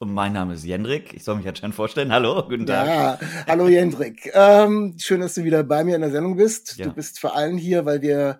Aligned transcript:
Und 0.00 0.14
mein 0.14 0.32
Name 0.32 0.54
ist 0.54 0.64
Jendrik. 0.64 1.12
Ich 1.12 1.24
soll 1.24 1.34
mich 1.36 1.44
jetzt 1.44 1.58
schon 1.58 1.72
vorstellen. 1.72 2.12
Hallo, 2.12 2.44
guten 2.48 2.66
Tag. 2.66 2.86
Ja, 2.86 3.18
hallo 3.48 3.66
Jendrik. 3.66 4.30
Ähm, 4.32 4.94
schön, 4.96 5.20
dass 5.20 5.34
du 5.34 5.42
wieder 5.42 5.64
bei 5.64 5.82
mir 5.82 5.96
in 5.96 6.02
der 6.02 6.12
Sendung 6.12 6.36
bist. 6.36 6.76
Ja. 6.76 6.86
Du 6.86 6.92
bist 6.92 7.18
vor 7.18 7.34
allem 7.34 7.58
hier, 7.58 7.84
weil 7.84 8.00
wir 8.00 8.38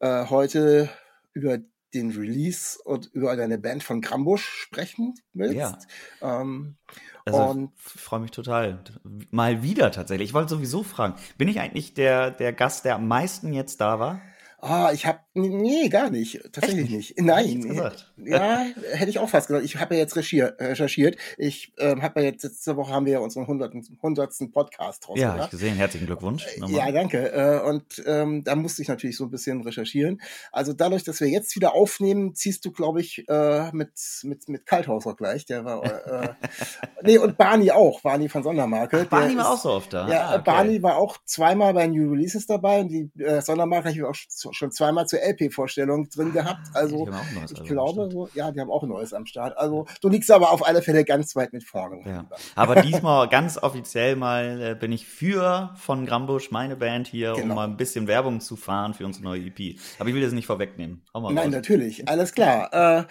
äh, 0.00 0.26
heute 0.26 0.90
über 1.32 1.58
den 1.94 2.10
Release 2.10 2.78
und 2.84 3.06
über 3.14 3.34
deine 3.36 3.56
Band 3.56 3.82
von 3.82 4.02
Grambusch 4.02 4.44
sprechen 4.44 5.14
willst. 5.32 5.56
Ja. 5.56 5.78
Ähm, 6.20 6.76
Also 7.24 7.70
ich 7.94 8.02
freue 8.02 8.20
mich 8.20 8.30
total. 8.30 8.84
Mal 9.30 9.62
wieder 9.62 9.90
tatsächlich. 9.90 10.28
Ich 10.28 10.34
wollte 10.34 10.50
sowieso 10.50 10.82
fragen, 10.82 11.14
bin 11.38 11.48
ich 11.48 11.58
eigentlich 11.58 11.94
der, 11.94 12.30
der 12.30 12.52
Gast, 12.52 12.84
der 12.84 12.96
am 12.96 13.08
meisten 13.08 13.54
jetzt 13.54 13.80
da 13.80 13.98
war? 13.98 14.20
Ah, 14.60 14.90
ich 14.92 15.06
habe 15.06 15.20
nee, 15.34 15.88
gar 15.88 16.10
nicht, 16.10 16.40
tatsächlich 16.52 16.90
nicht? 16.90 17.16
nicht. 17.16 17.20
Nein, 17.20 17.94
ja, 18.16 18.64
hätte 18.92 19.08
ich 19.08 19.20
auch 19.20 19.28
fast 19.28 19.46
gesagt. 19.46 19.64
Ich 19.64 19.76
habe 19.76 19.94
ja 19.94 20.00
jetzt 20.00 20.16
recherchiert. 20.16 20.60
recherchiert. 20.60 21.16
Ich 21.36 21.72
ähm, 21.78 22.02
habe 22.02 22.20
ja 22.20 22.26
jetzt 22.26 22.42
letzte 22.42 22.76
Woche 22.76 22.92
haben 22.92 23.06
wir 23.06 23.12
ja 23.12 23.18
unseren 23.20 23.46
hundertsten 23.46 24.50
Podcast 24.50 25.04
Ja, 25.14 25.28
rausgebracht. 25.28 25.44
ich 25.44 25.50
gesehen. 25.50 25.76
Herzlichen 25.76 26.06
Glückwunsch. 26.06 26.44
Ja, 26.56 26.60
nochmal. 26.62 26.92
danke. 26.92 27.32
Äh, 27.32 27.60
Und 27.68 28.02
ähm, 28.04 28.42
da 28.42 28.56
musste 28.56 28.82
ich 28.82 28.88
natürlich 28.88 29.16
so 29.16 29.24
ein 29.26 29.30
bisschen 29.30 29.62
recherchieren. 29.62 30.20
Also 30.50 30.72
dadurch, 30.72 31.04
dass 31.04 31.20
wir 31.20 31.28
jetzt 31.28 31.54
wieder 31.54 31.74
aufnehmen, 31.74 32.34
ziehst 32.34 32.64
du, 32.64 32.72
glaube 32.72 33.00
ich, 33.00 33.28
äh, 33.28 33.70
mit 33.72 33.92
mit 34.24 34.48
mit 34.48 34.66
Kalthauser 34.66 35.14
gleich. 35.14 35.46
Der 35.46 35.64
war 35.64 35.84
äh, 35.84 36.28
nee 37.04 37.18
und 37.18 37.36
Barney 37.38 37.70
auch. 37.70 38.00
Barney 38.00 38.28
von 38.28 38.42
Sondermarke. 38.42 39.02
Ach, 39.04 39.08
Barney 39.10 39.36
war 39.36 39.44
ist- 39.54 39.58
auch 39.60 39.62
so 39.62 39.70
oft 39.70 39.92
da. 39.92 40.08
Ja, 40.08 40.18
Ah, 40.28 40.34
okay. 40.34 40.42
Barney 40.46 40.82
war 40.82 40.96
auch 40.96 41.16
zweimal 41.24 41.72
bei 41.74 41.86
New 41.86 42.10
Releases 42.10 42.46
dabei 42.46 42.80
und 42.80 42.88
die 42.88 43.08
äh, 43.22 43.40
Sondermarke 43.40 43.90
habe 43.90 43.96
ich 43.96 44.02
auch 44.02 44.16
schon 44.52 44.70
zweimal 44.70 45.06
zur 45.06 45.20
LP-Vorstellung 45.20 46.08
drin 46.08 46.32
gehabt. 46.32 46.60
Also 46.74 47.02
auch 47.02 47.08
ein 47.08 47.34
neues 47.34 47.52
ich 47.52 47.64
glaube, 47.64 48.08
so, 48.10 48.28
ja, 48.34 48.50
die 48.50 48.60
haben 48.60 48.70
auch 48.70 48.82
ein 48.82 48.88
neues 48.88 49.12
am 49.12 49.26
Start. 49.26 49.56
Also 49.58 49.86
du 50.00 50.08
liegst 50.08 50.30
aber 50.30 50.52
auf 50.52 50.66
alle 50.66 50.82
Fälle 50.82 51.04
ganz 51.04 51.34
weit 51.36 51.52
mit 51.52 51.64
vorne. 51.64 52.00
Ja. 52.04 52.28
Aber 52.54 52.76
diesmal 52.82 53.28
ganz 53.28 53.58
offiziell 53.58 54.16
mal 54.16 54.60
äh, 54.62 54.74
bin 54.74 54.92
ich 54.92 55.06
für 55.06 55.74
von 55.76 56.06
Grambusch, 56.06 56.50
meine 56.50 56.76
Band 56.76 57.08
hier, 57.08 57.34
um 57.34 57.42
Genau. 57.42 57.54
mal 57.54 57.64
ein 57.64 57.76
bisschen 57.76 58.06
Werbung 58.06 58.40
zu 58.40 58.56
fahren 58.56 58.94
für 58.94 59.06
unsere 59.06 59.24
neue 59.24 59.40
EP. 59.46 59.78
Aber 59.98 60.08
ich 60.08 60.14
will 60.14 60.22
das 60.22 60.32
nicht 60.32 60.46
vorwegnehmen. 60.46 61.04
Nein, 61.14 61.36
raus. 61.36 61.46
natürlich, 61.48 62.08
alles 62.08 62.32
klar. 62.32 63.00
Äh, 63.00 63.04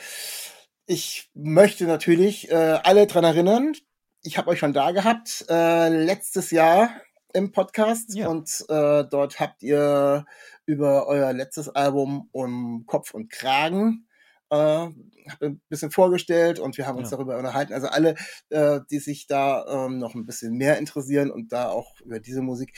ich 0.85 1.29
möchte 1.33 1.85
natürlich 1.85 2.49
äh, 2.49 2.79
alle 2.83 3.07
dran 3.07 3.23
erinnern, 3.23 3.73
ich 4.23 4.37
habe 4.37 4.49
euch 4.49 4.59
schon 4.59 4.73
da 4.73 4.91
gehabt, 4.91 5.45
äh, 5.49 5.89
letztes 5.89 6.51
Jahr 6.51 6.89
im 7.37 7.51
Podcast 7.51 8.13
Ja. 8.15 8.27
und 8.29 8.49
äh, 8.69 9.03
dort 9.09 9.39
habt 9.39 9.61
ihr 9.63 10.25
über 10.65 11.07
euer 11.07 11.31
letztes 11.33 11.69
Album 11.69 12.29
um 12.31 12.85
Kopf 12.87 13.13
und 13.13 13.29
Kragen 13.31 14.07
äh, 14.49 14.87
ein 15.41 15.61
bisschen 15.69 15.91
vorgestellt 15.91 16.59
und 16.59 16.77
wir 16.77 16.87
haben 16.87 16.97
uns 16.97 17.11
Ja. 17.11 17.17
darüber 17.17 17.37
unterhalten. 17.37 17.73
Also 17.73 17.87
alle, 17.87 18.15
äh, 18.49 18.79
die 18.89 18.99
sich 18.99 19.27
da 19.27 19.65
ähm, 19.85 19.99
noch 19.99 20.15
ein 20.15 20.25
bisschen 20.25 20.53
mehr 20.55 20.77
interessieren 20.77 21.29
und 21.31 21.51
da 21.51 21.69
auch 21.69 21.99
über 22.01 22.19
diese 22.19 22.41
Musik, 22.41 22.73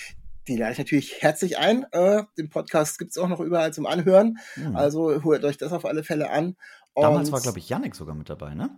die 0.48 0.58
lade 0.58 0.74
ich 0.74 0.78
natürlich 0.80 1.22
herzlich 1.22 1.58
ein. 1.58 1.86
Äh, 1.92 2.24
den 2.38 2.50
Podcast 2.50 2.98
gibt's 3.00 3.18
auch 3.18 3.28
noch 3.30 3.40
überall 3.40 3.72
zum 3.72 3.86
Anhören. 3.86 4.40
Hm. 4.56 4.76
Also 4.76 5.24
holt 5.24 5.44
euch 5.46 5.58
das 5.58 5.72
auf 5.72 5.86
alle 5.86 6.04
Fälle 6.04 6.30
an. 6.32 6.56
Damals 6.96 7.30
Und, 7.30 7.34
war, 7.34 7.42
glaube 7.42 7.60
ich, 7.60 7.70
Yannick 7.70 7.96
sogar 7.96 8.16
mit 8.16 8.30
dabei, 8.30 8.56
ne? 8.56 8.72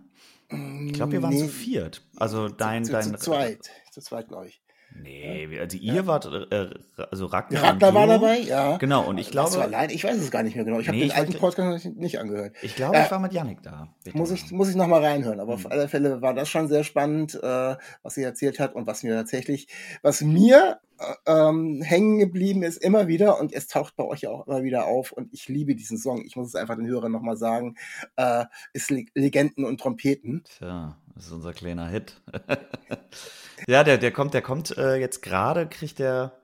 mm, 0.50 0.86
Ich 0.88 0.92
glaube, 0.92 1.12
wir 1.12 1.22
waren 1.22 1.30
nee, 1.32 1.40
zu 1.40 1.48
viert. 1.48 2.06
Also 2.16 2.48
dein, 2.48 2.84
zu, 2.84 2.92
dein. 2.92 3.04
zu 3.04 3.14
zweit. 3.16 3.70
Zu 3.90 4.00
zweit, 4.02 4.28
glaube 4.28 4.48
ich. 4.48 4.61
Nee, 5.00 5.58
also 5.60 5.76
ihr 5.78 6.06
wart, 6.06 6.26
äh, 6.50 6.70
also 7.10 7.26
Ragnar. 7.26 7.62
Ragnar 7.62 7.94
war 7.94 8.06
du. 8.06 8.12
dabei, 8.12 8.38
ja. 8.40 8.76
Genau, 8.78 9.06
und 9.08 9.18
ich 9.18 9.30
glaube, 9.30 9.60
allein, 9.60 9.90
ich 9.90 10.04
weiß 10.04 10.16
es 10.16 10.30
gar 10.30 10.42
nicht 10.42 10.54
mehr 10.56 10.64
genau. 10.64 10.78
Ich 10.80 10.88
habe 10.88 10.96
Nee, 10.98 11.04
den 11.08 11.12
alten 11.12 11.34
Podcast 11.34 11.84
nicht, 11.96 12.18
angehört. 12.18 12.54
ich 12.62 12.76
glaube, 12.76 12.96
Ja. 12.96 13.04
ich 13.04 13.10
war 13.10 13.18
mit 13.18 13.32
Yannick 13.32 13.62
da. 13.62 13.88
Muss 14.12 14.30
ich, 14.30 14.50
muss 14.50 14.68
ich 14.68 14.76
noch 14.76 14.86
mal 14.86 15.02
reinhören. 15.04 15.40
Aber 15.40 15.54
auf 15.54 15.64
Mhm. 15.64 15.72
alle 15.72 15.88
Fälle 15.88 16.22
war 16.22 16.34
das 16.34 16.48
schon 16.48 16.68
sehr 16.68 16.84
spannend, 16.84 17.34
äh, 17.42 17.76
was 18.02 18.14
sie 18.14 18.22
erzählt 18.22 18.58
hat 18.60 18.74
und 18.74 18.86
was 18.86 19.02
mir 19.02 19.14
tatsächlich, 19.14 19.68
was 20.02 20.20
mir 20.22 20.80
äh, 20.98 21.14
ähm, 21.32 21.82
hängen 21.82 22.18
geblieben 22.18 22.62
ist 22.62 22.76
immer 22.76 23.08
wieder 23.08 23.40
und 23.40 23.52
es 23.52 23.66
taucht 23.66 23.96
bei 23.96 24.04
euch 24.04 24.20
ja 24.20 24.30
auch 24.30 24.46
immer 24.46 24.62
wieder 24.62 24.86
auf 24.86 25.10
und 25.10 25.32
ich 25.32 25.48
liebe 25.48 25.74
diesen 25.74 25.98
Song. 25.98 26.22
Ich 26.24 26.36
muss 26.36 26.48
es 26.48 26.54
einfach 26.54 26.76
den 26.76 26.86
Hörern 26.86 27.10
noch 27.10 27.22
mal 27.22 27.36
sagen, 27.36 27.74
äh, 28.16 28.44
ist 28.72 28.90
Le 28.90 29.06
Legenden 29.14 29.64
und 29.64 29.80
Trompeten. 29.80 30.44
Tja, 30.58 30.96
das 31.14 31.26
ist 31.26 31.32
unser 31.32 31.52
kleiner 31.52 31.88
Hit. 31.88 32.20
ja, 33.66 33.84
der, 33.84 33.98
der 33.98 34.12
kommt, 34.12 34.34
der 34.34 34.42
kommt 34.42 34.76
äh, 34.76 34.96
jetzt 34.96 35.22
gerade, 35.22 35.68
kriegt 35.68 35.98
der. 35.98 36.38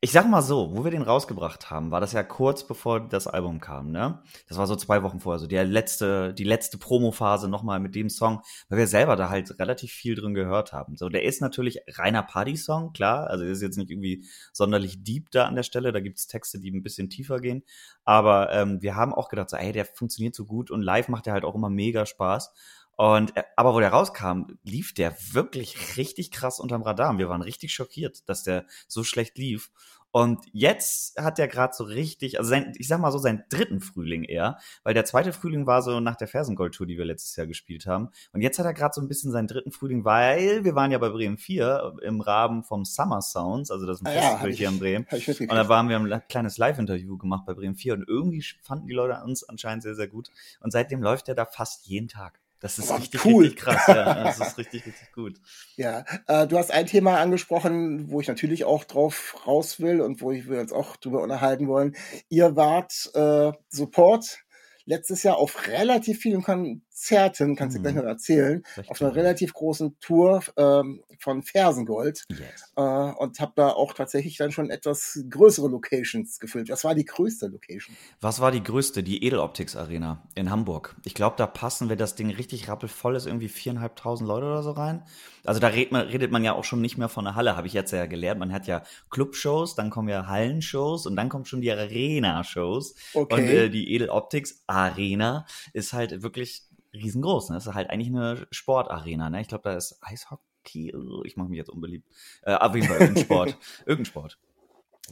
Ich 0.00 0.12
sag 0.12 0.28
mal 0.28 0.42
so, 0.42 0.76
wo 0.76 0.84
wir 0.84 0.90
den 0.90 1.00
rausgebracht 1.00 1.70
haben, 1.70 1.90
war 1.90 1.98
das 1.98 2.12
ja 2.12 2.22
kurz 2.22 2.66
bevor 2.66 3.00
das 3.08 3.26
Album 3.26 3.58
kam, 3.58 3.90
ne? 3.90 4.22
Das 4.48 4.58
war 4.58 4.66
so 4.66 4.76
zwei 4.76 5.02
Wochen 5.02 5.18
vorher, 5.18 5.38
so 5.38 5.46
die 5.46 5.56
letzte, 5.56 6.34
die 6.34 6.44
letzte 6.44 6.76
Promophase 6.76 7.48
nochmal 7.48 7.80
mit 7.80 7.94
dem 7.94 8.10
Song, 8.10 8.42
weil 8.68 8.80
wir 8.80 8.86
selber 8.86 9.16
da 9.16 9.30
halt 9.30 9.58
relativ 9.58 9.92
viel 9.92 10.14
drin 10.14 10.34
gehört 10.34 10.74
haben. 10.74 10.98
So, 10.98 11.08
der 11.08 11.22
ist 11.22 11.40
natürlich 11.40 11.80
reiner 11.88 12.22
Party-Song, 12.22 12.92
klar, 12.92 13.28
also 13.28 13.44
der 13.44 13.54
ist 13.54 13.62
jetzt 13.62 13.78
nicht 13.78 13.90
irgendwie 13.90 14.26
sonderlich 14.52 15.02
deep 15.02 15.30
da 15.30 15.46
an 15.46 15.54
der 15.54 15.62
Stelle, 15.62 15.90
da 15.90 16.00
gibt's 16.00 16.26
Texte, 16.26 16.60
die 16.60 16.70
ein 16.70 16.82
bisschen 16.82 17.08
tiefer 17.08 17.40
gehen, 17.40 17.64
aber 18.04 18.52
ähm, 18.52 18.82
wir 18.82 18.96
haben 18.96 19.14
auch 19.14 19.30
gedacht, 19.30 19.48
so, 19.48 19.56
ey, 19.56 19.72
der 19.72 19.86
funktioniert 19.86 20.34
so 20.34 20.44
gut 20.44 20.70
und 20.70 20.82
live 20.82 21.08
macht 21.08 21.24
der 21.24 21.32
halt 21.32 21.44
auch 21.44 21.54
immer 21.54 21.70
mega 21.70 22.04
Spaß. 22.04 22.52
Und 22.96 23.36
äh, 23.36 23.44
aber 23.56 23.74
wo 23.74 23.80
der 23.80 23.90
rauskam, 23.90 24.58
lief 24.62 24.94
der 24.94 25.16
wirklich 25.32 25.96
richtig 25.96 26.30
krass 26.30 26.60
unterm 26.60 26.82
Radar. 26.82 27.10
Und 27.10 27.18
wir 27.18 27.28
waren 27.28 27.42
richtig 27.42 27.74
schockiert, 27.74 28.28
dass 28.28 28.42
der 28.42 28.66
so 28.88 29.04
schlecht 29.04 29.38
lief. 29.38 29.70
Und 30.16 30.46
jetzt 30.52 31.20
hat 31.20 31.40
er 31.40 31.48
gerade 31.48 31.74
so 31.74 31.82
richtig, 31.82 32.38
also 32.38 32.48
sein, 32.48 32.72
ich 32.78 32.86
sag 32.86 33.00
mal 33.00 33.10
so, 33.10 33.18
seinen 33.18 33.42
dritten 33.48 33.80
Frühling 33.80 34.22
eher, 34.22 34.58
weil 34.84 34.94
der 34.94 35.04
zweite 35.04 35.32
Frühling 35.32 35.66
war 35.66 35.82
so 35.82 35.98
nach 35.98 36.14
der 36.14 36.28
Fersengold-Tour, 36.28 36.86
die 36.86 36.96
wir 36.96 37.04
letztes 37.04 37.34
Jahr 37.34 37.48
gespielt 37.48 37.86
haben. 37.86 38.10
Und 38.32 38.40
jetzt 38.40 38.60
hat 38.60 38.64
er 38.64 38.74
gerade 38.74 38.94
so 38.94 39.00
ein 39.00 39.08
bisschen 39.08 39.32
seinen 39.32 39.48
dritten 39.48 39.72
Frühling, 39.72 40.04
weil 40.04 40.62
wir 40.62 40.76
waren 40.76 40.92
ja 40.92 40.98
bei 40.98 41.08
Bremen 41.08 41.36
4 41.36 41.96
im 42.02 42.20
Rahmen 42.20 42.62
vom 42.62 42.84
Summer 42.84 43.22
Sounds, 43.22 43.72
also 43.72 43.86
das 43.86 43.96
ist 43.96 44.06
ein 44.06 44.12
Ah 44.12 44.14
ja, 44.14 44.20
Festival 44.20 44.50
hab 44.50 44.56
hier 44.56 44.68
in 44.68 44.78
Bremen. 44.78 45.06
Und 45.50 45.56
da 45.56 45.68
waren 45.68 45.88
wir 45.88 45.98
ein 45.98 46.22
kleines 46.28 46.58
Live-Interview 46.58 47.18
gemacht 47.18 47.44
bei 47.44 47.54
Bremen 47.54 47.74
4 47.74 47.94
und 47.94 48.08
irgendwie 48.08 48.44
fanden 48.62 48.86
die 48.86 48.94
Leute 48.94 49.20
uns 49.24 49.42
anscheinend 49.42 49.82
sehr, 49.82 49.96
sehr 49.96 50.06
gut. 50.06 50.30
Und 50.60 50.70
seitdem 50.70 51.02
läuft 51.02 51.28
er 51.28 51.34
da 51.34 51.44
fast 51.44 51.88
jeden 51.88 52.06
Tag. 52.06 52.40
Das 52.60 52.78
ist 52.78 52.90
richtig, 52.96 53.24
cool. 53.26 53.44
richtig 53.44 53.60
krass. 53.60 53.82
Ja, 53.88 54.14
das 54.24 54.38
ist 54.40 54.58
richtig, 54.58 54.86
richtig 54.86 55.12
gut. 55.12 55.38
Ja, 55.76 56.04
äh, 56.28 56.46
du 56.46 56.56
hast 56.56 56.70
ein 56.70 56.86
Thema 56.86 57.18
angesprochen, 57.20 58.10
wo 58.10 58.20
ich 58.20 58.28
natürlich 58.28 58.64
auch 58.64 58.84
drauf 58.84 59.36
raus 59.46 59.80
will 59.80 60.00
und 60.00 60.22
wo 60.22 60.30
ich- 60.32 60.48
wir 60.48 60.60
uns 60.60 60.72
auch 60.72 60.96
drüber 60.96 61.22
unterhalten 61.22 61.68
wollen. 61.68 61.94
Ihr 62.30 62.56
wart 62.56 63.10
äh, 63.14 63.52
Support 63.68 64.38
letztes 64.86 65.22
Jahr 65.22 65.36
auf 65.38 65.66
relativ 65.66 66.20
vielen 66.20 66.42
Kon 66.42 66.82
Konzerten, 66.94 67.56
kannst 67.56 67.76
du 67.76 67.82
gleich 67.82 67.94
Mhm. 67.94 68.02
noch 68.02 68.06
erzählen, 68.06 68.62
auf 68.86 69.02
einer 69.02 69.16
relativ 69.16 69.52
großen 69.52 69.98
Tour 69.98 70.42
ähm, 70.56 71.02
von 71.18 71.42
Fersengold 71.42 72.24
Yes. 72.28 72.72
äh, 72.76 72.80
und 72.80 73.40
habe 73.40 73.52
da 73.56 73.70
auch 73.70 73.94
tatsächlich 73.94 74.36
dann 74.36 74.52
schon 74.52 74.70
etwas 74.70 75.18
größere 75.28 75.66
Locations 75.68 76.38
gefüllt. 76.38 76.68
Was 76.68 76.84
war 76.84 76.94
die 76.94 77.04
größte 77.04 77.48
Location? 77.48 77.96
Was 78.20 78.38
war 78.40 78.52
die 78.52 78.62
größte? 78.62 79.02
Die 79.02 79.24
Edeloptics 79.24 79.74
Arena 79.74 80.22
in 80.36 80.50
Hamburg. 80.50 80.94
Ich 81.04 81.14
glaube, 81.14 81.34
da 81.36 81.48
passen, 81.48 81.88
wenn 81.88 81.98
das 81.98 82.14
Ding 82.14 82.30
richtig 82.30 82.68
rappelvoll 82.68 83.16
ist, 83.16 83.26
irgendwie 83.26 83.48
viereinhalbtausend 83.48 84.28
Leute 84.28 84.46
oder 84.46 84.62
so 84.62 84.70
rein. 84.70 85.02
Also 85.44 85.58
da 85.58 85.66
redet 85.68 85.90
man, 85.90 86.06
redet 86.06 86.30
man 86.30 86.44
ja 86.44 86.52
auch 86.52 86.64
schon 86.64 86.80
nicht 86.80 86.96
mehr 86.96 87.08
von 87.08 87.26
einer 87.26 87.34
Halle, 87.34 87.56
habe 87.56 87.66
ich 87.66 87.72
jetzt 87.72 87.90
ja 87.90 88.06
gelernt. 88.06 88.38
Man 88.38 88.52
hat 88.52 88.68
ja 88.68 88.84
Clubshows, 89.10 89.74
dann 89.74 89.90
kommen 89.90 90.08
ja 90.08 90.28
Hallenshows 90.28 91.06
und 91.06 91.16
dann 91.16 91.28
kommen 91.28 91.44
schon 91.44 91.60
die 91.60 91.72
Arena-Shows. 91.72 92.94
Okay. 93.14 93.34
Und 93.34 93.48
äh, 93.48 93.68
die 93.68 93.92
Edeloptics 93.94 94.62
Arena 94.68 95.44
ist 95.72 95.92
halt 95.92 96.22
wirklich 96.22 96.62
riesengroß. 96.94 97.50
Ne? 97.50 97.56
Das 97.56 97.66
ist 97.66 97.74
halt 97.74 97.90
eigentlich 97.90 98.08
eine 98.08 98.46
Sportarena. 98.50 99.28
Ne? 99.30 99.40
Ich 99.40 99.48
glaube, 99.48 99.64
da 99.64 99.74
ist 99.74 99.98
Eishockey. 100.00 100.94
oh, 100.94 101.22
Ich 101.24 101.36
mache 101.36 101.48
mich 101.48 101.58
jetzt 101.58 101.70
unbeliebt. 101.70 102.08
Äh, 102.42 102.54
auf 102.54 102.74
jeden 102.74 102.86
Fall 102.88 102.98
irgendein 103.00 103.24
Sport. 103.24 103.58
irgendein 103.86 104.04
Sport. 104.06 104.38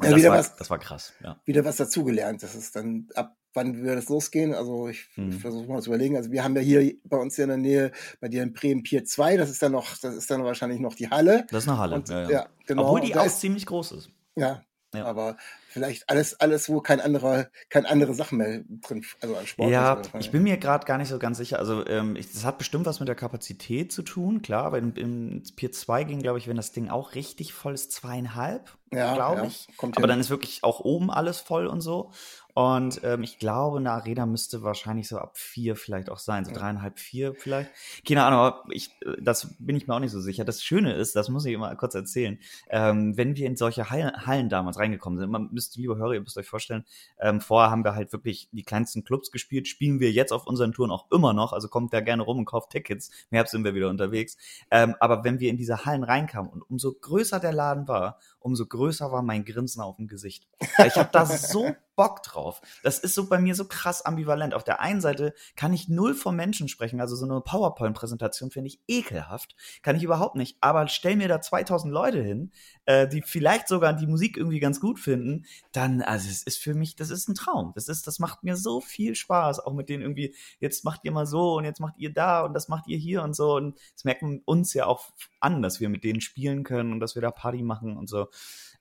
Ja, 0.02 0.10
das, 0.10 0.22
war, 0.24 0.38
was- 0.38 0.56
das 0.56 0.70
war 0.70 0.78
krass, 0.78 1.12
ja. 1.22 1.38
Wieder 1.44 1.64
was 1.66 1.76
dazugelernt. 1.76 2.42
Das 2.42 2.54
ist 2.54 2.74
dann 2.76 3.08
ab 3.14 3.36
wann 3.54 3.76
würde 3.76 3.96
das 3.96 4.08
losgehen? 4.08 4.54
Also 4.54 4.88
ich 4.88 5.10
Mhm. 5.16 5.32
versuche 5.32 5.68
mal 5.70 5.82
zu 5.82 5.90
überlegen. 5.90 6.16
Also 6.16 6.30
wir 6.32 6.42
haben 6.42 6.56
ja 6.56 6.62
hier 6.62 6.94
bei 7.04 7.18
uns 7.18 7.34
hier 7.36 7.44
in 7.44 7.48
der 7.50 7.58
Nähe, 7.58 7.92
bei 8.18 8.28
dir 8.28 8.42
in 8.42 8.54
Bremen 8.54 8.82
Pier 8.82 9.04
2, 9.04 9.36
das 9.36 9.50
ist 9.50 9.62
dann 9.62 9.72
noch, 9.72 9.94
das 9.98 10.14
ist 10.14 10.30
dann 10.30 10.42
wahrscheinlich 10.42 10.80
noch 10.80 10.94
die 10.94 11.10
Halle. 11.10 11.46
Das 11.50 11.64
ist 11.64 11.68
eine 11.68 11.76
Halle. 11.76 11.96
Und, 11.96 12.08
ja, 12.08 12.22
ja. 12.22 12.30
ja, 12.30 12.46
genau. 12.66 12.84
Obwohl 12.84 13.02
die 13.02 13.14
auch 13.14 13.26
ziemlich 13.28 13.66
groß 13.66 13.92
ist. 13.92 14.10
Ja, 14.36 14.62
Ja. 14.94 15.04
aber 15.04 15.36
vielleicht 15.72 16.08
alles, 16.08 16.38
alles, 16.40 16.68
wo 16.68 16.80
kein 16.80 17.00
anderer, 17.00 17.48
kein 17.68 17.86
andere 17.86 18.14
Sachen 18.14 18.38
mehr 18.38 18.62
drin, 18.68 19.04
also 19.20 19.36
an 19.36 19.46
Sport. 19.46 19.70
Ja, 19.70 19.94
ist, 19.94 20.10
ich 20.20 20.30
bin 20.30 20.42
mir 20.42 20.56
gerade 20.58 20.86
gar 20.86 20.98
nicht 20.98 21.08
so 21.08 21.18
ganz 21.18 21.38
sicher. 21.38 21.58
Also, 21.58 21.86
ähm, 21.86 22.16
ich, 22.16 22.32
das 22.32 22.44
hat 22.44 22.58
bestimmt 22.58 22.86
was 22.86 23.00
mit 23.00 23.08
der 23.08 23.16
Kapazität 23.16 23.92
zu 23.92 24.02
tun, 24.02 24.42
klar. 24.42 24.64
Aber 24.64 24.78
im, 24.78 24.94
im 24.94 25.42
Pier 25.56 25.72
2 25.72 26.04
ging, 26.04 26.20
glaube 26.20 26.38
ich, 26.38 26.48
wenn 26.48 26.56
das 26.56 26.72
Ding 26.72 26.88
auch 26.90 27.14
richtig 27.14 27.52
voll 27.52 27.74
ist, 27.74 27.92
zweieinhalb, 27.92 28.76
Ja, 28.92 29.14
glaube 29.14 29.42
ja, 29.42 29.46
ich. 29.46 29.68
Aber 29.78 30.00
hin. 30.00 30.08
dann 30.08 30.20
ist 30.20 30.30
wirklich 30.30 30.64
auch 30.64 30.80
oben 30.80 31.10
alles 31.10 31.40
voll 31.40 31.66
und 31.66 31.80
so. 31.80 32.10
Und 32.54 33.00
ähm, 33.02 33.22
ich 33.22 33.38
glaube, 33.38 33.78
eine 33.78 33.92
Arena 33.92 34.26
müsste 34.26 34.62
wahrscheinlich 34.62 35.08
so 35.08 35.16
ab 35.16 35.38
vier 35.38 35.74
vielleicht 35.74 36.10
auch 36.10 36.18
sein, 36.18 36.44
so 36.44 36.52
dreieinhalb, 36.52 36.98
vier 36.98 37.34
vielleicht. 37.34 37.70
Keine 38.06 38.24
Ahnung, 38.24 38.40
aber 38.40 38.64
ich, 38.70 38.90
äh, 39.06 39.16
das 39.22 39.54
bin 39.58 39.74
ich 39.74 39.86
mir 39.86 39.94
auch 39.94 40.00
nicht 40.00 40.10
so 40.10 40.20
sicher. 40.20 40.44
Das 40.44 40.62
Schöne 40.62 40.92
ist, 40.92 41.16
das 41.16 41.30
muss 41.30 41.46
ich 41.46 41.54
immer 41.54 41.74
kurz 41.76 41.94
erzählen, 41.94 42.38
ähm, 42.68 43.16
wenn 43.16 43.36
wir 43.36 43.46
in 43.46 43.56
solche 43.56 43.88
Hallen, 43.88 44.26
Hallen 44.26 44.50
damals 44.50 44.78
reingekommen 44.78 45.18
sind, 45.18 45.30
man 45.30 45.48
müsst, 45.62 45.76
liebe 45.76 45.96
Hörer, 45.96 46.14
ihr 46.14 46.20
müsst 46.20 46.36
euch 46.36 46.48
vorstellen, 46.48 46.84
ähm, 47.20 47.40
vorher 47.40 47.70
haben 47.70 47.84
wir 47.84 47.94
halt 47.94 48.12
wirklich 48.12 48.48
die 48.52 48.62
kleinsten 48.62 49.04
Clubs 49.04 49.30
gespielt, 49.30 49.68
spielen 49.68 50.00
wir 50.00 50.10
jetzt 50.10 50.32
auf 50.32 50.46
unseren 50.46 50.72
Touren 50.72 50.90
auch 50.90 51.10
immer 51.10 51.32
noch, 51.32 51.52
also 51.52 51.68
kommt 51.68 51.92
da 51.92 52.00
gerne 52.00 52.22
rum 52.22 52.38
und 52.38 52.44
kauft 52.44 52.70
Tickets. 52.70 53.10
Im 53.30 53.36
Herbst 53.36 53.52
sind 53.52 53.64
wir 53.64 53.74
wieder 53.74 53.88
unterwegs. 53.88 54.36
Ähm, 54.70 54.94
aber 55.00 55.24
wenn 55.24 55.38
wir 55.40 55.50
in 55.50 55.56
diese 55.56 55.84
Hallen 55.84 56.04
reinkamen 56.04 56.50
und 56.50 56.62
umso 56.62 56.92
größer 56.92 57.38
der 57.40 57.52
Laden 57.52 57.86
war, 57.88 58.18
umso 58.40 58.66
größer 58.66 59.12
war 59.12 59.22
mein 59.22 59.44
Grinsen 59.44 59.82
auf 59.82 59.96
dem 59.96 60.08
Gesicht. 60.08 60.48
Ich 60.84 60.96
habe 60.96 61.10
da 61.12 61.26
so 61.26 61.74
Bock 61.96 62.22
drauf. 62.22 62.60
Das 62.82 62.98
ist 62.98 63.14
so 63.14 63.28
bei 63.28 63.38
mir 63.38 63.54
so 63.54 63.66
krass 63.66 64.02
ambivalent. 64.02 64.54
Auf 64.54 64.64
der 64.64 64.80
einen 64.80 65.00
Seite 65.00 65.34
kann 65.56 65.72
ich 65.72 65.88
null 65.88 66.14
vom 66.14 66.36
Menschen 66.36 66.68
sprechen, 66.68 67.00
also 67.00 67.16
so 67.16 67.24
eine 67.24 67.40
PowerPoint-Präsentation 67.40 68.50
finde 68.50 68.68
ich 68.68 68.80
ekelhaft, 68.88 69.54
kann 69.82 69.96
ich 69.96 70.02
überhaupt 70.02 70.36
nicht. 70.36 70.56
Aber 70.60 70.88
stell 70.88 71.16
mir 71.16 71.28
da 71.28 71.40
2000 71.40 71.92
Leute 71.92 72.22
hin, 72.22 72.52
äh, 72.86 73.06
die 73.06 73.22
vielleicht 73.22 73.68
sogar 73.68 73.92
die 73.92 74.06
Musik 74.06 74.36
irgendwie 74.36 74.60
ganz 74.60 74.80
gut 74.80 74.98
finden, 74.98 75.44
dann, 75.72 76.02
also 76.02 76.28
es 76.28 76.42
ist 76.42 76.58
für 76.58 76.74
mich, 76.74 76.96
das 76.96 77.10
ist 77.10 77.28
ein 77.28 77.34
Traum. 77.34 77.72
Das 77.74 77.88
ist, 77.88 78.06
das 78.06 78.18
macht 78.18 78.42
mir 78.42 78.56
so 78.56 78.80
viel 78.80 79.14
Spaß, 79.14 79.60
auch 79.60 79.74
mit 79.74 79.88
denen 79.88 80.02
irgendwie, 80.02 80.34
jetzt 80.60 80.84
macht 80.84 81.00
ihr 81.04 81.12
mal 81.12 81.26
so 81.26 81.56
und 81.56 81.64
jetzt 81.64 81.80
macht 81.80 81.98
ihr 81.98 82.12
da 82.12 82.42
und 82.42 82.54
das 82.54 82.68
macht 82.68 82.88
ihr 82.88 82.98
hier 82.98 83.22
und 83.22 83.34
so. 83.34 83.56
Und 83.56 83.78
das 83.94 84.04
merken 84.04 84.42
uns 84.44 84.74
ja 84.74 84.86
auch 84.86 85.10
an, 85.40 85.62
dass 85.62 85.80
wir 85.80 85.88
mit 85.88 86.04
denen 86.04 86.20
spielen 86.20 86.64
können 86.64 86.92
und 86.92 87.00
dass 87.00 87.14
wir 87.14 87.22
da 87.22 87.30
Party 87.30 87.62
machen 87.62 87.96
und 87.96 88.08
so. 88.08 88.28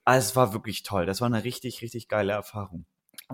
Also 0.04 0.30
es 0.30 0.36
war 0.36 0.54
wirklich 0.54 0.84
toll. 0.84 1.06
Das 1.06 1.22
war 1.22 1.28
eine 1.28 1.44
richtig, 1.44 1.82
richtig 1.82 2.08
geile 2.08 2.34
Erfahrung. 2.34 2.86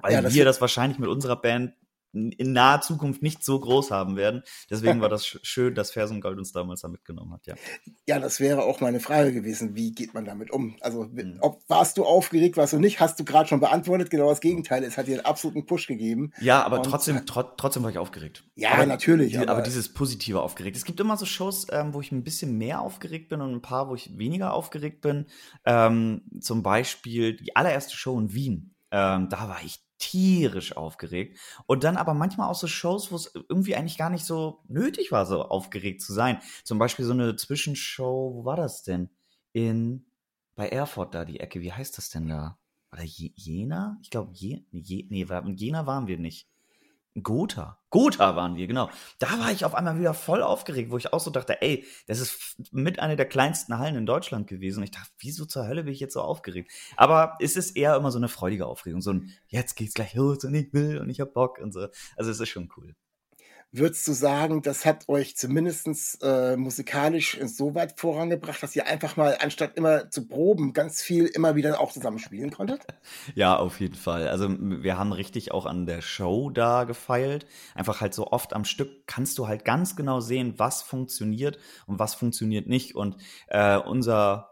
Weil 0.01 0.13
Ja, 0.13 0.33
wir 0.33 0.45
das 0.45 0.61
wahrscheinlich 0.61 0.99
mit 0.99 1.09
unserer 1.09 1.35
Band 1.35 1.73
in 2.13 2.53
naher 2.53 2.81
Zukunft 2.81 3.21
nicht 3.21 3.43
so 3.43 3.59
groß 3.59 3.91
haben 3.91 4.15
werden. 4.15 4.41
Deswegen 4.71 5.01
war 5.01 5.09
das 5.09 5.23
sch- 5.25 5.39
schön, 5.43 5.75
dass 5.75 5.91
Fersengold 5.91 6.39
uns 6.39 6.51
damals 6.51 6.81
da 6.81 6.87
mitgenommen 6.87 7.33
hat, 7.33 7.45
ja. 7.45 7.55
Ja, 8.07 8.17
das 8.19 8.39
wäre 8.39 8.63
auch 8.63 8.79
meine 8.79 8.99
Frage 9.01 9.33
gewesen. 9.33 9.75
Wie 9.75 9.91
geht 9.91 10.13
man 10.15 10.25
damit 10.25 10.49
um? 10.49 10.77
Also, 10.81 11.03
Mhm. 11.03 11.37
ob, 11.41 11.61
warst 11.67 11.97
du 11.97 12.05
aufgeregt, 12.05 12.57
warst 12.57 12.73
du 12.73 12.79
nicht? 12.79 13.01
Hast 13.01 13.19
du 13.19 13.25
gerade 13.25 13.47
schon 13.49 13.59
beantwortet? 13.59 14.09
Genau 14.09 14.29
das 14.29 14.39
Gegenteil. 14.39 14.83
Es 14.83 14.97
hat 14.97 15.05
dir 15.07 15.17
einen 15.17 15.25
absoluten 15.25 15.65
Push 15.67 15.85
gegeben. 15.85 16.31
Ja, 16.39 16.63
aber 16.63 16.77
Und- 16.77 16.85
trotzdem, 16.85 17.23
tro 17.27 17.43
trotzdem 17.43 17.83
war 17.83 17.91
ich 17.91 17.97
aufgeregt. 17.99 18.45
Ja, 18.55 18.71
aber, 18.71 18.85
natürlich, 18.87 19.33
die- 19.33 19.37
Aber, 19.39 19.51
aber- 19.51 19.61
dieses 19.61 19.93
positive 19.93 20.41
aufgeregt. 20.41 20.77
Es 20.77 20.85
gibt 20.85 20.99
immer 21.01 21.17
so 21.17 21.25
Shows, 21.25 21.67
ähm, 21.71 21.93
wo 21.93 22.01
ich 22.01 22.11
ein 22.11 22.23
bisschen 22.23 22.57
mehr 22.57 22.81
aufgeregt 22.81 23.29
bin 23.29 23.41
und 23.41 23.53
ein 23.53 23.61
paar, 23.61 23.89
wo 23.89 23.95
ich 23.95 24.17
weniger 24.17 24.53
aufgeregt 24.53 25.01
bin. 25.01 25.27
Ähm, 25.65 26.21
zum 26.39 26.63
Beispiel 26.63 27.35
die 27.35 27.55
allererste 27.55 27.95
Show 27.95 28.17
in 28.17 28.33
Wien. 28.33 28.73
Ähm, 28.97 29.29
da 29.29 29.47
war 29.47 29.63
ich 29.63 29.79
tierisch 29.99 30.75
aufgeregt. 30.75 31.39
Und 31.67 31.83
dann 31.83 31.97
aber 31.97 32.15
manchmal 32.15 32.49
auch 32.49 32.55
so 32.55 32.65
Shows, 32.65 33.11
wo 33.11 33.15
es 33.15 33.31
irgendwie 33.47 33.75
eigentlich 33.75 33.97
gar 33.97 34.09
nicht 34.09 34.25
so 34.25 34.63
nötig 34.67 35.11
war, 35.11 35.27
so 35.27 35.43
aufgeregt 35.43 36.01
zu 36.01 36.13
sein. 36.13 36.39
Zum 36.63 36.79
Beispiel 36.79 37.05
so 37.05 37.11
eine 37.13 37.35
Zwischenshow, 37.35 38.33
wo 38.33 38.43
war 38.45 38.55
das 38.55 38.81
denn? 38.81 39.11
In, 39.53 40.07
bei 40.55 40.69
Erfurt 40.69 41.13
da, 41.13 41.25
die 41.25 41.39
Ecke, 41.39 41.61
wie 41.61 41.73
heißt 41.73 41.95
das 41.97 42.09
denn 42.09 42.27
da? 42.27 42.57
Oder 42.91 43.03
Je 43.03 43.33
Jena? 43.35 43.99
Ich 44.01 44.09
glaube, 44.09 44.31
Je 44.33 44.65
nee, 44.71 45.27
Jena 45.55 45.85
waren 45.85 46.07
wir 46.07 46.17
nicht. 46.17 46.47
Gotha. 47.23 47.79
Gotha 47.89 48.35
waren 48.35 48.55
wir, 48.55 48.67
genau. 48.67 48.89
Da 49.19 49.39
war 49.39 49.51
ich 49.51 49.65
auf 49.65 49.75
einmal 49.75 49.99
wieder 49.99 50.13
voll 50.13 50.43
aufgeregt, 50.43 50.91
wo 50.91 50.97
ich 50.97 51.13
auch 51.13 51.19
so 51.19 51.31
dachte, 51.31 51.61
ey, 51.61 51.85
das 52.05 52.19
ist 52.19 52.57
mit 52.71 52.99
einer 52.99 53.15
der 53.15 53.27
kleinsten 53.27 53.77
Hallen 53.77 53.95
in 53.95 54.05
Deutschland 54.05 54.47
gewesen. 54.47 54.79
Und 54.79 54.83
ich 54.83 54.91
dachte, 54.91 55.09
wieso 55.19 55.45
zur 55.45 55.67
Hölle 55.67 55.83
bin 55.83 55.93
ich 55.93 55.99
jetzt 55.99 56.13
so 56.13 56.21
aufgeregt? 56.21 56.71
Aber 56.95 57.37
es 57.39 57.55
ist 57.55 57.75
eher 57.75 57.95
immer 57.95 58.11
so 58.11 58.17
eine 58.17 58.27
freudige 58.27 58.65
Aufregung, 58.65 59.01
so 59.01 59.13
ein, 59.13 59.31
jetzt 59.47 59.75
geht's 59.75 59.93
gleich 59.93 60.13
los 60.15 60.43
und 60.43 60.53
ich 60.53 60.73
will 60.73 60.99
und 60.99 61.09
ich 61.09 61.21
hab 61.21 61.33
Bock 61.33 61.59
und 61.59 61.71
so. 61.71 61.87
Also 62.15 62.31
es 62.31 62.39
ist 62.39 62.49
schon 62.49 62.69
cool. 62.77 62.95
Würdest 63.73 64.07
du 64.07 64.13
sagen, 64.13 64.61
das 64.61 64.85
hat 64.85 65.09
euch 65.09 65.35
zumindest 65.35 66.19
äh, 66.23 66.55
musikalisch 66.55 67.37
so 67.43 67.75
weit 67.75 67.99
vorangebracht, 67.99 68.63
dass 68.63 68.75
ihr 68.75 68.87
einfach 68.87 69.17
mal, 69.17 69.37
anstatt 69.41 69.75
immer 69.75 70.09
zu 70.09 70.25
proben, 70.25 70.71
ganz 70.71 71.01
viel 71.01 71.25
immer 71.25 71.55
wieder 71.55 71.79
auch 71.81 71.91
zusammen 71.91 72.19
spielen 72.19 72.51
konntet? 72.51 72.87
Ja, 73.35 73.57
auf 73.57 73.79
jeden 73.81 73.95
Fall. 73.95 74.29
Also 74.29 74.49
wir 74.57 74.97
haben 74.97 75.11
richtig 75.11 75.51
auch 75.51 75.65
an 75.65 75.85
der 75.85 76.01
Show 76.01 76.49
da 76.49 76.85
gefeilt. 76.85 77.45
Einfach 77.75 77.99
halt 77.99 78.13
so 78.13 78.27
oft 78.27 78.53
am 78.53 78.63
Stück 78.63 79.05
kannst 79.05 79.37
du 79.37 79.47
halt 79.47 79.65
ganz 79.65 79.95
genau 79.95 80.21
sehen, 80.21 80.53
was 80.57 80.81
funktioniert 80.81 81.59
und 81.87 81.99
was 81.99 82.15
funktioniert 82.15 82.67
nicht. 82.67 82.95
Und 82.95 83.17
äh, 83.47 83.77
unser 83.77 84.51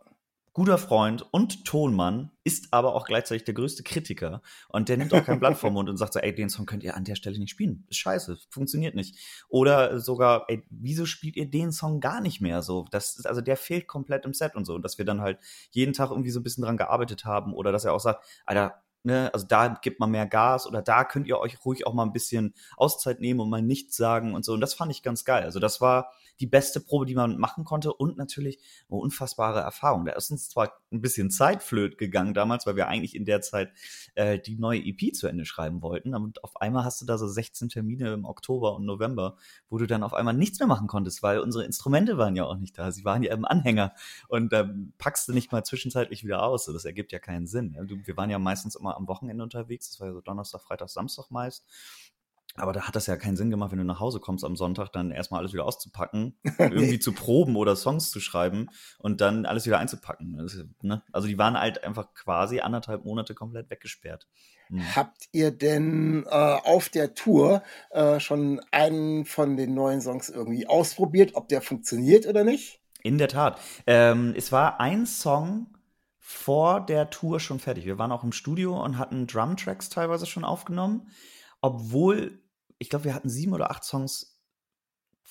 guter 0.55 0.77
Freund 0.77 1.25
und 1.31 1.65
Tonmann 1.65 2.31
ist 2.45 2.69
aber 2.71 2.95
auch 2.95 3.05
gleichzeitig 3.05 3.43
der 3.43 3.53
größte 3.53 3.83
Kritiker. 3.83 4.41
Und 4.69 4.87
der 4.87 4.95
nimmt 4.95 5.13
auch 5.13 5.25
kein 5.25 5.37
Blatt 5.39 5.57
vom 5.57 5.73
Mund 5.73 5.89
und 5.89 5.97
sagt 5.97 6.13
so, 6.13 6.19
ey, 6.19 6.33
den 6.33 6.47
Song 6.49 6.65
könnt 6.65 6.81
ihr 6.81 6.95
an 6.95 7.03
der 7.03 7.15
Stelle 7.15 7.37
nicht 7.37 7.49
spielen. 7.49 7.85
Ist 7.89 7.97
scheiße, 7.97 8.37
funktioniert 8.49 8.95
nicht. 8.95 9.19
Oder 9.49 9.99
sogar, 9.99 10.45
ey, 10.47 10.63
wieso 10.69 11.05
spielt 11.05 11.35
ihr 11.35 11.49
den 11.51 11.73
Song 11.73 11.99
gar 11.99 12.21
nicht 12.21 12.39
mehr 12.39 12.61
so? 12.61 12.85
Das 12.89 13.17
ist, 13.17 13.27
also 13.27 13.41
der 13.41 13.57
fehlt 13.57 13.85
komplett 13.85 14.23
im 14.23 14.33
Set 14.33 14.55
und 14.55 14.63
so. 14.63 14.75
Und 14.75 14.83
dass 14.83 14.97
wir 14.97 15.03
dann 15.03 15.19
halt 15.19 15.39
jeden 15.71 15.91
Tag 15.91 16.09
irgendwie 16.09 16.31
so 16.31 16.39
ein 16.39 16.43
bisschen 16.43 16.63
dran 16.63 16.77
gearbeitet 16.77 17.25
haben 17.25 17.53
oder 17.53 17.73
dass 17.73 17.83
er 17.83 17.91
auch 17.91 17.99
sagt, 17.99 18.23
Alter, 18.45 18.81
ne, 19.05 19.29
also 19.33 19.45
da 19.47 19.67
gibt 19.67 19.99
man 19.99 20.11
mehr 20.11 20.25
Gas 20.25 20.67
oder 20.67 20.81
da 20.81 21.03
könnt 21.03 21.27
ihr 21.27 21.39
euch 21.39 21.63
ruhig 21.65 21.87
auch 21.87 21.93
mal 21.93 22.03
ein 22.03 22.13
bisschen 22.13 22.53
Auszeit 22.77 23.19
nehmen 23.19 23.39
und 23.39 23.49
mal 23.49 23.61
nichts 23.61 23.95
sagen 23.95 24.33
und 24.33 24.43
so. 24.43 24.53
Und 24.53 24.61
das 24.61 24.73
fand 24.73 24.91
ich 24.91 25.03
ganz 25.03 25.25
geil. 25.25 25.43
Also 25.43 25.59
das 25.59 25.81
war 25.81 26.11
die 26.39 26.47
beste 26.47 26.81
Probe, 26.81 27.05
die 27.05 27.15
man 27.15 27.37
machen 27.37 27.63
konnte 27.63 27.93
und 27.93 28.17
natürlich 28.17 28.59
eine 28.89 28.99
unfassbare 28.99 29.59
Erfahrung. 29.61 30.05
Da 30.05 30.13
ist 30.13 30.31
uns 30.31 30.49
zwar 30.49 30.73
ein 30.91 31.01
bisschen 31.01 31.29
Zeit 31.29 31.63
flöt 31.63 31.97
gegangen 31.97 32.33
damals, 32.33 32.65
weil 32.65 32.75
wir 32.75 32.87
eigentlich 32.87 33.15
in 33.15 33.25
der 33.25 33.41
Zeit 33.41 33.71
äh, 34.15 34.39
die 34.39 34.57
neue 34.57 34.81
EP 34.83 35.13
zu 35.13 35.27
Ende 35.27 35.45
schreiben 35.45 35.81
wollten. 35.81 36.13
Und 36.13 36.43
auf 36.43 36.57
einmal 36.57 36.83
hast 36.83 37.01
du 37.01 37.05
da 37.05 37.17
so 37.17 37.27
16 37.27 37.69
Termine 37.69 38.13
im 38.13 38.25
Oktober 38.25 38.75
und 38.75 38.85
November, 38.85 39.37
wo 39.69 39.77
du 39.77 39.87
dann 39.87 40.03
auf 40.03 40.13
einmal 40.13 40.33
nichts 40.33 40.59
mehr 40.59 40.67
machen 40.67 40.87
konntest, 40.87 41.23
weil 41.23 41.39
unsere 41.39 41.63
Instrumente 41.63 42.17
waren 42.17 42.35
ja 42.35 42.45
auch 42.45 42.57
nicht 42.57 42.77
da. 42.77 42.91
Sie 42.91 43.05
waren 43.05 43.23
ja 43.23 43.33
im 43.33 43.45
Anhänger 43.45 43.93
und 44.27 44.51
ähm, 44.53 44.93
packst 44.97 45.27
du 45.27 45.33
nicht 45.33 45.51
mal 45.51 45.63
zwischenzeitlich 45.63 46.23
wieder 46.23 46.43
aus. 46.43 46.65
Das 46.65 46.85
ergibt 46.85 47.11
ja 47.11 47.19
keinen 47.19 47.47
Sinn. 47.47 47.75
Wir 48.05 48.17
waren 48.17 48.29
ja 48.29 48.39
meistens 48.39 48.75
immer 48.75 48.94
am 48.95 49.07
Wochenende 49.07 49.43
unterwegs. 49.43 49.89
Das 49.89 49.99
war 49.99 50.07
ja 50.07 50.13
so 50.13 50.21
Donnerstag, 50.21 50.61
Freitag, 50.61 50.89
Samstag 50.89 51.29
meist. 51.31 51.65
Aber 52.57 52.71
da 52.71 52.87
hat 52.87 52.95
das 52.95 53.07
ja 53.07 53.17
keinen 53.17 53.35
Sinn 53.35 53.49
gemacht, 53.49 53.71
wenn 53.71 53.79
du 53.79 53.83
nach 53.83 53.99
Hause 53.99 54.21
kommst 54.21 54.45
am 54.45 54.55
Sonntag, 54.55 54.89
dann 54.89 55.11
erstmal 55.11 55.41
alles 55.41 55.51
wieder 55.51 55.65
auszupacken, 55.65 56.37
irgendwie 56.57 56.99
zu 56.99 57.11
proben 57.11 57.57
oder 57.57 57.75
Songs 57.75 58.11
zu 58.11 58.21
schreiben 58.21 58.69
und 58.97 59.19
dann 59.19 59.45
alles 59.45 59.65
wieder 59.65 59.79
einzupacken. 59.79 60.37
Das 60.37 60.57
ne? 60.81 61.03
Also 61.11 61.27
die 61.27 61.37
waren 61.37 61.59
halt 61.59 61.83
einfach 61.83 62.13
quasi 62.13 62.61
anderthalb 62.61 63.03
Monate 63.03 63.35
komplett 63.35 63.69
weggesperrt. 63.69 64.27
Mhm. 64.69 64.95
Habt 64.95 65.27
ihr 65.33 65.51
denn 65.51 66.25
äh, 66.27 66.29
auf 66.29 66.87
der 66.87 67.13
Tour 67.13 67.61
äh, 67.91 68.21
schon 68.21 68.61
einen 68.71 69.25
von 69.25 69.57
den 69.57 69.73
neuen 69.73 69.99
Songs 69.99 70.29
irgendwie 70.29 70.65
ausprobiert, 70.65 71.35
ob 71.35 71.49
der 71.49 71.61
funktioniert 71.61 72.25
oder 72.25 72.45
nicht? 72.45 72.79
In 73.03 73.17
der 73.17 73.27
Tat. 73.27 73.59
Ähm, 73.85 74.33
es 74.35 74.51
war 74.51 74.79
ein 74.79 75.05
Song 75.05 75.67
vor 76.27 76.81
der 76.81 77.11
Tour 77.11 77.39
schon 77.39 77.59
fertig. 77.59 77.85
Wir 77.85 77.99
waren 77.99 78.11
auch 78.11 78.23
im 78.23 78.31
Studio 78.31 78.83
und 78.83 78.97
hatten 78.97 79.27
Drumtracks 79.27 79.89
teilweise 79.89 80.25
schon 80.25 80.43
aufgenommen, 80.43 81.11
obwohl 81.61 82.41
ich 82.79 82.89
glaube, 82.89 83.05
wir 83.05 83.13
hatten 83.13 83.29
sieben 83.29 83.53
oder 83.53 83.69
acht 83.69 83.83
Songs 83.83 84.34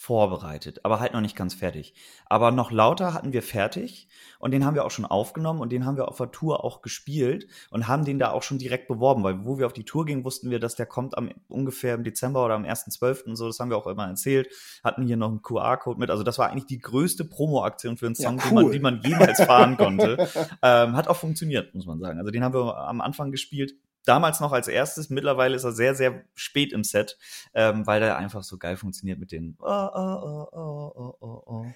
vorbereitet, 0.04 0.80
aber 0.84 1.00
halt 1.00 1.14
noch 1.14 1.22
nicht 1.22 1.34
ganz 1.34 1.54
fertig. 1.54 1.94
Aber 2.26 2.50
noch 2.50 2.70
lauter 2.70 3.14
hatten 3.14 3.32
wir 3.32 3.42
fertig 3.42 4.06
und 4.38 4.50
den 4.50 4.66
haben 4.66 4.74
wir 4.74 4.84
auch 4.84 4.90
schon 4.90 5.06
aufgenommen 5.06 5.60
und 5.60 5.72
den 5.72 5.86
haben 5.86 5.96
wir 5.96 6.08
auf 6.08 6.18
der 6.18 6.30
Tour 6.30 6.62
auch 6.62 6.82
gespielt 6.82 7.46
und 7.70 7.88
haben 7.88 8.04
den 8.04 8.18
da 8.18 8.30
auch 8.30 8.42
schon 8.42 8.58
direkt 8.58 8.86
beworben, 8.86 9.24
weil 9.24 9.46
wo 9.46 9.56
wir 9.56 9.64
auf 9.64 9.72
die 9.72 9.84
Tour 9.84 10.04
gingen, 10.04 10.22
wussten 10.22 10.50
wir, 10.50 10.60
dass 10.60 10.74
der 10.74 10.84
kommt 10.84 11.16
am 11.16 11.30
ungefähr 11.48 11.94
im 11.94 12.04
Dezember 12.04 12.44
oder 12.44 12.54
am 12.54 12.64
1.12. 12.64 13.24
und 13.24 13.36
so, 13.36 13.46
das 13.46 13.58
haben 13.58 13.70
wir 13.70 13.78
auch 13.78 13.86
immer 13.86 14.06
erzählt, 14.06 14.48
hatten 14.82 15.06
hier 15.06 15.16
noch 15.16 15.30
einen 15.30 15.40
QR-Code 15.40 15.98
mit, 15.98 16.10
also 16.10 16.22
das 16.22 16.38
war 16.38 16.50
eigentlich 16.50 16.66
die 16.66 16.80
größte 16.80 17.24
Promo-Aktion 17.24 17.96
für 17.96 18.06
einen 18.06 18.14
Song, 18.14 18.36
Ja, 18.38 18.44
die, 18.44 18.54
man, 18.54 18.64
cool. 18.64 18.72
die 18.72 18.80
man 18.80 19.00
jemals 19.02 19.40
fahren 19.42 19.78
konnte. 19.78 20.28
ähm, 20.62 20.96
hat 20.96 21.08
auch 21.08 21.16
funktioniert, 21.16 21.74
muss 21.74 21.86
man 21.86 21.98
sagen. 21.98 22.18
Also 22.18 22.30
den 22.30 22.44
haben 22.44 22.52
wir 22.52 22.76
am 22.76 23.00
Anfang 23.00 23.30
gespielt, 23.30 23.74
damals 24.04 24.40
noch 24.40 24.52
als 24.52 24.68
erstes, 24.68 25.10
mittlerweile 25.10 25.56
ist 25.56 25.64
er 25.64 25.72
sehr, 25.72 25.94
sehr 25.94 26.24
spät 26.34 26.72
im 26.72 26.84
Set, 26.84 27.18
ähm, 27.54 27.86
weil 27.86 28.00
der 28.00 28.16
einfach 28.16 28.42
so 28.42 28.58
geil 28.58 28.76
funktioniert 28.76 29.18
mit 29.18 29.32
den 29.32 29.56
oh, 29.60 29.66
oh, 29.66 29.88
oh, 29.94 30.48
oh, 30.52 30.92
oh, 30.96 31.16
oh, 31.20 31.42
oh. 31.46 31.66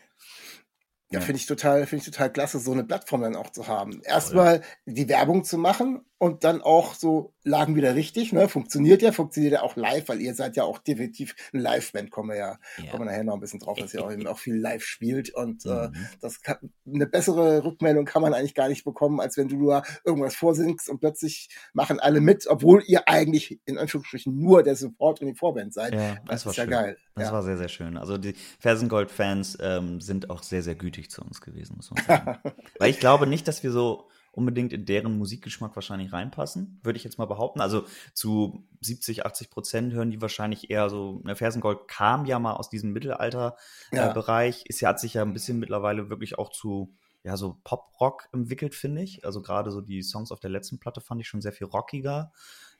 Ja, 1.10 1.20
finde 1.20 1.40
ich 1.40 1.46
total, 1.46 1.86
finde 1.86 2.04
ich 2.04 2.10
total 2.10 2.30
klasse, 2.30 2.58
so 2.58 2.72
eine 2.72 2.84
Plattform 2.84 3.22
dann 3.22 3.34
auch 3.36 3.50
zu 3.50 3.66
haben. 3.66 4.02
Erstmal 4.04 4.60
die 4.84 5.08
Werbung 5.08 5.42
zu 5.42 5.56
machen 5.56 6.02
und 6.18 6.44
dann 6.44 6.60
auch 6.60 6.94
so 6.94 7.32
Lagen 7.44 7.76
wieder 7.76 7.94
richtig, 7.94 8.32
ne? 8.34 8.46
Funktioniert 8.48 9.00
ja, 9.00 9.12
funktioniert 9.12 9.54
ja 9.54 9.62
auch 9.62 9.76
live, 9.76 10.08
weil 10.08 10.20
ihr 10.20 10.34
seid 10.34 10.56
ja 10.56 10.64
auch 10.64 10.78
definitiv 10.80 11.34
ein 11.54 11.60
Live-Band, 11.60 12.10
kommen 12.10 12.30
wir 12.30 12.36
ja, 12.36 12.58
Ja. 12.76 12.90
kommen 12.90 13.04
wir 13.04 13.10
nachher 13.12 13.24
noch 13.24 13.34
ein 13.34 13.40
bisschen 13.40 13.60
drauf, 13.60 13.78
dass 13.78 13.94
ihr 13.94 14.04
auch, 14.04 14.12
eben 14.12 14.26
auch 14.26 14.38
viel 14.38 14.56
live 14.56 14.82
spielt 14.84 15.32
und 15.34 15.64
äh, 15.64 15.88
Mhm. 15.88 16.08
das 16.20 16.42
kann, 16.42 16.56
eine 16.86 17.06
bessere 17.06 17.64
Rückmeldung 17.64 18.04
kann 18.04 18.20
man 18.20 18.34
eigentlich 18.34 18.54
gar 18.54 18.68
nicht 18.68 18.84
bekommen, 18.84 19.18
als 19.20 19.38
wenn 19.38 19.48
du 19.48 19.66
da 19.66 19.82
irgendwas 20.04 20.34
vorsingst 20.34 20.90
und 20.90 20.98
plötzlich 21.00 21.48
machen 21.72 22.00
alle 22.00 22.20
mit, 22.20 22.46
obwohl 22.48 22.82
ihr 22.86 23.08
eigentlich 23.08 23.60
in 23.64 23.78
Anführungsstrichen 23.78 24.36
nur 24.38 24.62
der 24.62 24.76
Support 24.76 25.22
und 25.22 25.28
die 25.28 25.34
Vorband 25.34 25.72
seid. 25.72 25.94
Ja, 25.94 26.16
das, 26.26 26.44
das 26.44 26.46
war 26.46 26.50
ist 26.52 26.56
ja 26.58 26.64
schön. 26.64 26.70
geil. 26.70 26.96
Das 27.14 27.28
ja. 27.28 27.32
war 27.32 27.42
sehr, 27.42 27.56
sehr 27.56 27.68
schön. 27.68 27.96
Also 27.96 28.18
die 28.18 28.34
Fersengold-Fans 28.60 29.58
ähm, 29.60 30.00
sind 30.00 30.28
auch 30.30 30.42
sehr, 30.42 30.62
sehr 30.62 30.74
gütig 30.74 30.97
zu 31.08 31.22
uns 31.22 31.40
gewesen, 31.40 31.76
muss 31.76 31.90
man 31.90 32.04
sagen. 32.04 32.38
Weil 32.78 32.90
ich 32.90 32.98
glaube 33.00 33.26
nicht, 33.26 33.46
dass 33.46 33.62
wir 33.62 33.70
so 33.72 34.08
unbedingt 34.32 34.72
in 34.72 34.84
deren 34.84 35.18
Musikgeschmack 35.18 35.74
wahrscheinlich 35.74 36.12
reinpassen, 36.12 36.78
würde 36.82 36.96
ich 36.96 37.04
jetzt 37.04 37.18
mal 37.18 37.26
behaupten. 37.26 37.60
Also 37.60 37.84
zu 38.14 38.64
70, 38.80 39.26
80 39.26 39.50
Prozent 39.50 39.92
hören 39.92 40.10
die 40.10 40.20
wahrscheinlich 40.20 40.70
eher 40.70 40.90
so, 40.90 41.20
ne, 41.24 41.34
Fersengold 41.34 41.88
kam 41.88 42.24
ja 42.26 42.38
mal 42.38 42.52
aus 42.54 42.68
diesem 42.70 42.92
Mittelalter-Bereich, 42.92 44.56
Ja. 44.58 44.64
äh, 44.64 44.68
ist 44.68 44.80
ja, 44.80 44.88
hat 44.90 45.00
sich 45.00 45.14
ja 45.14 45.22
ein 45.22 45.32
bisschen 45.32 45.58
mittlerweile 45.58 46.08
wirklich 46.10 46.38
auch 46.38 46.50
zu 46.50 46.94
ja, 47.24 47.36
so 47.36 47.58
Pop-Rock 47.64 48.28
entwickelt, 48.32 48.74
finde 48.74 49.02
ich. 49.02 49.24
Also 49.24 49.42
gerade 49.42 49.70
so 49.72 49.80
die 49.80 50.02
Songs 50.02 50.30
auf 50.30 50.40
der 50.40 50.50
letzten 50.50 50.78
Platte 50.78 51.00
fand 51.00 51.20
ich 51.20 51.28
schon 51.28 51.40
sehr 51.42 51.52
viel 51.52 51.66
rockiger. 51.66 52.32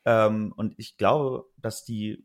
Ähm, 0.04 0.52
und 0.56 0.74
ich 0.78 0.96
glaube, 0.96 1.46
dass 1.56 1.84
die 1.84 2.24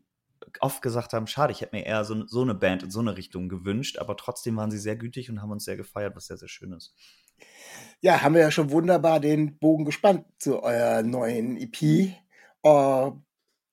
oft 0.60 0.82
gesagt 0.82 1.12
haben, 1.12 1.26
schade, 1.26 1.52
ich 1.52 1.60
hätte 1.60 1.74
mir 1.74 1.84
eher 1.84 2.04
so, 2.04 2.26
so 2.26 2.42
eine 2.42 2.54
Band 2.54 2.82
in 2.82 2.90
so 2.90 3.00
eine 3.00 3.16
Richtung 3.16 3.48
gewünscht, 3.48 3.98
aber 3.98 4.16
trotzdem 4.16 4.56
waren 4.56 4.70
sie 4.70 4.78
sehr 4.78 4.96
gütig 4.96 5.30
und 5.30 5.42
haben 5.42 5.50
uns 5.50 5.64
sehr 5.64 5.76
gefeiert, 5.76 6.16
was 6.16 6.26
sehr, 6.26 6.36
sehr 6.36 6.48
schön 6.48 6.72
ist. 6.72 6.94
Ja, 8.00 8.22
haben 8.22 8.34
wir 8.34 8.42
ja 8.42 8.50
schon 8.50 8.70
wunderbar 8.70 9.20
den 9.20 9.58
Bogen 9.58 9.84
gespannt 9.84 10.26
zu 10.38 10.62
eurer 10.62 11.02
neuen 11.02 11.56
EP. 11.56 11.82
Äh, 12.62 13.10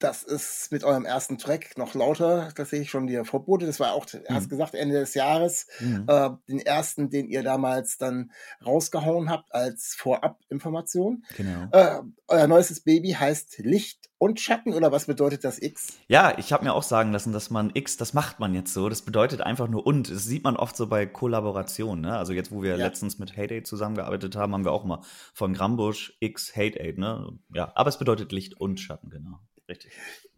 das 0.02 0.22
ist 0.22 0.72
mit 0.72 0.84
eurem 0.84 1.04
ersten 1.04 1.38
Track 1.38 1.78
noch 1.78 1.94
lauter. 1.94 2.50
Das 2.56 2.70
sehe 2.70 2.82
ich 2.82 2.90
schon 2.90 3.06
dir 3.06 3.24
Vorbote. 3.24 3.66
Das 3.66 3.80
war 3.80 3.92
auch, 3.92 4.06
erst 4.28 4.50
gesagt, 4.50 4.74
Ende 4.74 4.98
des 4.98 5.14
Jahres. 5.14 5.66
Mhm. 5.80 6.04
Äh, 6.08 6.30
den 6.48 6.60
ersten, 6.60 7.10
den 7.10 7.28
ihr 7.28 7.42
damals 7.42 7.98
dann 7.98 8.32
rausgehauen 8.64 9.30
habt 9.30 9.54
als 9.54 9.94
Vorab-Information. 9.98 11.24
Genau. 11.36 11.68
Äh, 11.72 12.00
euer 12.28 12.46
neuestes 12.46 12.80
Baby 12.80 13.10
heißt 13.12 13.58
Licht 13.58 14.10
und 14.18 14.40
Schatten 14.40 14.72
oder 14.72 14.92
was 14.92 15.06
bedeutet 15.06 15.44
das 15.44 15.60
X? 15.60 15.94
Ja, 16.06 16.36
ich 16.38 16.52
habe 16.52 16.64
mir 16.64 16.74
auch 16.74 16.82
sagen 16.82 17.12
lassen, 17.12 17.32
dass 17.32 17.50
man 17.50 17.70
X, 17.74 17.96
das 17.96 18.14
macht 18.14 18.40
man 18.40 18.54
jetzt 18.54 18.72
so. 18.72 18.88
Das 18.88 19.02
bedeutet 19.02 19.40
einfach 19.40 19.68
nur 19.68 19.86
und. 19.86 20.10
Das 20.10 20.24
sieht 20.24 20.44
man 20.44 20.56
oft 20.56 20.76
so 20.76 20.86
bei 20.86 21.06
Kollaborationen. 21.06 22.02
Ne? 22.02 22.16
Also 22.16 22.32
jetzt, 22.32 22.52
wo 22.52 22.62
wir 22.62 22.76
Ja. 22.76 22.86
letztens 22.86 23.18
mit 23.18 23.36
Hate 23.36 23.54
Aid 23.54 23.66
zusammengearbeitet 23.66 24.36
haben, 24.36 24.52
haben 24.52 24.64
wir 24.64 24.72
auch 24.72 24.84
mal 24.84 25.02
von 25.34 25.54
Grambusch 25.54 26.16
X 26.20 26.56
Hate 26.56 26.80
Aid. 26.80 26.98
Ne? 26.98 27.38
Ja, 27.54 27.72
aber 27.74 27.88
es 27.88 27.98
bedeutet 27.98 28.32
Licht 28.32 28.60
und 28.60 28.80
Schatten, 28.80 29.10
genau. 29.10 29.40
Richtig. 29.72 29.92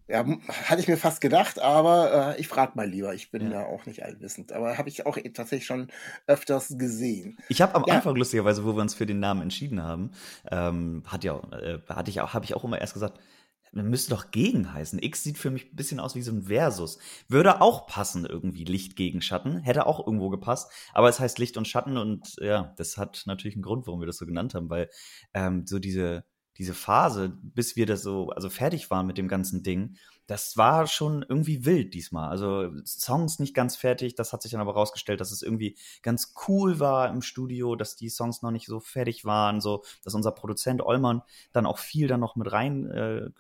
Ja, 0.06 0.24
hatte 0.48 0.80
ich 0.82 0.88
mir 0.88 0.98
fast 0.98 1.20
gedacht, 1.22 1.58
aber 1.58 2.34
äh, 2.36 2.40
ich 2.40 2.46
frage 2.46 2.72
mal 2.74 2.86
lieber. 2.88 3.14
Ich 3.14 3.30
bin 3.30 3.44
Ja. 3.44 3.50
da 3.50 3.66
auch 3.66 3.86
nicht 3.86 4.04
allwissend. 4.04 4.52
Aber 4.52 4.76
habe 4.76 4.88
ich 4.88 5.06
auch 5.06 5.16
eh 5.16 5.30
tatsächlich 5.30 5.66
schon 5.66 5.88
öfters 6.26 6.74
gesehen. 6.76 7.38
Ich 7.48 7.62
habe 7.62 7.74
am 7.74 7.84
Ja. 7.86 7.94
Anfang 7.94 8.14
lustigerweise, 8.14 8.64
wo 8.64 8.74
wir 8.76 8.82
uns 8.82 8.94
für 8.94 9.06
den 9.06 9.18
Namen 9.18 9.40
entschieden 9.42 9.82
haben, 9.82 10.10
ähm, 10.50 11.02
hat 11.06 11.24
ja, 11.24 11.36
äh, 11.52 11.78
hatte 11.88 12.10
ich 12.10 12.20
auch, 12.20 12.34
habe 12.34 12.44
ich 12.44 12.54
auch 12.54 12.64
immer 12.64 12.78
erst 12.80 12.92
gesagt, 12.92 13.18
man 13.72 13.88
müsste 13.90 14.10
doch 14.10 14.30
gegen 14.30 14.72
heißen. 14.72 15.02
X 15.02 15.24
sieht 15.24 15.38
für 15.38 15.50
mich 15.50 15.72
ein 15.72 15.74
bisschen 15.76 15.98
aus 15.98 16.14
wie 16.14 16.22
so 16.22 16.30
ein 16.32 16.42
Versus. 16.44 16.98
Würde 17.28 17.60
auch 17.62 17.86
passen 17.86 18.24
irgendwie 18.26 18.64
Licht 18.64 18.94
gegen 18.96 19.20
Schatten, 19.22 19.58
hätte 19.62 19.86
auch 19.86 20.06
irgendwo 20.06 20.28
gepasst. 20.28 20.70
Aber 20.92 21.08
es 21.08 21.18
heißt 21.18 21.38
Licht 21.38 21.56
und 21.56 21.66
Schatten 21.66 21.96
und 21.96 22.36
ja, 22.40 22.72
das 22.76 22.98
hat 22.98 23.22
natürlich 23.26 23.56
einen 23.56 23.62
Grund, 23.64 23.86
warum 23.86 24.00
wir 24.00 24.06
das 24.06 24.18
so 24.18 24.26
genannt 24.26 24.54
haben, 24.54 24.70
weil 24.70 24.90
ähm, 25.32 25.66
so 25.66 25.78
diese 25.80 26.24
diese 26.58 26.74
Phase, 26.74 27.30
bis 27.42 27.76
wir 27.76 27.86
das 27.86 28.02
so, 28.02 28.30
also 28.30 28.48
fertig 28.48 28.90
waren 28.90 29.06
mit 29.06 29.18
dem 29.18 29.28
ganzen 29.28 29.62
Ding, 29.62 29.96
das 30.26 30.56
war 30.56 30.86
schon 30.86 31.24
irgendwie 31.28 31.64
wild 31.64 31.94
diesmal. 31.94 32.30
Also 32.30 32.70
Songs 32.84 33.38
nicht 33.38 33.54
ganz 33.54 33.76
fertig, 33.76 34.14
das 34.14 34.32
hat 34.32 34.42
sich 34.42 34.52
dann 34.52 34.60
aber 34.60 34.74
rausgestellt, 34.74 35.20
dass 35.20 35.32
es 35.32 35.42
irgendwie 35.42 35.76
ganz 36.02 36.34
cool 36.48 36.80
war 36.80 37.10
im 37.10 37.22
Studio, 37.22 37.76
dass 37.76 37.96
die 37.96 38.08
Songs 38.08 38.42
noch 38.42 38.50
nicht 38.50 38.66
so 38.66 38.80
fertig 38.80 39.24
waren, 39.24 39.60
so 39.60 39.82
dass 40.02 40.14
unser 40.14 40.32
Produzent 40.32 40.82
Ollmann 40.82 41.22
dann 41.52 41.66
auch 41.66 41.78
viel 41.78 42.08
dann 42.08 42.20
noch 42.20 42.36
mit 42.36 42.50
rein 42.52 42.90
äh, 42.90 43.30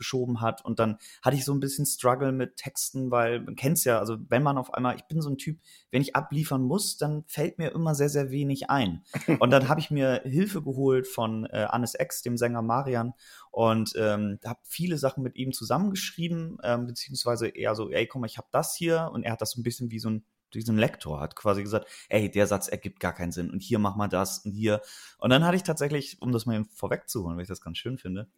hat 0.40 0.64
und 0.64 0.78
dann 0.78 0.98
hatte 1.22 1.36
ich 1.36 1.44
so 1.44 1.52
ein 1.52 1.60
bisschen 1.60 1.86
Struggle 1.86 2.32
mit 2.32 2.56
Texten, 2.56 3.10
weil 3.10 3.40
man 3.40 3.56
kennt's 3.56 3.84
ja, 3.84 3.98
also 3.98 4.16
wenn 4.28 4.42
man 4.42 4.58
auf 4.58 4.72
einmal, 4.74 4.96
ich 4.96 5.04
bin 5.04 5.20
so 5.20 5.30
ein 5.30 5.38
Typ, 5.38 5.58
wenn 5.90 6.02
ich 6.02 6.16
abliefern 6.16 6.62
muss, 6.62 6.96
dann 6.96 7.24
fällt 7.26 7.58
mir 7.58 7.72
immer 7.72 7.94
sehr 7.94 8.08
sehr 8.08 8.30
wenig 8.30 8.70
ein. 8.70 9.04
Und 9.40 9.50
dann 9.50 9.68
habe 9.68 9.80
ich 9.80 9.90
mir 9.90 10.22
Hilfe 10.24 10.62
geholt 10.62 11.06
von 11.06 11.46
äh, 11.46 11.66
Annes 11.68 11.94
Ex, 11.94 12.22
dem 12.22 12.36
Sänger 12.36 12.62
Marian 12.62 13.14
und 13.54 13.92
ähm, 13.96 14.40
habe 14.44 14.58
viele 14.64 14.98
Sachen 14.98 15.22
mit 15.22 15.36
ihm 15.36 15.52
zusammengeschrieben, 15.52 16.58
ähm, 16.64 16.86
beziehungsweise 16.86 17.46
eher 17.46 17.76
so, 17.76 17.88
ey, 17.88 18.04
guck 18.08 18.20
mal, 18.20 18.26
ich 18.26 18.36
habe 18.36 18.48
das 18.50 18.74
hier 18.74 19.10
und 19.12 19.22
er 19.22 19.30
hat 19.30 19.40
das 19.40 19.52
so 19.52 19.60
ein 19.60 19.62
bisschen 19.62 19.92
wie 19.92 20.00
so 20.00 20.10
ein 20.10 20.24
diesen 20.52 20.78
Lektor 20.78 21.20
hat 21.20 21.34
quasi 21.34 21.64
gesagt, 21.64 21.88
ey, 22.08 22.30
der 22.30 22.46
Satz 22.46 22.68
ergibt 22.68 23.00
gar 23.00 23.12
keinen 23.12 23.32
Sinn 23.32 23.50
und 23.50 23.60
hier 23.60 23.80
mach 23.80 23.96
mal 23.96 24.06
das 24.06 24.38
und 24.38 24.52
hier. 24.52 24.82
Und 25.18 25.30
dann 25.30 25.44
hatte 25.44 25.56
ich 25.56 25.64
tatsächlich, 25.64 26.22
um 26.22 26.30
das 26.30 26.46
mal 26.46 26.64
vorwegzuholen, 26.72 27.36
weil 27.36 27.42
ich 27.42 27.48
das 27.48 27.60
ganz 27.60 27.78
schön 27.78 27.98
finde, 27.98 28.28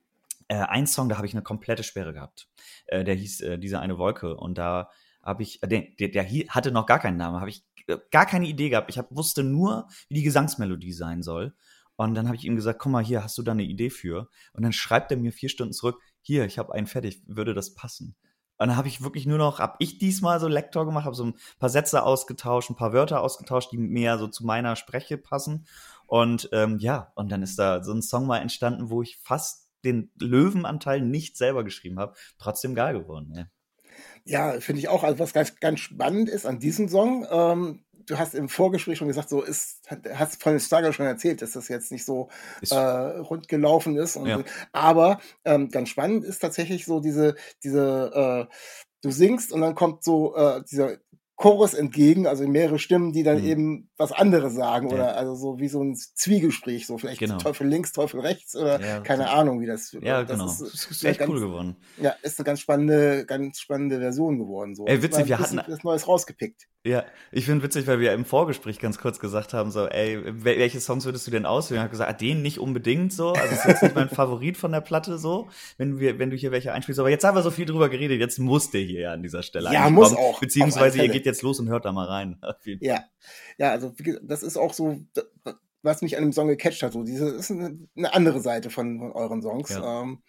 äh, 0.49 0.56
ein 0.56 0.87
Song, 0.87 1.11
da 1.11 1.18
habe 1.18 1.26
ich 1.26 1.35
eine 1.35 1.42
komplette 1.42 1.82
Sperre 1.82 2.14
gehabt. 2.14 2.49
Äh, 2.87 3.04
der 3.04 3.14
hieß 3.14 3.42
äh, 3.42 3.58
Diese 3.58 3.80
eine 3.80 3.99
Wolke 3.99 4.35
und 4.35 4.56
da 4.56 4.90
habe 5.23 5.42
ich, 5.42 5.62
äh, 5.62 5.68
der, 5.68 5.82
der, 5.99 6.08
der 6.08 6.23
hier 6.23 6.46
hatte 6.49 6.73
noch 6.73 6.87
gar 6.87 7.00
keinen 7.00 7.18
Namen, 7.18 7.38
habe 7.38 7.50
ich 7.50 7.64
äh, 7.87 7.99
gar 8.11 8.26
keine 8.26 8.46
Idee 8.46 8.70
gehabt. 8.70 8.88
Ich 8.88 8.96
hab, 8.96 9.14
wusste 9.14 9.42
nur, 9.42 9.88
wie 10.08 10.14
die 10.14 10.23
Gesangsmelodie 10.23 10.92
sein 10.92 11.23
soll. 11.23 11.54
Und 11.96 12.14
dann 12.14 12.26
habe 12.26 12.36
ich 12.36 12.44
ihm 12.44 12.56
gesagt, 12.56 12.78
komm 12.78 12.92
mal 12.92 13.04
hier, 13.04 13.24
hast 13.24 13.38
du 13.38 13.42
da 13.42 13.52
eine 13.52 13.62
Idee 13.62 13.90
für? 13.90 14.28
Und 14.52 14.62
dann 14.62 14.72
schreibt 14.72 15.10
er 15.10 15.16
mir 15.16 15.32
vier 15.32 15.48
Stunden 15.48 15.72
zurück, 15.72 16.00
hier, 16.20 16.44
ich 16.44 16.58
habe 16.58 16.74
einen 16.74 16.86
fertig, 16.86 17.22
würde 17.26 17.54
das 17.54 17.74
passen? 17.74 18.16
Und 18.58 18.68
dann 18.68 18.76
habe 18.76 18.88
ich 18.88 19.02
wirklich 19.02 19.26
nur 19.26 19.38
noch, 19.38 19.58
habe 19.58 19.76
ich 19.80 19.98
diesmal 19.98 20.40
so 20.40 20.48
Lektor 20.48 20.86
gemacht, 20.86 21.04
habe 21.04 21.14
so 21.14 21.24
ein 21.24 21.34
paar 21.58 21.68
Sätze 21.68 22.02
ausgetauscht, 22.02 22.70
ein 22.70 22.76
paar 22.76 22.92
Wörter 22.92 23.20
ausgetauscht, 23.20 23.70
die 23.72 23.78
mehr 23.78 24.18
so 24.18 24.28
zu 24.28 24.44
meiner 24.46 24.76
Spreche 24.76 25.18
passen. 25.18 25.66
Und 26.06 26.48
ähm, 26.52 26.78
ja, 26.78 27.12
und 27.16 27.30
dann 27.30 27.42
ist 27.42 27.58
da 27.58 27.84
so 27.84 27.92
ein 27.92 28.02
Song 28.02 28.26
mal 28.26 28.38
entstanden, 28.38 28.88
wo 28.88 29.02
ich 29.02 29.18
fast 29.18 29.68
den 29.84 30.10
Löwenanteil 30.18 31.00
nicht 31.00 31.36
selber 31.36 31.64
geschrieben 31.64 31.98
habe. 31.98 32.14
Trotzdem 32.38 32.74
geil 32.74 32.98
geworden. 32.98 33.32
Ja. 33.36 33.46
Ja, 34.24 34.60
finde 34.60 34.80
ich 34.80 34.88
auch. 34.88 35.04
Also 35.04 35.18
was 35.18 35.32
ganz, 35.32 35.58
ganz 35.60 35.80
spannend 35.80 36.28
ist 36.28 36.46
an 36.46 36.58
diesem 36.58 36.88
Song, 36.88 37.26
ähm, 37.30 37.84
du 38.06 38.18
hast 38.18 38.34
im 38.34 38.48
Vorgespräch 38.48 38.98
schon 38.98 39.08
gesagt, 39.08 39.28
so 39.28 39.42
ist, 39.42 39.80
hast 40.14 40.42
von 40.42 40.52
den 40.52 40.60
Struggle 40.60 40.92
schon 40.92 41.06
erzählt, 41.06 41.42
dass 41.42 41.52
das 41.52 41.68
jetzt 41.68 41.92
nicht 41.92 42.04
so 42.04 42.28
Ist- 42.60 42.72
äh, 42.72 42.76
rund 42.76 43.48
gelaufen 43.48 43.96
ist. 43.96 44.16
Ja. 44.16 44.42
Aber 44.72 45.20
ähm, 45.44 45.70
ganz 45.70 45.88
spannend 45.88 46.25
ist 46.25 46.38
tatsächlich 46.38 46.84
so 46.86 47.00
diese, 47.00 47.34
diese, 47.62 48.48
äh, 48.50 48.54
du 49.02 49.10
singst 49.10 49.52
und 49.52 49.60
dann 49.60 49.75
kommt 49.75 50.02
so 50.02 50.34
äh, 50.36 50.62
dieser 50.70 50.96
Chorus 51.36 51.74
entgegen, 51.74 52.26
also 52.26 52.48
mehrere 52.48 52.78
Stimmen, 52.78 53.12
die 53.12 53.22
dann 53.22 53.40
Mhm. 53.42 53.46
eben 53.46 53.90
was 53.98 54.10
anderes 54.10 54.54
sagen 54.54 54.88
Ja. 54.88 54.94
oder 54.94 55.16
also 55.16 55.34
so 55.34 55.58
wie 55.58 55.68
so 55.68 55.82
ein 55.82 55.94
Zwiegespräch, 55.94 56.86
so 56.86 56.96
vielleicht 56.98 57.20
Genau. 57.20 57.36
Teufel 57.38 57.66
links, 57.66 57.92
Teufel 57.92 58.20
rechts 58.20 58.56
oder 58.56 58.80
Ja, 58.80 59.00
keine 59.00 59.24
das- 59.24 59.32
Ahnung, 59.32 59.60
wie 59.60 59.66
das. 59.66 59.92
Ja, 60.00 60.22
das 60.24 60.30
genau. 60.32 60.46
Ist, 60.50 60.60
Das 60.62 60.90
ist 60.90 61.02
ja 61.02 61.10
echt 61.10 61.18
ganz, 61.20 61.30
cool 61.30 61.40
geworden. 61.40 61.76
Ja, 62.00 62.14
ist 62.22 62.38
eine 62.38 62.44
ganz 62.44 62.60
spannende, 62.60 63.24
ganz 63.26 63.60
spannende 63.60 63.98
Version 63.98 64.38
geworden. 64.38 64.74
So. 64.74 64.86
Ey, 64.86 65.02
witzig, 65.02 65.26
wir 65.28 65.38
hatten- 65.38 65.60
was 65.66 65.84
Neues 65.84 66.08
rausgepickt. 66.08 66.66
Ja, 66.84 67.04
ich 67.32 67.44
finde 67.46 67.64
witzig, 67.64 67.86
weil 67.88 67.98
wir 67.98 68.12
im 68.12 68.24
Vorgespräch 68.24 68.78
ganz 68.78 68.98
kurz 68.98 69.18
gesagt 69.18 69.52
haben, 69.52 69.72
so, 69.72 69.86
ey, 69.88 70.18
wel- 70.24 70.58
welche 70.58 70.78
Songs 70.80 71.04
würdest 71.04 71.26
du 71.26 71.32
denn 71.32 71.44
auswählen? 71.44 71.78
Ich 71.80 71.82
habe 71.82 71.90
gesagt, 71.90 72.08
ah, 72.10 72.12
den 72.12 72.42
nicht 72.42 72.60
unbedingt 72.60 73.12
so. 73.12 73.30
Also 73.32 73.54
ist 73.54 73.64
jetzt 73.64 73.82
nicht 73.82 73.94
mein 73.96 74.08
Favorit 74.08 74.56
von 74.56 74.70
der 74.72 74.80
Platte 74.80 75.18
so, 75.18 75.48
wenn 75.78 75.98
wir, 75.98 76.18
wenn 76.20 76.30
du 76.30 76.36
hier 76.36 76.52
welche 76.52 76.72
einspielst. 76.72 77.00
Aber 77.00 77.10
jetzt 77.10 77.24
haben 77.24 77.36
wir 77.36 77.42
so 77.42 77.50
viel 77.50 77.66
drüber 77.66 77.88
geredet, 77.88 78.20
jetzt 78.20 78.38
muss 78.38 78.70
der 78.70 78.82
hier 78.82 79.00
ja 79.00 79.12
an 79.12 79.22
dieser 79.22 79.42
Stelle 79.42 79.72
Ja, 79.72 79.90
muss 79.90 80.10
kommen. 80.14 80.18
auch, 80.20 80.38
Beziehungsweise 80.40 80.98
ihr 80.98 81.04
Fälle. 81.04 81.12
Jetzt 81.26 81.42
los 81.42 81.61
und 81.61 81.68
hört 81.68 81.85
da 81.85 81.92
mal 81.92 82.06
rein. 82.06 82.40
Ja, 82.80 83.04
ja, 83.59 83.71
also 83.71 83.92
das 84.23 84.42
ist 84.42 84.56
auch 84.56 84.73
so, 84.73 84.99
was 85.83 86.02
mich 86.02 86.16
an 86.16 86.23
dem 86.23 86.33
Song 86.33 86.49
gecatcht 86.49 86.83
hat. 86.83 86.92
So 86.92 87.02
diese 87.04 87.28
ist 87.28 87.50
eine, 87.50 87.88
andere 88.12 88.40
Seite 88.40 88.71
von, 88.71 88.99
von 88.99 89.12
euren 89.12 89.42
Songs. 89.42 89.71
Ja. 89.71 90.02
Ähm, 90.02 90.23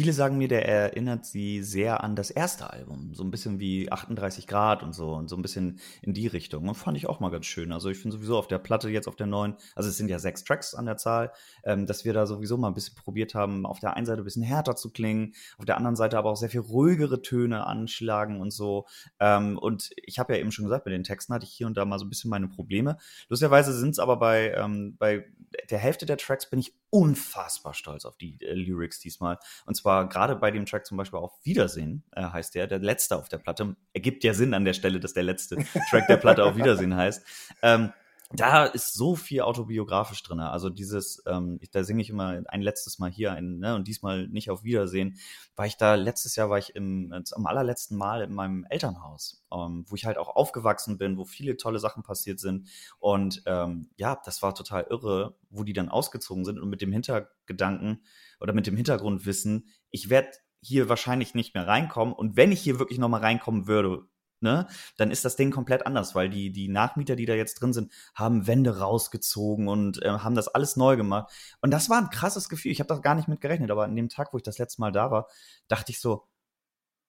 Viele 0.00 0.14
sagen 0.14 0.38
mir, 0.38 0.48
der 0.48 0.66
erinnert 0.66 1.26
sie 1.26 1.62
sehr 1.62 2.02
an 2.02 2.16
das 2.16 2.30
erste 2.30 2.70
Album. 2.70 3.12
So 3.12 3.22
ein 3.22 3.30
bisschen 3.30 3.60
wie 3.60 3.92
38 3.92 4.46
Grad 4.46 4.82
und 4.82 4.94
so 4.94 5.12
und 5.12 5.28
so 5.28 5.36
ein 5.36 5.42
bisschen 5.42 5.78
in 6.00 6.14
die 6.14 6.26
Richtung. 6.26 6.66
Und 6.66 6.74
fand 6.74 6.96
ich 6.96 7.06
auch 7.06 7.20
mal 7.20 7.28
ganz 7.28 7.44
schön. 7.44 7.70
Also 7.70 7.90
ich 7.90 7.98
finde 7.98 8.16
sowieso 8.16 8.38
auf 8.38 8.48
der 8.48 8.56
Platte 8.56 8.88
jetzt 8.88 9.08
auf 9.08 9.16
der 9.16 9.26
neuen, 9.26 9.56
also 9.74 9.90
es 9.90 9.98
sind 9.98 10.08
ja 10.08 10.18
sechs 10.18 10.42
Tracks 10.42 10.74
an 10.74 10.86
der 10.86 10.96
Zahl, 10.96 11.32
ähm, 11.64 11.84
dass 11.84 12.06
wir 12.06 12.14
da 12.14 12.24
sowieso 12.24 12.56
mal 12.56 12.68
ein 12.68 12.72
bisschen 12.72 12.94
probiert 12.94 13.34
haben, 13.34 13.66
auf 13.66 13.78
der 13.78 13.94
einen 13.94 14.06
Seite 14.06 14.22
ein 14.22 14.24
bisschen 14.24 14.42
härter 14.42 14.74
zu 14.74 14.90
klingen, 14.90 15.34
auf 15.58 15.66
der 15.66 15.76
anderen 15.76 15.96
Seite 15.96 16.16
aber 16.16 16.30
auch 16.30 16.36
sehr 16.36 16.48
viel 16.48 16.60
ruhigere 16.60 17.20
Töne 17.20 17.66
anschlagen 17.66 18.40
und 18.40 18.54
so. 18.54 18.86
Ähm, 19.18 19.58
und 19.58 19.90
ich 19.96 20.18
habe 20.18 20.32
ja 20.32 20.40
eben 20.40 20.50
schon 20.50 20.64
gesagt, 20.64 20.86
mit 20.86 20.94
den 20.94 21.04
Texten 21.04 21.34
hatte 21.34 21.44
ich 21.44 21.52
hier 21.52 21.66
und 21.66 21.76
da 21.76 21.84
mal 21.84 21.98
so 21.98 22.06
ein 22.06 22.08
bisschen 22.08 22.30
meine 22.30 22.48
Probleme. 22.48 22.96
Lustigerweise 23.28 23.74
sind 23.74 23.90
es 23.90 23.98
aber 23.98 24.16
bei, 24.16 24.54
ähm, 24.54 24.96
bei 24.98 25.26
der 25.68 25.78
Hälfte 25.78 26.06
der 26.06 26.16
Tracks 26.16 26.48
bin 26.48 26.58
ich 26.58 26.72
unfassbar 26.90 27.74
stolz 27.74 28.04
auf 28.04 28.16
die 28.16 28.38
äh, 28.40 28.52
Lyrics 28.52 29.00
diesmal. 29.00 29.38
Und 29.64 29.74
zwar 29.74 30.08
gerade 30.08 30.36
bei 30.36 30.50
dem 30.50 30.66
Track 30.66 30.86
zum 30.86 30.96
Beispiel 30.96 31.18
auf 31.18 31.32
Wiedersehen 31.44 32.04
äh, 32.12 32.22
heißt 32.22 32.54
der, 32.54 32.66
der 32.66 32.80
letzte 32.80 33.16
auf 33.16 33.28
der 33.28 33.38
Platte. 33.38 33.76
Ergibt 33.92 34.24
ja 34.24 34.34
Sinn 34.34 34.54
an 34.54 34.64
der 34.64 34.74
Stelle, 34.74 35.00
dass 35.00 35.14
der 35.14 35.22
letzte 35.22 35.56
Track 35.90 36.06
der 36.08 36.16
Platte 36.16 36.44
auf 36.44 36.56
Wiedersehen 36.56 36.94
heißt. 36.94 37.24
Ähm, 37.62 37.92
da 38.32 38.64
ist 38.64 38.94
so 38.94 39.16
viel 39.16 39.40
autobiografisch 39.40 40.22
drin. 40.22 40.38
Also 40.38 40.70
dieses, 40.70 41.20
ähm, 41.26 41.58
da 41.72 41.82
singe 41.82 42.00
ich 42.02 42.10
immer 42.10 42.40
ein 42.46 42.62
letztes 42.62 43.00
Mal 43.00 43.10
hier 43.10 43.32
ein, 43.32 43.58
ne, 43.58 43.74
und 43.74 43.88
diesmal 43.88 44.28
nicht 44.28 44.50
auf 44.50 44.62
Wiedersehen, 44.62 45.18
war 45.56 45.66
ich 45.66 45.76
da, 45.76 45.96
letztes 45.96 46.36
Jahr 46.36 46.48
war 46.48 46.58
ich 46.58 46.76
im, 46.76 47.12
am 47.12 47.46
allerletzten 47.46 47.96
Mal 47.96 48.22
in 48.22 48.32
meinem 48.32 48.64
Elternhaus, 48.70 49.44
ähm, 49.52 49.84
wo 49.88 49.96
ich 49.96 50.06
halt 50.06 50.16
auch 50.16 50.28
aufgewachsen 50.28 50.96
bin, 50.96 51.16
wo 51.16 51.24
viele 51.24 51.56
tolle 51.56 51.80
Sachen 51.80 52.04
passiert 52.04 52.38
sind. 52.38 52.68
Und 53.00 53.42
ähm, 53.46 53.90
ja, 53.96 54.20
das 54.24 54.42
war 54.42 54.54
total 54.54 54.86
irre, 54.88 55.36
wo 55.50 55.64
die 55.64 55.72
dann 55.72 55.88
ausgezogen 55.88 56.44
sind 56.44 56.60
und 56.60 56.70
mit 56.70 56.82
dem 56.82 56.92
Hintergedanken 56.92 58.04
oder 58.40 58.52
mit 58.52 58.66
dem 58.68 58.76
Hintergrundwissen, 58.76 59.68
ich 59.90 60.08
werde 60.08 60.30
hier 60.62 60.88
wahrscheinlich 60.88 61.34
nicht 61.34 61.54
mehr 61.54 61.66
reinkommen. 61.66 62.14
Und 62.14 62.36
wenn 62.36 62.52
ich 62.52 62.60
hier 62.60 62.78
wirklich 62.78 62.98
nochmal 62.98 63.22
reinkommen 63.22 63.66
würde, 63.66 64.04
ne, 64.40 64.66
dann 64.96 65.10
ist 65.10 65.24
das 65.24 65.36
Ding 65.36 65.50
komplett 65.50 65.86
anders, 65.86 66.14
weil 66.14 66.30
die, 66.30 66.50
die 66.50 66.68
Nachmieter, 66.68 67.16
die 67.16 67.26
da 67.26 67.34
jetzt 67.34 67.60
drin 67.60 67.72
sind, 67.72 67.92
haben 68.14 68.46
Wände 68.46 68.78
rausgezogen 68.78 69.68
und 69.68 70.02
äh, 70.02 70.08
haben 70.08 70.34
das 70.34 70.48
alles 70.48 70.76
neu 70.76 70.96
gemacht. 70.96 71.32
Und 71.60 71.70
das 71.70 71.90
war 71.90 71.98
ein 71.98 72.10
krasses 72.10 72.48
Gefühl. 72.48 72.72
Ich 72.72 72.80
habe 72.80 72.88
da 72.88 72.98
gar 72.98 73.14
nicht 73.14 73.28
mit 73.28 73.40
gerechnet, 73.40 73.70
aber 73.70 73.84
an 73.84 73.96
dem 73.96 74.08
Tag, 74.08 74.32
wo 74.32 74.36
ich 74.36 74.42
das 74.42 74.58
letzte 74.58 74.80
Mal 74.80 74.92
da 74.92 75.10
war, 75.10 75.28
dachte 75.68 75.92
ich 75.92 76.00
so, 76.00 76.26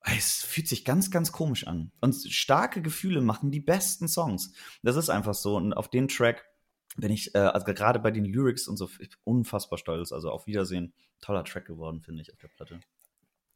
es 0.03 0.43
fühlt 0.43 0.67
sich 0.67 0.83
ganz, 0.83 1.11
ganz 1.11 1.31
komisch 1.31 1.67
an. 1.67 1.91
Und 2.01 2.15
starke 2.15 2.81
Gefühle 2.81 3.21
machen 3.21 3.51
die 3.51 3.59
besten 3.59 4.07
Songs. 4.07 4.53
Das 4.81 4.95
ist 4.95 5.09
einfach 5.09 5.35
so. 5.35 5.55
Und 5.55 5.73
auf 5.73 5.89
den 5.89 6.07
Track 6.07 6.45
bin 6.97 7.11
ich, 7.11 7.35
äh, 7.35 7.39
also 7.39 7.65
gerade 7.65 8.00
bei 8.00 8.11
den 8.11 8.25
Lyrics 8.25 8.67
und 8.67 8.77
so, 8.77 8.89
unfassbar 9.23 9.77
stolz. 9.77 10.11
Also 10.11 10.31
auf 10.31 10.47
Wiedersehen, 10.47 10.93
toller 11.21 11.43
Track 11.43 11.65
geworden, 11.65 12.01
finde 12.01 12.23
ich, 12.23 12.33
auf 12.33 12.39
der 12.39 12.47
Platte 12.47 12.79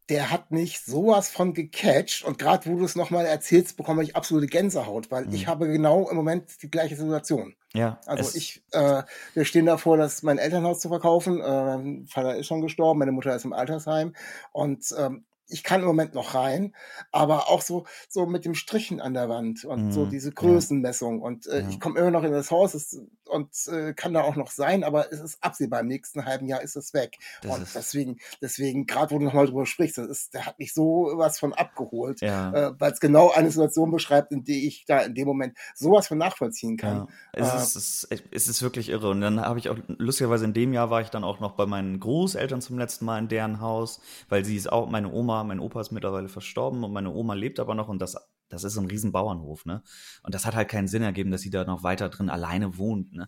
der 0.10 0.32
hat 0.32 0.52
mich 0.52 0.82
sowas 0.82 1.30
von 1.30 1.54
gecatcht 1.54 2.24
und 2.24 2.38
gerade 2.38 2.70
wo 2.70 2.78
du 2.78 2.86
es 2.86 2.96
nochmal 2.96 3.26
erzählst, 3.26 3.76
bekomme 3.76 4.04
ich 4.04 4.16
absolute 4.16 4.48
Gänsehaut, 4.48 5.10
weil 5.10 5.26
mhm. 5.26 5.34
ich 5.34 5.48
habe 5.48 5.68
genau 5.68 6.10
im 6.10 6.16
Moment 6.16 6.62
die 6.62 6.70
gleiche 6.70 6.96
Situation. 6.96 7.56
Ja. 7.74 8.00
Also 8.06 8.38
ich, 8.38 8.64
äh, 8.72 9.04
wir 9.34 9.46
stehen 9.46 9.66
davor, 9.66 9.98
das 9.98 10.24
mein 10.24 10.38
Elternhaus 10.38 10.80
zu 10.80 10.90
verkaufen. 10.90 11.42
Äh, 11.42 11.78
mein 11.78 12.08
Vater 12.08 12.36
ist 12.36 12.48
schon 12.48 12.62
gestorben, 12.62 13.00
meine 13.00 13.12
Mutter 13.12 13.36
ist 13.36 13.46
im 13.46 13.54
Altersheim 13.54 14.14
und 14.52 14.86
ähm, 14.98 15.26
ich 15.48 15.64
kann 15.64 15.82
im 15.82 15.88
Moment 15.88 16.16
noch 16.16 16.34
rein, 16.34 16.74
aber 17.12 17.50
auch 17.50 17.62
so 17.62 17.86
so 18.10 18.26
mit 18.26 18.46
dem 18.46 18.56
Strichen 18.56 19.00
an 19.00 19.14
der 19.14 19.30
Wand 19.30 19.64
und 19.66 19.88
mm, 19.88 19.92
so 19.92 20.06
mhm. 20.06 20.10
diese 20.10 20.32
Größenmessung 20.32 21.20
ja. 21.20 21.26
und 21.26 21.48
äh, 21.48 21.62
ja. 21.62 21.70
ich 21.70 21.80
komme 21.80 22.00
immer 22.00 22.12
noch 22.12 22.24
in 22.24 22.32
das 22.32 22.52
Haus 22.52 22.98
und 23.28 23.50
äh, 23.68 23.94
kann 23.94 24.14
da 24.14 24.22
auch 24.22 24.36
noch 24.36 24.50
sein, 24.50 24.84
aber 24.84 25.12
es 25.12 25.20
ist 25.20 25.44
absehbar 25.44 25.82
im 25.82 25.88
nächsten 25.88 26.26
halben 26.26 26.48
Jahr 26.48 26.62
ist 26.62 26.76
es 26.76 26.94
weg 26.94 27.18
das 27.42 27.52
und 27.52 27.68
deswegen 27.76 28.18
deswegen 28.42 28.86
gerade 28.86 29.14
wo 29.14 29.20
du 29.20 29.26
nochmal 29.26 29.46
drüber 29.46 29.66
sprichst, 29.66 29.98
das 29.98 30.08
ist 30.08 30.34
der 30.34 30.46
hat 30.46 30.60
mich 30.60 30.74
so 30.74 31.12
was 31.16 31.40
von 31.40 31.54
abgeholt, 31.54 32.22
ja. 32.22 32.52
äh, 32.52 32.80
weil 32.80 32.92
es 32.92 33.00
genau 33.00 33.32
eine 33.32 33.52
Situation 33.52 33.92
beschreibt, 33.92 34.32
in 34.32 34.44
die 34.44 34.68
ich 34.68 34.86
da 34.86 35.02
in 35.02 35.16
dem 35.16 35.28
Moment 35.28 35.58
sowas 35.76 36.08
von 36.08 36.18
nachvollziehen 36.18 36.78
kann. 36.78 37.08
Es, 37.34 37.54
ist, 37.54 37.76
es, 37.76 38.04
ist, 38.04 38.24
es 38.32 38.48
ist 38.48 38.62
wirklich 38.62 38.90
irre 38.90 39.10
und 39.10 39.22
dann 39.22 39.42
habe 39.42 39.60
ich 39.60 39.70
auch 39.70 39.78
lustigerweise 39.88 40.46
in 40.46 40.54
dem 40.54 40.74
Jahr 40.74 40.90
war 40.90 41.02
ich 41.02 41.10
dann 41.10 41.24
auch 41.24 41.40
noch 41.40 41.54
bei 41.54 41.66
meinen 41.66 42.00
Großeltern 42.00 42.62
zum 42.62 42.80
letzten 42.80 43.06
Mal 43.06 43.20
in 43.20 43.28
deren 43.28 43.62
Haus, 43.62 44.02
weil 44.30 44.46
sie 44.46 44.56
ist 44.56 44.72
auch 44.72 44.90
meine 44.90 45.12
Oma 45.12 45.35
Oma, 45.36 45.44
mein 45.44 45.60
Opa 45.60 45.82
ist 45.82 45.92
mittlerweile 45.92 46.30
verstorben 46.30 46.84
und 46.84 46.94
meine 46.94 47.12
Oma 47.12 47.34
lebt 47.34 47.60
aber 47.60 47.76
noch 47.76 47.90
und 47.90 48.02
das, 48.02 48.16
das 48.50 48.64
ist 48.64 48.74
so 48.74 48.82
ein 48.82 48.88
Riesenbauernhof, 48.88 49.66
ne? 49.66 49.84
Und 50.24 50.34
das 50.34 50.46
hat 50.46 50.56
halt 50.56 50.70
keinen 50.70 50.88
Sinn 50.88 51.04
ergeben, 51.04 51.32
dass 51.32 51.42
sie 51.42 51.50
da 51.50 51.66
noch 51.66 51.84
weiter 51.84 52.10
drin 52.10 52.30
alleine 52.30 52.78
wohnt, 52.78 53.14
ne? 53.14 53.28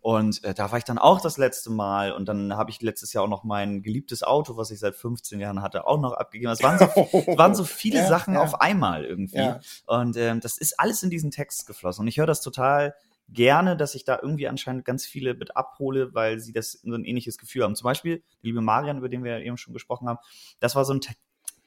Und 0.00 0.44
äh, 0.44 0.52
da 0.54 0.70
war 0.70 0.78
ich 0.78 0.84
dann 0.84 0.98
auch 0.98 1.20
das 1.20 1.38
letzte 1.38 1.70
Mal 1.70 2.12
und 2.12 2.26
dann 2.26 2.54
habe 2.54 2.70
ich 2.70 2.82
letztes 2.82 3.12
Jahr 3.12 3.24
auch 3.24 3.28
noch 3.28 3.44
mein 3.44 3.82
geliebtes 3.82 4.22
Auto, 4.22 4.56
was 4.56 4.70
ich 4.70 4.78
seit 4.78 4.94
15 4.94 5.40
Jahren 5.40 5.62
hatte, 5.62 5.86
auch 5.86 6.00
noch 6.00 6.12
abgegeben. 6.12 6.52
Es 6.52 6.62
waren 6.62 6.78
so, 6.78 6.86
waren 7.38 7.54
so 7.54 7.64
viele 7.64 8.00
ja, 8.00 8.06
Sachen 8.06 8.34
ja. 8.34 8.42
auf 8.42 8.60
einmal 8.60 9.04
irgendwie. 9.04 9.38
Ja. 9.38 9.60
Und 9.86 10.16
ähm, 10.16 10.40
das 10.40 10.58
ist 10.58 10.78
alles 10.78 11.02
in 11.02 11.10
diesen 11.10 11.30
Text 11.30 11.66
geflossen. 11.66 12.02
Und 12.02 12.08
ich 12.08 12.18
höre 12.18 12.26
das 12.26 12.40
total 12.40 12.94
gerne, 13.28 13.76
dass 13.76 13.94
ich 13.94 14.04
da 14.04 14.18
irgendwie 14.20 14.48
anscheinend 14.48 14.84
ganz 14.84 15.04
viele 15.04 15.34
mit 15.34 15.56
abhole, 15.56 16.14
weil 16.14 16.38
sie 16.38 16.52
das 16.52 16.72
so 16.72 16.94
ein 16.94 17.04
ähnliches 17.04 17.38
Gefühl 17.38 17.64
haben. 17.64 17.74
Zum 17.74 17.84
Beispiel, 17.84 18.22
die 18.42 18.46
liebe 18.46 18.60
Marian, 18.60 18.98
über 18.98 19.08
den 19.08 19.24
wir 19.24 19.38
eben 19.38 19.56
schon 19.56 19.74
gesprochen 19.74 20.08
haben, 20.08 20.18
das 20.60 20.76
war 20.76 20.84
so 20.84 20.92
ein 20.92 21.00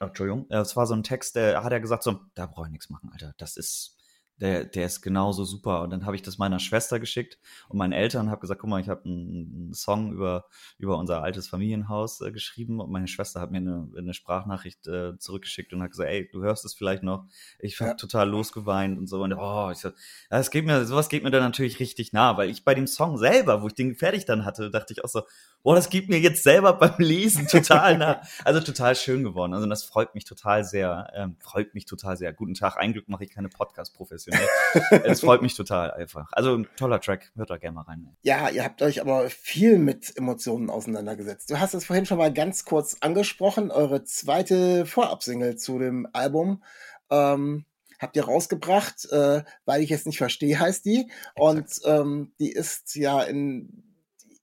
Entschuldigung, 0.00 0.46
es 0.48 0.76
war 0.76 0.86
so 0.86 0.94
ein 0.94 1.02
Text, 1.02 1.36
der 1.36 1.62
hat 1.62 1.72
er 1.72 1.80
gesagt, 1.80 2.02
so, 2.02 2.20
da 2.34 2.46
brauche 2.46 2.66
ich 2.66 2.72
nichts 2.72 2.88
machen, 2.88 3.10
Alter. 3.12 3.34
Das 3.36 3.56
ist, 3.56 3.98
der, 4.40 4.64
der 4.64 4.86
ist 4.86 5.02
genauso 5.02 5.44
super. 5.44 5.82
Und 5.82 5.90
dann 5.90 6.06
habe 6.06 6.16
ich 6.16 6.22
das 6.22 6.38
meiner 6.38 6.58
Schwester 6.58 6.98
geschickt 6.98 7.38
und 7.68 7.78
meinen 7.78 7.92
Eltern 7.92 8.30
habe 8.30 8.40
gesagt, 8.40 8.60
guck 8.60 8.70
mal, 8.70 8.80
ich 8.80 8.88
habe 8.88 9.04
einen, 9.04 9.52
einen, 9.54 9.74
Song 9.74 10.12
über, 10.12 10.46
über 10.78 10.98
unser 10.98 11.22
altes 11.22 11.48
Familienhaus 11.48 12.20
äh, 12.20 12.32
geschrieben 12.32 12.80
und 12.80 12.90
meine 12.90 13.06
Schwester 13.06 13.40
hat 13.40 13.50
mir 13.50 13.58
eine, 13.58 13.88
eine 13.96 14.14
Sprachnachricht 14.14 14.86
äh, 14.86 15.18
zurückgeschickt 15.18 15.72
und 15.72 15.82
hat 15.82 15.90
gesagt, 15.90 16.08
ey, 16.08 16.28
du 16.32 16.42
hörst 16.42 16.64
es 16.64 16.74
vielleicht 16.74 17.02
noch. 17.02 17.26
Ich 17.58 17.78
habe 17.80 17.90
ja. 17.90 17.96
total 17.96 18.28
losgeweint 18.28 18.98
und 18.98 19.06
so. 19.06 19.22
Und 19.22 19.34
oh, 19.34 19.70
ich 19.70 19.78
so, 19.78 19.90
das 20.30 20.50
geht 20.50 20.64
mir, 20.64 20.84
sowas 20.86 21.08
geht 21.08 21.22
mir 21.22 21.30
dann 21.30 21.42
natürlich 21.42 21.78
richtig 21.78 22.12
nah, 22.12 22.36
weil 22.36 22.50
ich 22.50 22.64
bei 22.64 22.74
dem 22.74 22.86
Song 22.86 23.18
selber, 23.18 23.62
wo 23.62 23.66
ich 23.66 23.74
den 23.74 23.94
fertig 23.94 24.24
dann 24.24 24.44
hatte, 24.44 24.70
dachte 24.70 24.92
ich 24.94 25.04
auch 25.04 25.08
so, 25.08 25.22
boah, 25.62 25.74
das 25.74 25.90
gibt 25.90 26.08
mir 26.08 26.18
jetzt 26.18 26.42
selber 26.42 26.72
beim 26.72 26.94
Lesen 26.98 27.46
total 27.46 27.98
nah. 27.98 28.22
Also 28.44 28.60
total 28.60 28.94
schön 28.96 29.22
geworden. 29.22 29.52
Also 29.54 29.66
das 29.66 29.84
freut 29.84 30.14
mich 30.14 30.24
total 30.24 30.64
sehr, 30.64 31.12
ähm, 31.14 31.36
freut 31.40 31.74
mich 31.74 31.84
total 31.84 32.16
sehr. 32.16 32.32
Guten 32.32 32.54
Tag, 32.54 32.78
ein 32.78 32.92
Glück 32.92 33.08
mache 33.08 33.24
ich 33.24 33.30
keine 33.30 33.48
Podcast-Profession 33.48 34.29
professionell. 34.30 35.10
es 35.10 35.20
freut 35.20 35.42
mich 35.42 35.54
total 35.54 35.90
einfach. 35.92 36.28
Also 36.32 36.56
ein 36.56 36.68
toller 36.76 37.00
Track, 37.00 37.32
hört 37.36 37.50
da 37.50 37.56
gerne 37.56 37.74
mal 37.74 37.82
rein. 37.82 38.08
Ja, 38.22 38.48
ihr 38.48 38.64
habt 38.64 38.82
euch 38.82 39.00
aber 39.00 39.28
viel 39.30 39.78
mit 39.78 40.16
Emotionen 40.16 40.70
auseinandergesetzt. 40.70 41.50
Du 41.50 41.58
hast 41.58 41.74
es 41.74 41.84
vorhin 41.84 42.06
schon 42.06 42.18
mal 42.18 42.32
ganz 42.32 42.64
kurz 42.64 42.96
angesprochen, 43.00 43.70
eure 43.70 44.04
zweite 44.04 44.86
Vorabsingle 44.86 45.56
zu 45.56 45.78
dem 45.78 46.08
Album. 46.12 46.62
Ähm, 47.10 47.64
habt 47.98 48.16
ihr 48.16 48.24
rausgebracht, 48.24 49.10
äh, 49.10 49.42
weil 49.64 49.82
ich 49.82 49.90
jetzt 49.90 50.06
nicht 50.06 50.18
verstehe, 50.18 50.58
heißt 50.58 50.84
die. 50.84 51.10
Und 51.34 51.80
ähm, 51.84 52.32
die 52.38 52.50
ist 52.50 52.96
ja 52.96 53.22
in, 53.22 53.84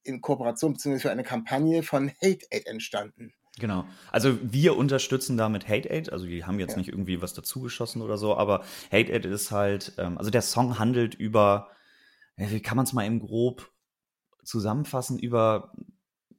in 0.04 0.22
Kooperation 0.22 0.74
bzw. 0.74 1.00
für 1.00 1.12
eine 1.12 1.24
Kampagne 1.24 1.84
von 1.84 2.10
Hate 2.22 2.46
Aid 2.52 2.68
entstanden. 2.68 3.34
Genau. 3.60 3.86
Also 4.12 4.38
wir 4.42 4.78
unterstützen 4.78 5.38
damit 5.38 5.68
Hate 5.68 5.90
Aid. 5.90 6.12
Also 6.12 6.26
die 6.26 6.46
haben 6.46 6.60
jetzt 6.60 6.72
ja. 6.72 6.78
nicht 6.78 6.90
irgendwie 6.90 7.22
was 7.22 7.34
dazugeschossen 7.34 8.02
oder 8.02 8.18
so, 8.18 8.36
aber 8.36 8.64
Hate 8.92 9.12
Aid 9.12 9.26
ist 9.26 9.52
halt, 9.52 9.94
ähm, 9.98 10.18
also 10.18 10.30
der 10.30 10.42
Song 10.42 10.80
handelt 10.80 11.16
über, 11.16 11.70
wie 12.36 12.62
kann 12.62 12.78
man 12.78 12.86
es 12.86 12.94
mal 12.94 13.06
eben 13.06 13.20
grob 13.20 13.72
zusammenfassen, 14.44 15.20
über 15.20 15.72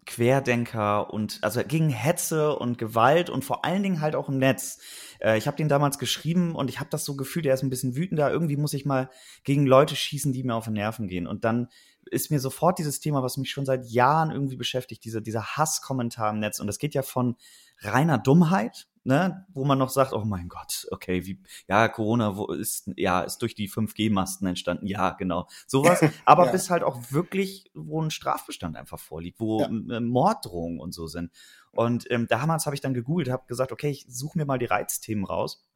Querdenker 0.09 1.13
und 1.13 1.39
also 1.43 1.63
gegen 1.63 1.91
Hetze 1.91 2.57
und 2.57 2.79
Gewalt 2.79 3.29
und 3.29 3.45
vor 3.45 3.67
allen 3.67 3.83
Dingen 3.83 4.01
halt 4.01 4.17
auch 4.17 4.31
im 4.31 4.39
Netz. 4.39 4.81
Äh, 5.21 5.37
ich 5.37 5.47
habe 5.47 5.59
den 5.59 5.69
damals 5.69 5.99
geschrieben 5.99 6.55
und 6.55 6.71
ich 6.71 6.81
habe 6.81 6.89
das 6.89 7.05
so 7.05 7.15
gefühlt, 7.15 7.45
er 7.45 7.53
ist 7.53 7.63
ein 7.63 7.69
bisschen 7.69 7.95
wütender. 7.95 8.31
Irgendwie 8.31 8.57
muss 8.57 8.73
ich 8.73 8.87
mal 8.87 9.11
gegen 9.45 9.67
Leute 9.67 9.95
schießen, 9.97 10.33
die 10.33 10.45
mir 10.45 10.55
auf 10.55 10.65
den 10.65 10.73
Nerven 10.73 11.09
gehen. 11.09 11.27
Und 11.27 11.45
dann 11.45 11.69
ist 12.09 12.31
mir 12.31 12.41
sofort 12.41 12.79
dieses 12.79 13.01
Thema, 13.01 13.23
was 13.23 13.37
mich 13.37 13.51
schon 13.51 13.67
seit 13.67 13.87
Jahren 13.87 14.31
irgendwie 14.31 14.57
beschäftigt, 14.57 15.05
dieser, 15.05 15.21
dieser 15.21 15.57
Hasskommentar 15.57 16.31
im 16.31 16.41
Netz. 16.41 16.61
Und 16.61 16.67
das 16.67 16.79
geht 16.79 16.95
ja 16.95 17.03
von 17.03 17.37
reiner 17.81 18.19
Dummheit, 18.19 18.89
ne, 19.05 19.47
wo 19.55 19.65
man 19.65 19.79
noch 19.79 19.89
sagt, 19.89 20.13
oh 20.13 20.25
mein 20.25 20.49
Gott, 20.49 20.87
okay, 20.91 21.25
wie, 21.25 21.41
ja, 21.67 21.89
Corona 21.89 22.37
wo 22.37 22.47
ist, 22.53 22.91
ja, 22.97 23.23
ist 23.23 23.39
durch 23.39 23.55
die 23.55 23.71
5G-Masten 23.71 24.47
entstanden, 24.47 24.87
ja, 24.87 25.11
genau, 25.13 25.49
sowas, 25.67 26.01
aber 26.25 26.47
ja. 26.47 26.53
bis 26.53 26.71
halt 26.71 26.83
auch 26.83 27.11
wirklich, 27.11 27.71
wo 27.75 28.03
ein 28.03 28.11
Strafbestand 28.11 28.77
einfach 28.77 28.99
vorliegt, 28.99 29.41
wo 29.41 29.61
ja. 29.61 30.01
Morddrohungen 30.01 30.81
und 30.81 30.93
so 30.93 31.07
sind. 31.07 31.31
Und 31.71 32.11
ähm, 32.11 32.27
damals 32.29 32.67
habe 32.67 32.75
ich 32.75 32.81
dann 32.81 32.95
gegoogelt, 32.95 33.31
habe 33.31 33.47
gesagt, 33.47 33.73
okay, 33.73 33.91
ich 33.91 34.05
suche 34.09 34.37
mir 34.37 34.45
mal 34.45 34.59
die 34.59 34.67
Reizthemen 34.67 35.25
raus 35.25 35.68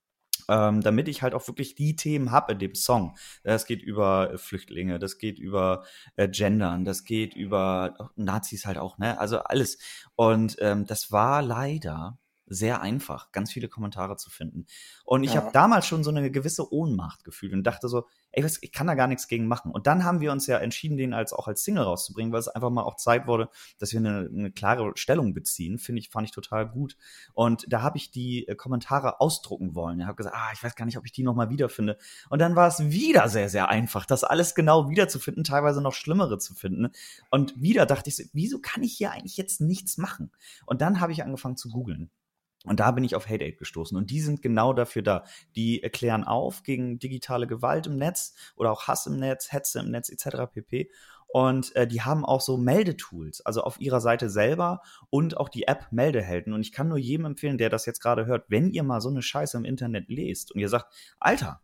ähm, 0.48 0.80
damit 0.80 1.08
ich 1.08 1.22
halt 1.22 1.34
auch 1.34 1.46
wirklich 1.46 1.74
die 1.74 1.96
Themen 1.96 2.30
habe 2.30 2.52
in 2.52 2.58
dem 2.58 2.74
Song. 2.74 3.16
Das 3.44 3.66
geht 3.66 3.82
über 3.82 4.32
äh, 4.32 4.38
Flüchtlinge, 4.38 4.98
das 4.98 5.18
geht 5.18 5.38
über 5.38 5.84
äh, 6.16 6.28
Gendern, 6.28 6.84
das 6.84 7.04
geht 7.04 7.34
über 7.34 7.94
Nazis 8.16 8.66
halt 8.66 8.78
auch, 8.78 8.98
ne? 8.98 9.18
Also 9.18 9.38
alles. 9.40 9.78
Und 10.14 10.56
ähm, 10.60 10.86
das 10.86 11.10
war 11.12 11.42
leider 11.42 12.18
sehr 12.46 12.82
einfach, 12.82 13.32
ganz 13.32 13.52
viele 13.52 13.68
Kommentare 13.68 14.16
zu 14.16 14.28
finden. 14.30 14.66
Und 15.04 15.24
ich 15.24 15.34
Ja. 15.34 15.42
habe 15.42 15.52
damals 15.52 15.86
schon 15.86 16.04
so 16.04 16.10
eine 16.10 16.30
gewisse 16.30 16.72
Ohnmacht 16.72 17.24
gefühlt 17.24 17.52
und 17.52 17.62
dachte 17.64 17.88
so, 17.88 18.06
ey, 18.32 18.42
was, 18.44 18.58
ich 18.62 18.72
kann 18.72 18.86
da 18.86 18.94
gar 18.94 19.06
nichts 19.06 19.28
gegen 19.28 19.46
machen. 19.46 19.70
Und 19.72 19.86
dann 19.86 20.04
haben 20.04 20.20
wir 20.20 20.32
uns 20.32 20.46
ja 20.46 20.58
entschieden, 20.58 20.96
den 20.96 21.12
als 21.14 21.32
auch 21.32 21.48
als 21.48 21.62
Single 21.64 21.84
rauszubringen, 21.84 22.32
weil 22.32 22.40
es 22.40 22.48
einfach 22.48 22.70
mal 22.70 22.82
auch 22.82 22.96
Zeit 22.96 23.26
wurde, 23.26 23.48
dass 23.78 23.92
wir 23.92 24.00
eine, 24.00 24.28
eine 24.32 24.50
klare 24.50 24.92
Stellung 24.96 25.34
beziehen. 25.34 25.78
Finde 25.78 26.00
ich, 26.00 26.10
fand 26.10 26.26
ich 26.26 26.32
total 26.32 26.68
gut. 26.68 26.96
Und 27.32 27.64
da 27.68 27.82
habe 27.82 27.96
ich 27.98 28.10
die 28.10 28.48
äh, 28.48 28.54
Kommentare 28.54 29.20
ausdrucken 29.20 29.74
wollen. 29.74 30.00
Ich 30.00 30.06
habe 30.06 30.16
gesagt, 30.16 30.36
ah, 30.36 30.50
ich 30.52 30.62
weiß 30.62 30.74
gar 30.76 30.84
nicht, 30.86 30.98
ob 30.98 31.04
ich 31.06 31.12
die 31.12 31.22
nochmal 31.22 31.50
wiederfinde. 31.50 31.96
Und 32.30 32.38
dann 32.40 32.56
war 32.56 32.68
es 32.68 32.80
wieder 32.90 33.28
sehr, 33.28 33.48
sehr 33.48 33.68
einfach, 33.68 34.06
das 34.06 34.24
alles 34.24 34.54
genau 34.54 34.88
wiederzufinden, 34.88 35.44
teilweise 35.44 35.80
noch 35.82 35.94
schlimmere 35.94 36.38
zu 36.38 36.54
finden. 36.54 36.88
Und 37.30 37.60
wieder 37.60 37.86
dachte 37.86 38.08
ich 38.08 38.16
so, 38.16 38.24
wieso 38.32 38.58
kann 38.60 38.82
ich 38.82 38.94
hier 38.96 39.10
eigentlich 39.12 39.36
jetzt 39.36 39.60
nichts 39.60 39.98
machen? 39.98 40.32
Und 40.66 40.80
dann 40.80 41.00
habe 41.00 41.12
ich 41.12 41.22
angefangen 41.22 41.56
zu 41.56 41.68
googeln. 41.70 42.10
Und 42.64 42.80
da 42.80 42.92
bin 42.92 43.04
ich 43.04 43.16
auf 43.16 43.28
Hate 43.28 43.44
Aid 43.44 43.58
gestoßen. 43.58 43.96
Und 43.96 44.10
die 44.10 44.20
sind 44.20 44.40
genau 44.40 44.72
dafür 44.72 45.02
da. 45.02 45.24
Die 45.56 45.82
erklären 45.82 46.24
auf 46.24 46.62
gegen 46.62 46.98
digitale 46.98 47.46
Gewalt 47.46 47.86
im 47.86 47.96
Netz 47.96 48.34
oder 48.56 48.70
auch 48.70 48.86
Hass 48.86 49.06
im 49.06 49.18
Netz, 49.18 49.52
Hetze 49.52 49.80
im 49.80 49.90
Netz 49.90 50.08
etc. 50.10 50.52
pp. 50.52 50.90
Und 51.32 51.74
äh, 51.76 51.86
die 51.86 52.02
haben 52.02 52.26
auch 52.26 52.42
so 52.42 52.58
Meldetools, 52.58 53.40
also 53.40 53.62
auf 53.62 53.80
ihrer 53.80 54.00
Seite 54.00 54.28
selber 54.28 54.82
und 55.08 55.38
auch 55.38 55.48
die 55.48 55.66
App 55.66 55.86
Meldehelden. 55.90 56.52
Und 56.52 56.60
ich 56.60 56.72
kann 56.72 56.88
nur 56.88 56.98
jedem 56.98 57.24
empfehlen, 57.24 57.56
der 57.56 57.70
das 57.70 57.86
jetzt 57.86 58.00
gerade 58.00 58.26
hört, 58.26 58.44
wenn 58.48 58.70
ihr 58.70 58.82
mal 58.82 59.00
so 59.00 59.08
eine 59.08 59.22
Scheiße 59.22 59.56
im 59.56 59.64
Internet 59.64 60.10
lest 60.10 60.52
und 60.52 60.60
ihr 60.60 60.68
sagt, 60.68 60.92
Alter, 61.18 61.62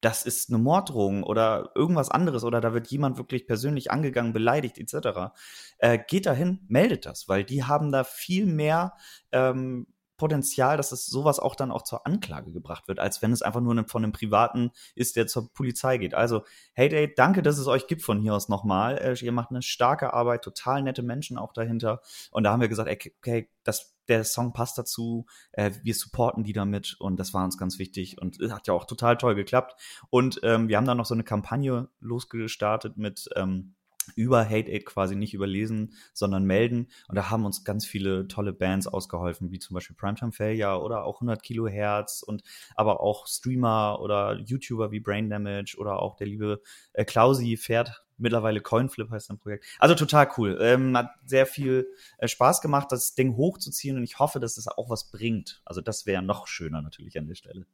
das 0.00 0.24
ist 0.24 0.48
eine 0.48 0.58
Morddrohung 0.58 1.22
oder 1.22 1.70
irgendwas 1.74 2.10
anderes 2.10 2.42
oder 2.42 2.60
da 2.60 2.72
wird 2.72 2.88
jemand 2.88 3.18
wirklich 3.18 3.46
persönlich 3.46 3.90
angegangen, 3.90 4.32
beleidigt 4.32 4.78
etc., 4.78 5.32
äh, 5.78 5.98
geht 6.08 6.24
dahin, 6.24 6.64
meldet 6.68 7.04
das, 7.04 7.28
weil 7.28 7.44
die 7.44 7.64
haben 7.64 7.92
da 7.92 8.04
viel 8.04 8.46
mehr 8.46 8.94
ähm, 9.30 9.86
Potenzial, 10.16 10.76
dass 10.76 10.92
es 10.92 11.06
sowas 11.06 11.38
auch 11.38 11.54
dann 11.54 11.70
auch 11.70 11.82
zur 11.82 12.06
Anklage 12.06 12.52
gebracht 12.52 12.88
wird, 12.88 13.00
als 13.00 13.22
wenn 13.22 13.32
es 13.32 13.42
einfach 13.42 13.60
nur 13.60 13.74
ne- 13.74 13.84
von 13.88 14.04
einem 14.04 14.12
Privaten 14.12 14.70
ist, 14.94 15.16
der 15.16 15.26
zur 15.26 15.52
Polizei 15.52 15.98
geht. 15.98 16.14
Also, 16.14 16.44
hey 16.74 16.88
Date, 16.88 17.18
danke, 17.18 17.42
dass 17.42 17.58
es 17.58 17.66
euch 17.66 17.86
gibt 17.86 18.02
von 18.02 18.20
hier 18.20 18.34
aus 18.34 18.48
nochmal. 18.48 18.98
Äh, 18.98 19.14
ihr 19.24 19.32
macht 19.32 19.50
eine 19.50 19.62
starke 19.62 20.12
Arbeit, 20.12 20.42
total 20.42 20.82
nette 20.82 21.02
Menschen 21.02 21.38
auch 21.38 21.52
dahinter. 21.52 22.00
Und 22.30 22.44
da 22.44 22.52
haben 22.52 22.60
wir 22.60 22.68
gesagt, 22.68 22.88
ey, 22.88 22.98
okay, 23.18 23.48
das, 23.64 23.94
der 24.08 24.24
Song 24.24 24.52
passt 24.52 24.78
dazu, 24.78 25.26
äh, 25.52 25.70
wir 25.82 25.94
supporten 25.94 26.44
die 26.44 26.52
damit 26.52 26.96
und 26.98 27.18
das 27.18 27.34
war 27.34 27.44
uns 27.44 27.58
ganz 27.58 27.78
wichtig 27.78 28.20
und 28.20 28.38
hat 28.50 28.66
ja 28.66 28.74
auch 28.74 28.84
total 28.84 29.16
toll 29.16 29.34
geklappt. 29.34 29.80
Und 30.10 30.40
ähm, 30.42 30.68
wir 30.68 30.76
haben 30.76 30.86
dann 30.86 30.98
noch 30.98 31.06
so 31.06 31.14
eine 31.14 31.24
Kampagne 31.24 31.88
losgestartet 32.00 32.96
mit 32.96 33.28
ähm, 33.36 33.74
über 34.14 34.44
Hate 34.44 34.70
Aid 34.70 34.86
quasi 34.86 35.16
nicht 35.16 35.34
überlesen, 35.34 35.94
sondern 36.12 36.44
melden. 36.44 36.88
Und 37.08 37.16
da 37.16 37.30
haben 37.30 37.44
uns 37.44 37.64
ganz 37.64 37.86
viele 37.86 38.28
tolle 38.28 38.52
Bands 38.52 38.86
ausgeholfen, 38.86 39.50
wie 39.50 39.58
zum 39.58 39.74
Beispiel 39.74 39.96
Primetime 39.96 40.32
Failure 40.32 40.82
oder 40.82 41.04
auch 41.04 41.16
100 41.16 41.42
Kilohertz 41.42 42.22
und 42.22 42.42
aber 42.74 43.00
auch 43.00 43.26
Streamer 43.26 43.98
oder 44.00 44.38
YouTuber 44.38 44.90
wie 44.90 45.00
Brain 45.00 45.30
Damage 45.30 45.76
oder 45.78 46.00
auch 46.00 46.16
der 46.16 46.26
liebe 46.26 46.60
äh, 46.92 47.04
Klausi 47.04 47.56
fährt 47.56 48.02
mittlerweile 48.22 48.60
Coinflip 48.60 49.10
heißt 49.10 49.26
sein 49.26 49.38
Projekt. 49.38 49.64
Also 49.78 49.94
total 49.94 50.28
cool. 50.38 50.58
Ähm, 50.60 50.96
hat 50.96 51.10
sehr 51.26 51.46
viel 51.46 51.88
äh, 52.18 52.28
Spaß 52.28 52.62
gemacht, 52.62 52.90
das 52.90 53.14
Ding 53.14 53.36
hochzuziehen 53.36 53.96
und 53.96 54.04
ich 54.04 54.18
hoffe, 54.18 54.40
dass 54.40 54.56
es 54.56 54.68
auch 54.68 54.88
was 54.88 55.10
bringt. 55.10 55.60
Also 55.64 55.80
das 55.80 56.06
wäre 56.06 56.22
noch 56.22 56.46
schöner 56.46 56.80
natürlich 56.80 57.18
an 57.18 57.26
der 57.26 57.34
Stelle. 57.34 57.66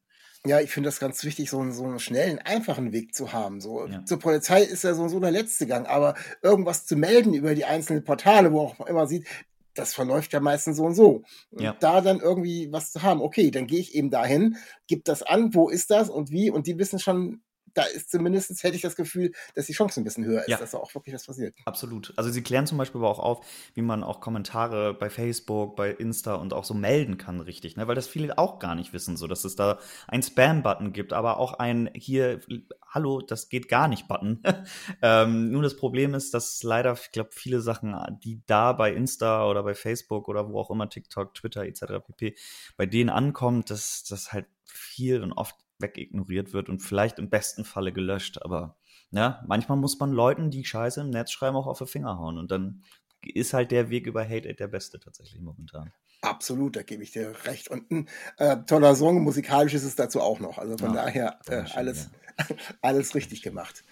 Ja, 0.46 0.61
ich 0.61 0.70
finde 0.70 0.88
das 0.88 1.01
ganz 1.01 1.24
wichtig, 1.24 1.51
so, 1.51 1.59
einen- 1.61 1.72
so 1.72 1.85
einen 1.85 1.98
schnellen, 1.98 2.38
einfachen 2.38 2.92
Weg 2.92 3.14
zu 3.14 3.33
haben. 3.33 3.61
So, 3.61 3.87
Ja. 3.87 4.05
Zur 4.05 4.18
Polizei 4.18 4.62
ist 4.62 4.85
ja 4.85 4.94
so, 4.94 5.09
so 5.09 5.20
der 5.20 5.31
letzte 5.33 5.66
Gang, 5.66 5.87
aber 5.88 6.14
irgendwas 6.42 6.87
zu 6.87 6.96
melden 6.96 7.35
über 7.35 7.55
die 7.55 7.64
einzelnen 7.64 8.05
Portale, 8.05 8.53
wo 8.53 8.61
auch 8.61 8.87
immer 8.87 9.07
sieht, 9.07 9.27
das 9.74 9.94
verläuft 9.94 10.33
ja 10.33 10.40
meistens 10.40 10.77
so 10.77 10.85
und 10.85 10.94
so. 10.94 11.22
Und 11.51 11.62
Ja. 11.62 11.77
Da 11.79 12.01
dann 12.01 12.20
irgendwie 12.20 12.68
was 12.72 12.92
zu 12.92 13.03
haben, 13.03 13.20
okay, 13.20 13.51
dann 13.51 13.66
gehe 13.66 13.81
ich 13.81 13.94
eben 13.94 14.11
dahin, 14.11 14.57
gib 14.87 15.05
das 15.05 15.22
an, 15.22 15.55
wo 15.55 15.68
ist 15.68 15.90
das 15.90 16.09
und 16.09 16.31
wie, 16.31 16.51
und 16.51 16.66
die 16.66 16.79
wissen 16.79 16.98
schon, 16.98 17.42
da 17.78 17.84
ist 17.84 18.10
zumindest, 18.10 18.62
hätte 18.62 18.76
ich 18.76 18.82
das 18.82 18.96
Gefühl, 18.96 19.32
dass 19.54 19.66
die 19.66 19.72
Chance 19.72 20.00
ein 20.00 20.04
bisschen 20.04 20.24
höher 20.24 20.40
ist, 20.40 20.48
Ja. 20.48 20.58
dass 20.58 20.72
da 20.72 20.78
auch 20.78 20.94
wirklich 20.94 21.14
was 21.14 21.26
passiert. 21.26 21.54
Absolut. 21.64 22.12
Also 22.16 22.30
sie 22.30 22.42
klären 22.42 22.66
zum 22.66 22.76
Beispiel 22.78 23.00
aber 23.00 23.08
auch 23.10 23.18
auf, 23.20 23.46
wie 23.74 23.82
man 23.82 24.02
auch 24.02 24.20
Kommentare 24.20 24.94
bei 24.94 25.10
Facebook, 25.10 25.76
bei 25.76 25.90
Insta 25.90 26.34
und 26.34 26.52
auch 26.52 26.64
so 26.64 26.74
melden 26.74 27.18
kann, 27.18 27.40
richtig, 27.40 27.76
ne? 27.76 27.86
Weil 27.86 27.94
das 27.94 28.08
viele 28.08 28.36
auch 28.38 28.58
gar 28.58 28.74
nicht 28.74 28.92
wissen, 28.92 29.16
so 29.16 29.26
dass 29.26 29.44
es 29.44 29.54
da 29.56 29.78
einen 30.08 30.22
Spam-Button 30.22 30.92
gibt, 30.92 31.12
aber 31.12 31.38
auch 31.38 31.54
ein 31.54 31.90
hier, 31.94 32.40
hallo, 32.88 33.20
das 33.20 33.48
geht 33.48 33.68
gar 33.68 33.86
nicht 33.88 34.08
Button. 34.08 34.42
ähm, 35.02 35.50
nur 35.50 35.62
das 35.62 35.76
Problem 35.76 36.14
ist, 36.14 36.34
dass 36.34 36.62
leider, 36.62 36.94
ich 36.94 37.12
glaube, 37.12 37.30
viele 37.32 37.60
Sachen, 37.60 37.96
die 38.24 38.42
da 38.46 38.72
bei 38.72 38.92
Insta 38.92 39.48
oder 39.48 39.62
bei 39.62 39.74
Facebook 39.74 40.28
oder 40.28 40.48
wo 40.48 40.58
auch 40.58 40.70
immer, 40.70 40.88
TikTok, 40.88 41.34
Twitter 41.34 41.62
etc. 41.64 42.00
pp, 42.04 42.34
bei 42.76 42.86
denen 42.86 43.10
ankommt, 43.10 43.70
dass 43.70 44.04
das 44.04 44.32
halt 44.32 44.46
viel 44.64 45.22
und 45.22 45.32
oft 45.32 45.54
wegignoriert 45.78 46.52
wird 46.52 46.68
und 46.68 46.80
vielleicht 46.80 47.18
im 47.18 47.30
besten 47.30 47.64
Falle 47.64 47.92
gelöscht, 47.92 48.42
aber 48.42 48.76
ja, 49.10 49.42
manchmal 49.46 49.78
muss 49.78 49.98
man 49.98 50.12
Leuten, 50.12 50.50
die 50.50 50.64
Scheiße 50.64 51.00
im 51.00 51.10
Netz 51.10 51.30
schreiben, 51.32 51.56
auch 51.56 51.66
auf 51.66 51.78
die 51.78 51.86
Finger 51.86 52.18
hauen. 52.18 52.38
Und 52.38 52.50
dann 52.50 52.82
ist 53.22 53.54
halt 53.54 53.70
der 53.70 53.90
Weg 53.90 54.06
über 54.06 54.22
Hate 54.24 54.48
Aid 54.48 54.60
der 54.60 54.68
beste 54.68 55.00
tatsächlich 55.00 55.40
momentan. 55.40 55.92
Absolut, 56.20 56.74
da 56.74 56.82
gebe 56.82 57.02
ich 57.04 57.12
dir 57.12 57.32
recht. 57.44 57.68
Und 57.68 57.90
ein 57.90 58.08
äh, 58.38 58.56
toller 58.66 58.96
Song, 58.96 59.22
musikalisch 59.22 59.74
ist 59.74 59.84
es 59.84 59.94
dazu 59.94 60.20
auch 60.20 60.40
noch. 60.40 60.58
Also 60.58 60.76
von 60.76 60.92
Ja, 60.92 60.92
daher 60.92 61.38
äh, 61.46 61.62
alles, 61.74 62.10
alles 62.82 63.14
richtig 63.14 63.42
gemacht. 63.42 63.84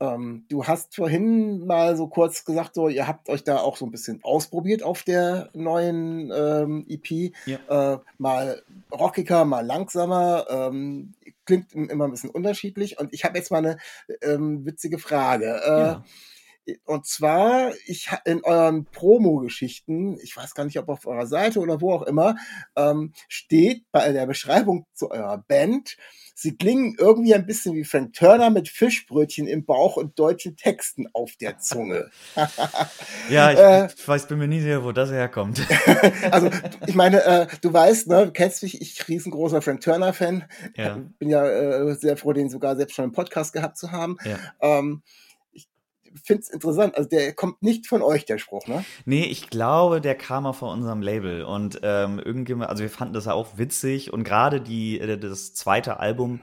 Ähm, 0.00 0.44
du 0.48 0.64
hast 0.64 0.94
vorhin 0.94 1.66
mal 1.66 1.96
so 1.96 2.06
kurz 2.08 2.44
gesagt, 2.44 2.74
so 2.74 2.88
ihr 2.88 3.06
habt 3.08 3.28
euch 3.28 3.42
da 3.44 3.58
auch 3.58 3.76
so 3.76 3.84
ein 3.84 3.90
bisschen 3.90 4.20
ausprobiert 4.22 4.82
auf 4.82 5.02
der 5.02 5.50
neuen 5.54 6.30
ähm, 6.34 6.86
EP. 6.88 7.32
Ja. 7.46 7.94
Äh, 7.94 7.98
mal 8.18 8.62
rockiger, 8.92 9.44
mal 9.44 9.66
langsamer. 9.66 10.46
Ähm, 10.48 11.14
klingt 11.46 11.72
immer 11.74 12.04
ein 12.04 12.10
bisschen 12.10 12.30
unterschiedlich. 12.30 12.98
Und 12.98 13.12
ich 13.12 13.24
habe 13.24 13.38
jetzt 13.38 13.50
mal 13.50 13.58
eine 13.58 13.78
ähm, 14.22 14.64
witzige 14.66 14.98
Frage. 14.98 15.60
Äh, 15.64 15.78
Ja. 15.80 16.04
und 16.84 17.06
zwar, 17.06 17.72
ich 17.86 18.10
in 18.26 18.44
euren 18.44 18.84
Promo-Geschichten, 18.84 20.18
ich 20.22 20.36
weiß 20.36 20.54
gar 20.54 20.64
nicht, 20.64 20.78
ob 20.78 20.88
auf 20.90 21.06
eurer 21.06 21.26
Seite 21.26 21.60
oder 21.60 21.80
wo 21.80 21.92
auch 21.94 22.02
immer, 22.02 22.36
ähm, 22.76 23.12
steht 23.28 23.84
bei 23.90 24.12
der 24.12 24.26
Beschreibung 24.26 24.86
zu 24.92 25.10
eurer 25.10 25.38
Band, 25.38 25.96
sie 26.40 26.56
klingen 26.56 26.94
irgendwie 26.96 27.34
ein 27.34 27.46
bisschen 27.46 27.74
wie 27.74 27.82
Frank 27.82 28.12
Turner 28.12 28.48
mit 28.50 28.68
Fischbrötchen 28.68 29.48
im 29.48 29.64
Bauch 29.64 29.96
und 29.96 30.16
deutschen 30.20 30.56
Texten 30.56 31.08
auf 31.12 31.32
der 31.40 31.58
Zunge. 31.58 32.10
Ja, 33.28 33.52
ich, 33.52 33.58
Äh. 33.58 33.88
ich 33.94 34.08
weiß, 34.08 34.28
bin 34.28 34.38
mir 34.38 34.48
nie 34.48 34.60
sicher, 34.60 34.84
wo 34.84 34.92
das 34.92 35.10
herkommt. 35.10 35.60
also, 36.30 36.50
ich 36.86 36.94
meine, 36.94 37.24
äh, 37.24 37.46
du 37.60 37.72
weißt, 37.72 38.06
ne, 38.06 38.26
du 38.26 38.32
kennst 38.32 38.62
mich, 38.62 38.80
ich 38.80 39.08
riesengroßer 39.08 39.60
Frank 39.60 39.80
Turner-Fan. 39.80 40.44
Ja. 40.76 40.98
Bin 41.18 41.28
ja 41.28 41.46
äh, 41.46 41.94
sehr 41.94 42.16
froh, 42.16 42.32
den 42.32 42.48
sogar 42.48 42.76
selbst 42.76 42.94
schon 42.94 43.06
im 43.06 43.12
Podcast 43.12 43.52
gehabt 43.52 43.76
zu 43.76 43.90
haben. 43.90 44.16
ja. 44.24 44.38
Ähm, 44.60 45.02
finde 46.24 46.42
es 46.42 46.48
interessant, 46.48 46.96
also 46.96 47.08
der 47.08 47.32
kommt 47.32 47.62
nicht 47.62 47.86
von 47.86 48.02
euch, 48.02 48.24
der 48.24 48.38
Spruch, 48.38 48.66
ne? 48.66 48.84
Nee, 49.04 49.24
ich 49.24 49.50
glaube, 49.50 50.00
der 50.00 50.14
kam 50.14 50.44
mal 50.44 50.52
von 50.52 50.70
unserem 50.70 51.02
Label. 51.02 51.44
Und 51.44 51.80
ähm, 51.82 52.18
irgendjemand, 52.18 52.70
also 52.70 52.82
wir 52.82 52.90
fanden 52.90 53.14
das 53.14 53.28
auch 53.28 53.58
witzig. 53.58 54.12
Und 54.12 54.24
gerade 54.24 54.60
die, 54.60 55.00
äh, 55.00 55.18
das 55.18 55.54
zweite 55.54 56.00
Album, 56.00 56.40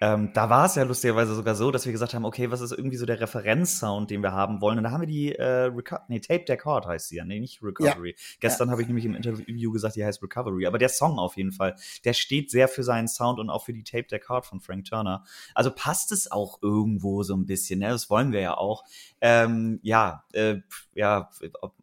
ähm, 0.00 0.30
da 0.34 0.50
war 0.50 0.66
es 0.66 0.74
ja 0.74 0.82
lustigerweise 0.82 1.34
sogar 1.34 1.54
so, 1.54 1.70
dass 1.70 1.86
wir 1.86 1.92
gesagt 1.92 2.12
haben, 2.12 2.24
okay, 2.24 2.50
was 2.50 2.60
ist 2.60 2.72
irgendwie 2.72 2.96
so 2.96 3.06
der 3.06 3.20
Referenzsound, 3.20 4.10
den 4.10 4.22
wir 4.22 4.32
haben 4.32 4.60
wollen? 4.60 4.78
Und 4.78 4.84
da 4.84 4.90
haben 4.90 5.00
wir 5.00 5.06
die 5.06 5.34
äh, 5.34 5.64
Reco 5.64 5.96
nee, 6.08 6.20
Tape 6.20 6.44
Deck 6.44 6.64
Hard 6.64 6.86
heißt 6.86 7.08
sie 7.08 7.16
ja, 7.16 7.24
nee, 7.24 7.40
nicht 7.40 7.62
Recovery. 7.62 8.14
Gestern 8.40 8.70
habe 8.70 8.82
ich 8.82 8.88
nämlich 8.88 9.06
im 9.06 9.14
Interview 9.14 9.72
gesagt, 9.72 9.96
die 9.96 10.04
heißt 10.04 10.22
Recovery. 10.22 10.66
Aber 10.66 10.78
der 10.78 10.90
Song 10.90 11.18
auf 11.18 11.36
jeden 11.36 11.52
Fall, 11.52 11.76
der 12.04 12.12
steht 12.12 12.50
sehr 12.50 12.68
für 12.68 12.82
seinen 12.82 13.08
Sound 13.08 13.38
und 13.38 13.48
auch 13.48 13.64
für 13.64 13.72
die 13.72 13.84
Tape 13.84 14.04
Deck 14.04 14.28
Hard 14.28 14.44
von 14.44 14.60
Frank 14.60 14.84
Turner. 14.84 15.24
Also 15.54 15.70
passt 15.70 16.12
es 16.12 16.30
auch 16.30 16.58
irgendwo 16.62 17.22
so 17.22 17.34
ein 17.34 17.46
bisschen, 17.46 17.80
ne? 17.80 17.88
Das 17.88 18.10
wollen 18.10 18.32
wir 18.32 18.40
ja 18.40 18.56
auch. 18.56 18.84
Ähm, 19.20 19.80
ja, 19.82 20.24
äh, 20.32 20.56
ja, 20.94 21.30
ob, 21.60 21.74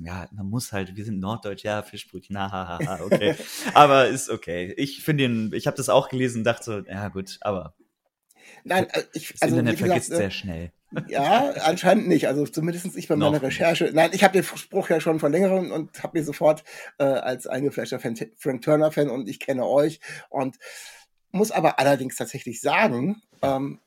ja, 0.00 0.28
man 0.32 0.46
muss 0.46 0.72
halt, 0.72 0.96
wir 0.96 1.04
sind 1.04 1.20
Norddeutsch, 1.20 1.64
ja, 1.64 1.82
Fischbrötchen, 1.82 2.34
na, 2.34 2.50
ha, 2.50 2.68
ha, 2.68 2.78
ha, 2.84 3.04
okay. 3.04 3.36
aber 3.74 4.08
ist 4.08 4.30
okay. 4.30 4.74
Ich 4.76 5.02
finde 5.02 5.24
den, 5.24 5.52
ich 5.54 5.66
habe 5.66 5.76
das 5.76 5.88
auch 5.88 6.08
gelesen 6.08 6.38
und 6.38 6.44
dachte 6.44 6.64
so, 6.64 6.78
ja 6.90 7.08
gut, 7.08 7.38
aber 7.40 7.74
Nein, 8.64 8.86
äh, 8.90 9.02
ich, 9.14 9.32
das 9.32 9.42
also 9.42 9.56
Internet 9.56 9.78
gesagt, 9.78 9.90
vergisst 9.90 10.12
äh, 10.12 10.16
sehr 10.16 10.30
schnell. 10.30 10.72
Ja, 11.08 11.52
anscheinend 11.62 12.06
nicht. 12.06 12.28
Also 12.28 12.46
zumindest 12.46 12.96
ich 12.96 13.08
bei 13.08 13.16
meiner 13.16 13.38
Noch. 13.38 13.42
Recherche. 13.42 13.90
Nein, 13.94 14.10
ich 14.12 14.24
habe 14.24 14.34
den 14.34 14.44
Spruch 14.44 14.90
ja 14.90 15.00
schon 15.00 15.20
von 15.20 15.32
längerem 15.32 15.72
und 15.72 16.02
habe 16.02 16.18
mir 16.18 16.24
sofort 16.24 16.64
äh, 16.98 17.04
als 17.04 17.46
eingefleischter 17.46 17.98
Fan, 17.98 18.16
Frank 18.36 18.62
Turner 18.62 18.92
Fan 18.92 19.08
und 19.08 19.28
ich 19.28 19.40
kenne 19.40 19.66
euch 19.66 20.00
und 20.28 20.58
muss 21.30 21.50
aber 21.50 21.78
allerdings 21.78 22.16
tatsächlich 22.16 22.60
sagen, 22.60 23.22
ähm, 23.40 23.80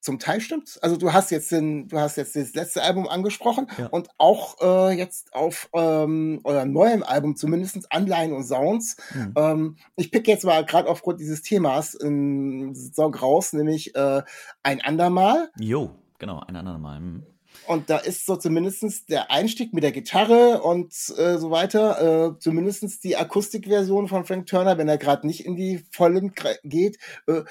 zum 0.00 0.18
Teil 0.18 0.40
stimmt's. 0.40 0.78
Also 0.78 0.96
du 0.96 1.12
hast 1.12 1.30
jetzt 1.30 1.52
den, 1.52 1.88
du 1.88 1.98
hast 1.98 2.16
jetzt 2.16 2.34
das 2.36 2.54
letzte 2.54 2.82
Album 2.82 3.08
angesprochen 3.08 3.66
Ja. 3.78 3.86
und 3.86 4.08
auch 4.18 4.56
äh, 4.60 4.96
jetzt 4.96 5.34
auf 5.34 5.68
ähm, 5.74 6.40
eurem 6.44 6.72
neuen 6.72 7.02
Album 7.02 7.36
zumindest 7.36 7.92
Anleihen 7.92 8.32
und 8.32 8.44
Sounds. 8.44 8.96
Hm. 9.12 9.34
Ähm, 9.36 9.76
ich 9.96 10.10
pick 10.10 10.26
jetzt 10.26 10.44
mal 10.44 10.64
gerade 10.64 10.88
aufgrund 10.88 11.20
dieses 11.20 11.42
Themas 11.42 11.96
einen 12.00 12.74
Song 12.74 13.14
raus, 13.14 13.52
nämlich 13.52 13.94
äh, 13.94 14.22
ein 14.62 14.80
andermal. 14.80 15.50
Jo, 15.58 15.90
genau, 16.18 16.40
ein 16.40 16.56
andermal. 16.56 16.98
Hm. 16.98 17.26
Und 17.66 17.90
da 17.90 17.98
ist 17.98 18.26
so 18.26 18.36
zumindestens 18.36 19.06
der 19.06 19.30
Einstieg 19.30 19.72
mit 19.72 19.84
der 19.84 19.92
Gitarre 19.92 20.62
und 20.62 20.92
äh, 21.18 21.36
so 21.36 21.50
weiter, 21.50 22.32
äh, 22.34 22.38
zumindestens 22.38 23.00
die 23.00 23.16
Akustikversion 23.16 24.08
von 24.08 24.24
Frank 24.24 24.46
Turner, 24.46 24.78
wenn 24.78 24.88
er 24.88 24.98
gerade 24.98 25.26
nicht 25.26 25.44
in 25.44 25.56
die 25.56 25.84
Vollen 25.90 26.32
geht, 26.64 26.98
äh, 27.26 27.42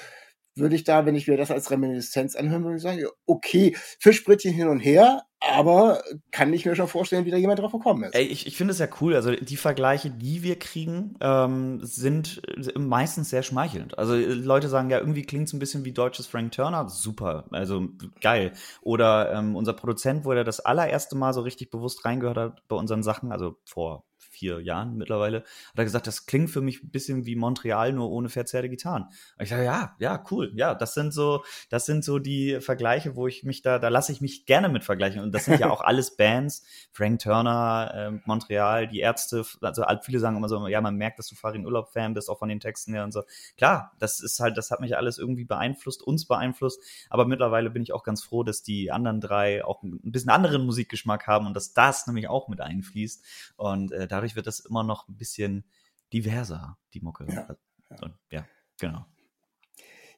würde 0.60 0.76
ich 0.76 0.84
da, 0.84 1.06
wenn 1.06 1.15
ich 1.15 1.28
mir 1.28 1.38
das 1.38 1.52
als 1.52 1.72
Reminiszenz 1.72 2.36
anhören 2.36 2.63
würde, 2.63 2.80
sagen, 2.80 3.04
okay, 3.26 3.76
Fischbrötchen 4.00 4.54
hin 4.54 4.67
und 4.67 4.80
her, 4.80 5.24
aber 5.41 6.02
kann 6.32 6.52
ich 6.52 6.65
mir 6.65 6.76
schon 6.76 6.88
vorstellen, 6.88 7.26
wie 7.26 7.32
da 7.32 7.38
jemand 7.38 7.60
drauf 7.60 7.72
gekommen 7.72 8.04
ist. 8.04 8.15
Ey, 8.15 8.26
ich, 8.26 8.45
ich 8.45 8.58
finde 8.58 8.74
es 8.74 8.80
ja 8.80 8.88
cool. 9.00 9.15
Also 9.15 9.32
die 9.32 9.56
Vergleiche, 9.56 10.10
die 10.10 10.43
wir 10.43 10.60
kriegen, 10.60 11.15
ähm, 11.22 11.80
sind 11.82 12.41
meistens 12.78 13.30
sehr 13.30 13.43
schmeichelnd. 13.43 13.98
Also 13.98 14.15
Leute 14.15 14.67
sagen 14.67 14.89
ja, 14.89 15.00
irgendwie 15.00 15.24
klingt 15.24 15.48
es 15.48 15.54
ein 15.54 15.60
bisschen 15.60 15.86
wie 15.86 15.93
deutsches 15.93 16.28
Frank 16.28 16.52
Turner. 16.52 16.89
Super, 16.89 17.45
also 17.52 17.88
geil. 18.19 18.52
Oder 18.82 19.32
ähm, 19.34 19.56
unser 19.56 19.74
Produzent, 19.74 20.26
wo 20.26 20.34
er 20.34 20.43
das 20.43 20.60
allererste 20.60 21.15
Mal 21.15 21.34
so 21.34 21.41
richtig 21.41 21.69
bewusst 21.69 22.04
reingehört 22.04 22.38
hat 22.38 22.67
bei 22.67 22.76
unseren 22.76 23.04
Sachen, 23.04 23.32
also 23.32 23.56
vor 23.65 24.04
vier 24.39 24.62
Jahren 24.62 24.95
mittlerweile, 24.95 25.39
hat 25.39 25.78
er 25.78 25.84
gesagt, 25.84 26.08
das 26.08 26.25
klingt 26.25 26.49
für 26.49 26.62
mich 26.62 26.82
ein 26.82 26.91
bisschen 26.91 27.25
wie 27.25 27.36
Montreal, 27.36 27.91
nur 27.91 28.10
ohne 28.10 28.30
verzerrte 28.30 28.69
Gitarren. 28.69 29.04
Und 29.04 29.43
ich 29.43 29.49
sage, 29.49 29.65
ja, 29.65 29.95
ja, 29.99 30.23
cool, 30.32 30.52
ja, 30.56 30.73
das 30.75 30.93
sind 30.93 31.13
so, 31.13 31.43
das 31.69 31.86
sind 31.86 32.04
so 32.06 32.19
die 32.19 32.62
Vergleiche, 32.62 33.15
wo 33.15 33.28
ich 33.28 33.43
mich 33.43 33.62
da, 33.62 33.80
da 33.80 33.89
lasse 33.89 34.12
ich 34.12 34.21
mich 34.21 34.45
gerne 34.45 34.69
mit 34.69 34.84
vergleichen. 34.84 35.21
Und 35.21 35.34
das 35.34 35.45
sind 35.45 35.60
ja 35.60 35.69
auch 35.69 35.82
alles 35.89 36.15
Bands, 36.15 36.65
Frank 36.91 37.19
Turner, 37.19 37.91
äh, 37.93 38.19
Montreal, 38.25 38.88
die 38.88 38.99
Ärzte, 38.99 39.43
also 39.62 39.84
viele 40.04 40.19
sagen 40.19 40.38
immer 40.38 40.49
so, 40.49 40.67
ja, 40.67 40.82
man 40.82 40.95
merkt, 40.95 41.19
dass 41.19 41.28
du 41.28 41.36
Farin 41.36 41.65
Urlaub-Fan 41.65 42.13
bist, 42.13 42.30
auch 42.30 42.39
von 42.39 42.49
den 42.49 42.60
Texten 42.60 42.93
her 42.93 43.04
und 43.04 43.12
so. 43.12 43.23
Klar, 43.58 43.91
das 43.99 44.21
ist 44.21 44.39
halt, 44.39 44.58
das 44.58 44.71
hat 44.71 44.80
mich 44.80 44.95
alles 44.95 45.17
irgendwie 45.17 45.45
beeinflusst, 45.45 46.02
uns 46.02 46.25
beeinflusst, 46.25 46.82
aber 47.10 47.25
mittlerweile 47.25 47.69
bin 47.69 47.84
ich 47.84 47.91
auch 47.93 48.04
ganz 48.04 48.23
froh, 48.23 48.43
dass 48.43 48.63
die 48.63 48.91
anderen 48.91 49.19
drei 49.19 49.65
auch 49.65 49.84
ein 49.84 49.99
bisschen 50.04 50.32
anderen 50.32 50.65
Musikgeschmack 50.65 51.28
haben 51.28 51.47
und 51.47 51.54
dass 51.54 51.73
das 51.73 52.08
nämlich 52.08 52.30
auch 52.30 52.47
mit 52.47 52.62
einfließt. 52.62 53.25
Und 53.58 53.91
äh, 53.91 54.08
dadurch 54.08 54.28
dadurch 54.29 54.35
wird 54.35 54.47
das 54.47 54.59
immer 54.59 54.83
noch 54.83 55.07
ein 55.07 55.17
bisschen 55.17 55.65
diverser, 56.13 56.77
die 56.93 57.01
Mucke. 57.01 57.25
Ja, 57.27 57.47
ja. 57.89 57.97
Und, 58.01 58.13
ja 58.31 58.45
genau. 58.79 59.05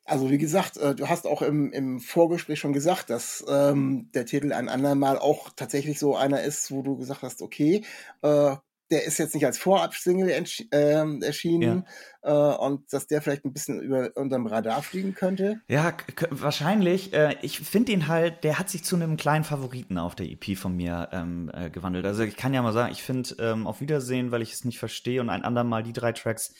Also 0.04 0.30
wie 0.30 0.38
gesagt, 0.38 0.78
äh, 0.78 0.95
du 0.95 1.08
hast 1.08 1.28
auch 1.28 1.41
im, 1.41 1.71
im 1.71 2.00
Vorgespräch 2.00 2.60
schon 2.60 2.74
gesagt, 2.74 3.10
dass 3.10 3.45
ähm, 3.47 4.10
der 4.13 4.26
Titel 4.26 4.52
ein 4.52 4.67
andermal 4.67 5.17
auch 5.17 5.50
tatsächlich 5.56 6.00
so 6.00 6.15
einer 6.15 6.41
ist, 6.41 6.71
wo 6.71 6.82
du 6.82 6.97
gesagt 6.97 7.21
hast, 7.21 7.41
okay, 7.41 7.86
äh, 8.21 8.56
der 8.92 9.06
ist 9.06 9.18
jetzt 9.18 9.34
nicht 9.34 9.46
als 9.46 9.58
Vorab-Single 9.58 10.30
äh, 10.30 11.24
erschienen 11.24 11.86
ja. 12.24 12.54
äh, 12.54 12.58
und 12.58 12.92
dass 12.94 13.08
der 13.08 13.22
vielleicht 13.22 13.46
ein 13.46 13.54
bisschen 13.54 13.82
über 13.82 14.12
unterm 14.16 14.46
Radar 14.46 14.84
fliegen 14.84 15.16
könnte. 15.16 15.62
Ja, 15.68 15.94
wahrscheinlich. 16.30 17.14
Äh, 17.14 17.38
ich 17.42 17.60
finde 17.60 17.94
ihn 17.94 18.08
halt, 18.08 18.44
der 18.44 18.60
hat 18.60 18.70
sich 18.70 18.84
zu 18.84 18.98
einem 18.98 19.16
kleinen 19.18 19.46
Favoriten 19.46 19.98
auf 19.98 20.14
der 20.16 20.30
EP 20.30 20.58
von 20.58 20.76
mir 20.76 21.10
ähm, 21.14 21.50
äh, 21.54 21.70
gewandelt. 21.70 22.06
Also 22.06 22.24
ich 22.24 22.36
kann 22.36 22.54
ja 22.54 22.62
mal 22.62 22.74
sagen, 22.74 22.92
ich 22.92 23.02
finde 23.02 23.36
ähm, 23.40 23.66
auf 23.66 23.80
Wiedersehen, 23.80 24.32
weil 24.32 24.42
ich 24.42 24.52
es 24.52 24.66
nicht 24.66 24.78
verstehe 24.78 25.22
und 25.22 25.30
ein 25.30 25.44
andermal 25.44 25.84
die 25.84 25.94
drei 25.94 26.12
Tracks, 26.12 26.54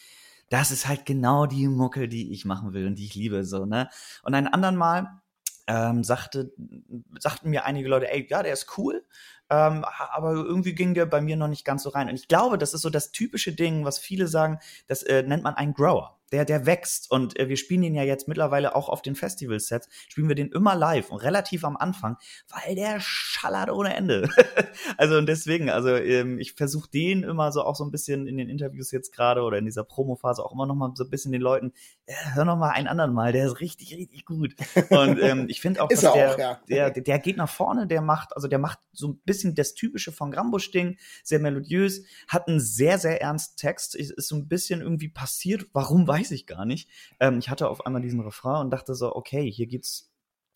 das 0.50 0.72
ist 0.72 0.88
halt 0.88 1.06
genau 1.06 1.46
die 1.46 1.68
Mucke, 1.68 2.08
die 2.08 2.32
ich 2.32 2.46
machen 2.46 2.74
will 2.74 2.88
und 2.88 2.96
die 2.96 3.06
ich 3.06 3.16
liebe. 3.16 3.44
so 3.44 3.66
ne 3.66 3.90
Und 4.24 4.34
ein 4.36 4.48
anderen 4.48 4.76
Mal 4.78 5.22
ähm, 5.68 6.04
sagte, 6.04 6.52
sagten 7.20 7.50
mir 7.50 7.66
einige 7.66 7.88
Leute, 7.88 8.12
ey, 8.12 8.28
ja, 8.30 8.44
der 8.44 8.54
ist 8.54 8.78
cool, 8.78 9.06
ähm, 9.52 9.84
aber 9.84 10.32
irgendwie 10.32 10.74
ging 10.74 10.94
der 10.94 11.06
bei 11.06 11.20
mir 11.20 11.36
noch 11.36 11.50
nicht 11.50 11.66
ganz 11.66 11.84
so 11.84 11.90
rein. 11.90 12.08
Und 12.08 12.16
ich 12.16 12.30
glaube, 12.30 12.58
das 12.58 12.74
ist 12.74 12.82
so 12.82 12.90
das 12.90 13.12
typische 13.12 13.52
Ding, 13.52 13.84
was 13.84 14.00
viele 14.00 14.28
sagen, 14.28 14.60
das 14.88 15.04
äh, 15.04 15.24
nennt 15.24 15.44
man 15.44 15.56
einen 15.56 15.74
Grower 15.74 16.22
der, 16.32 16.46
der 16.46 16.66
wächst. 16.66 17.12
Und 17.12 17.38
äh, 17.40 17.50
wir 17.50 17.58
spielen 17.58 17.82
den 17.82 17.96
ja 17.96 18.04
jetzt 18.04 18.28
mittlerweile 18.28 18.76
auch 18.76 18.90
auf 18.90 19.02
den 19.02 19.16
Festival-Sets, 19.16 19.90
spielen 20.10 20.28
wir 20.28 20.36
den 20.36 20.52
immer 20.52 20.76
live 20.76 21.12
und 21.12 21.18
relativ 21.18 21.64
am 21.64 21.78
Anfang, 21.78 22.18
weil 22.50 22.76
der 22.76 23.00
schallert 23.00 23.70
ohne 23.70 23.96
Ende. 23.96 24.30
also 24.98 25.18
und 25.18 25.28
deswegen, 25.28 25.70
also 25.70 25.90
ähm, 25.90 26.40
ich 26.40 26.54
versuche 26.54 26.90
den 26.90 27.24
immer 27.24 27.52
so 27.52 27.64
auch 27.64 27.76
so 27.76 27.84
ein 27.84 27.92
bisschen 27.92 28.28
in 28.28 28.38
den 28.38 28.50
Interviews 28.50 28.92
jetzt 28.92 29.14
gerade 29.14 29.42
oder 29.42 29.58
in 29.58 29.66
dieser 29.66 29.84
Promo-Phase 29.84 30.44
auch 30.44 30.54
immer 30.54 30.66
noch 30.66 30.76
mal 30.76 30.92
so 30.96 31.04
ein 31.04 31.10
bisschen 31.10 31.32
den 31.32 31.42
Leuten, 31.42 31.74
äh, 32.06 32.14
hör 32.34 32.46
noch 32.46 32.58
mal 32.58 32.70
einen 32.70 32.88
anderen 32.88 33.14
mal, 33.14 33.32
der 33.32 33.46
ist 33.48 33.60
richtig, 33.60 33.96
richtig 33.96 34.26
gut. 34.26 34.56
Und 34.90 35.22
ähm, 35.22 35.46
ich 35.50 35.62
finde 35.62 35.84
auch, 35.84 35.88
dass 35.90 36.02
der, 36.02 36.12
auch, 36.12 36.38
ja. 36.38 36.60
der, 36.70 36.92
der 36.92 37.20
geht 37.20 37.38
nach 37.38 37.50
vorne, 37.50 37.88
der 37.88 38.02
macht, 38.02 38.36
also 38.36 38.48
der 38.48 38.60
macht 38.60 38.80
so 38.94 39.10
ein 39.10 39.22
bisschen 39.26 39.41
das 39.54 39.74
Typische 39.74 40.12
von 40.12 40.32
Grambusch-Ding, 40.32 40.98
sehr 41.24 41.40
melodiös, 41.40 42.04
hat 42.28 42.48
einen 42.48 42.60
sehr, 42.60 42.98
sehr 42.98 43.22
ernsten 43.22 43.58
Text, 43.58 43.96
ist, 43.96 44.12
ist 44.12 44.30
so 44.30 44.36
ein 44.36 44.48
bisschen 44.48 44.82
irgendwie 44.82 45.10
passiert, 45.10 45.68
warum 45.74 46.08
weiß 46.08 46.22
weiß 46.22 46.32
ich 46.32 46.48
gar 46.48 46.66
nicht. 46.66 46.90
Ähm, 47.20 47.40
ich 47.40 47.50
hatte 47.50 47.68
auf 47.68 47.86
einmal 47.86 48.02
diesen 48.02 48.22
Refrain 48.22 48.62
und 48.62 48.70
dachte 48.72 48.96
so, 48.96 49.16
okay, 49.16 49.52
hier 49.52 49.68
geht's 49.68 50.08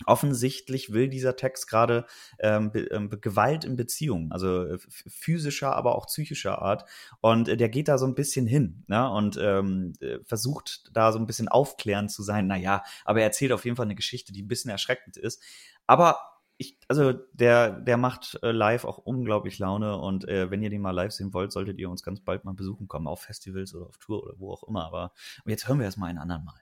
offensichtlich 0.05 0.91
will 0.91 1.07
dieser 1.07 1.37
Text 1.37 1.69
gerade 1.69 2.05
ähm, 2.39 2.69
ähm, 2.91 3.09
Gewalt 3.21 3.63
in 3.63 3.77
Beziehungen, 3.77 4.29
also 4.33 4.65
äh, 4.65 4.77
physischer, 4.77 5.73
aber 5.73 5.95
auch 5.95 6.07
psychischer 6.07 6.61
Art. 6.61 6.83
Und 7.21 7.47
äh, 7.47 7.55
der 7.55 7.69
geht 7.69 7.87
da 7.87 7.97
so 7.97 8.05
ein 8.05 8.13
bisschen 8.13 8.45
hin 8.45 8.83
ne? 8.87 9.09
und 9.09 9.37
ähm, 9.41 9.93
äh, 10.01 10.19
versucht 10.25 10.89
da 10.91 11.13
so 11.13 11.19
ein 11.19 11.27
bisschen 11.27 11.47
aufklärend 11.47 12.11
zu 12.11 12.23
sein. 12.23 12.45
Naja, 12.45 12.83
aber 13.05 13.19
er 13.19 13.27
erzählt 13.27 13.53
auf 13.53 13.63
jeden 13.63 13.77
Fall 13.77 13.85
eine 13.85 13.95
Geschichte, 13.95 14.33
die 14.33 14.43
ein 14.43 14.49
bisschen 14.49 14.69
erschreckend 14.69 15.15
ist. 15.15 15.41
Aber 15.87 16.19
ich, 16.57 16.77
also 16.87 17.13
der, 17.33 17.71
der 17.71 17.97
macht 17.97 18.39
äh, 18.41 18.51
live 18.51 18.85
auch 18.85 18.97
unglaublich 18.97 19.59
Laune 19.59 19.97
und 19.97 20.27
äh, 20.27 20.49
wenn 20.49 20.61
ihr 20.61 20.69
den 20.69 20.81
mal 20.81 20.91
live 20.91 21.11
sehen 21.11 21.33
wollt, 21.33 21.51
solltet 21.51 21.79
ihr 21.79 21.89
uns 21.89 22.03
ganz 22.03 22.21
bald 22.21 22.45
mal 22.45 22.53
besuchen 22.53 22.87
kommen, 22.87 23.07
auf 23.07 23.21
Festivals 23.21 23.75
oder 23.75 23.87
auf 23.87 23.97
Tour 23.97 24.23
oder 24.23 24.33
wo 24.37 24.51
auch 24.51 24.63
immer. 24.63 24.85
Aber 24.85 25.11
jetzt 25.45 25.67
hören 25.67 25.79
wir 25.79 25.85
erstmal 25.85 26.09
einen 26.09 26.19
anderen 26.19 26.45
Mal. 26.45 26.61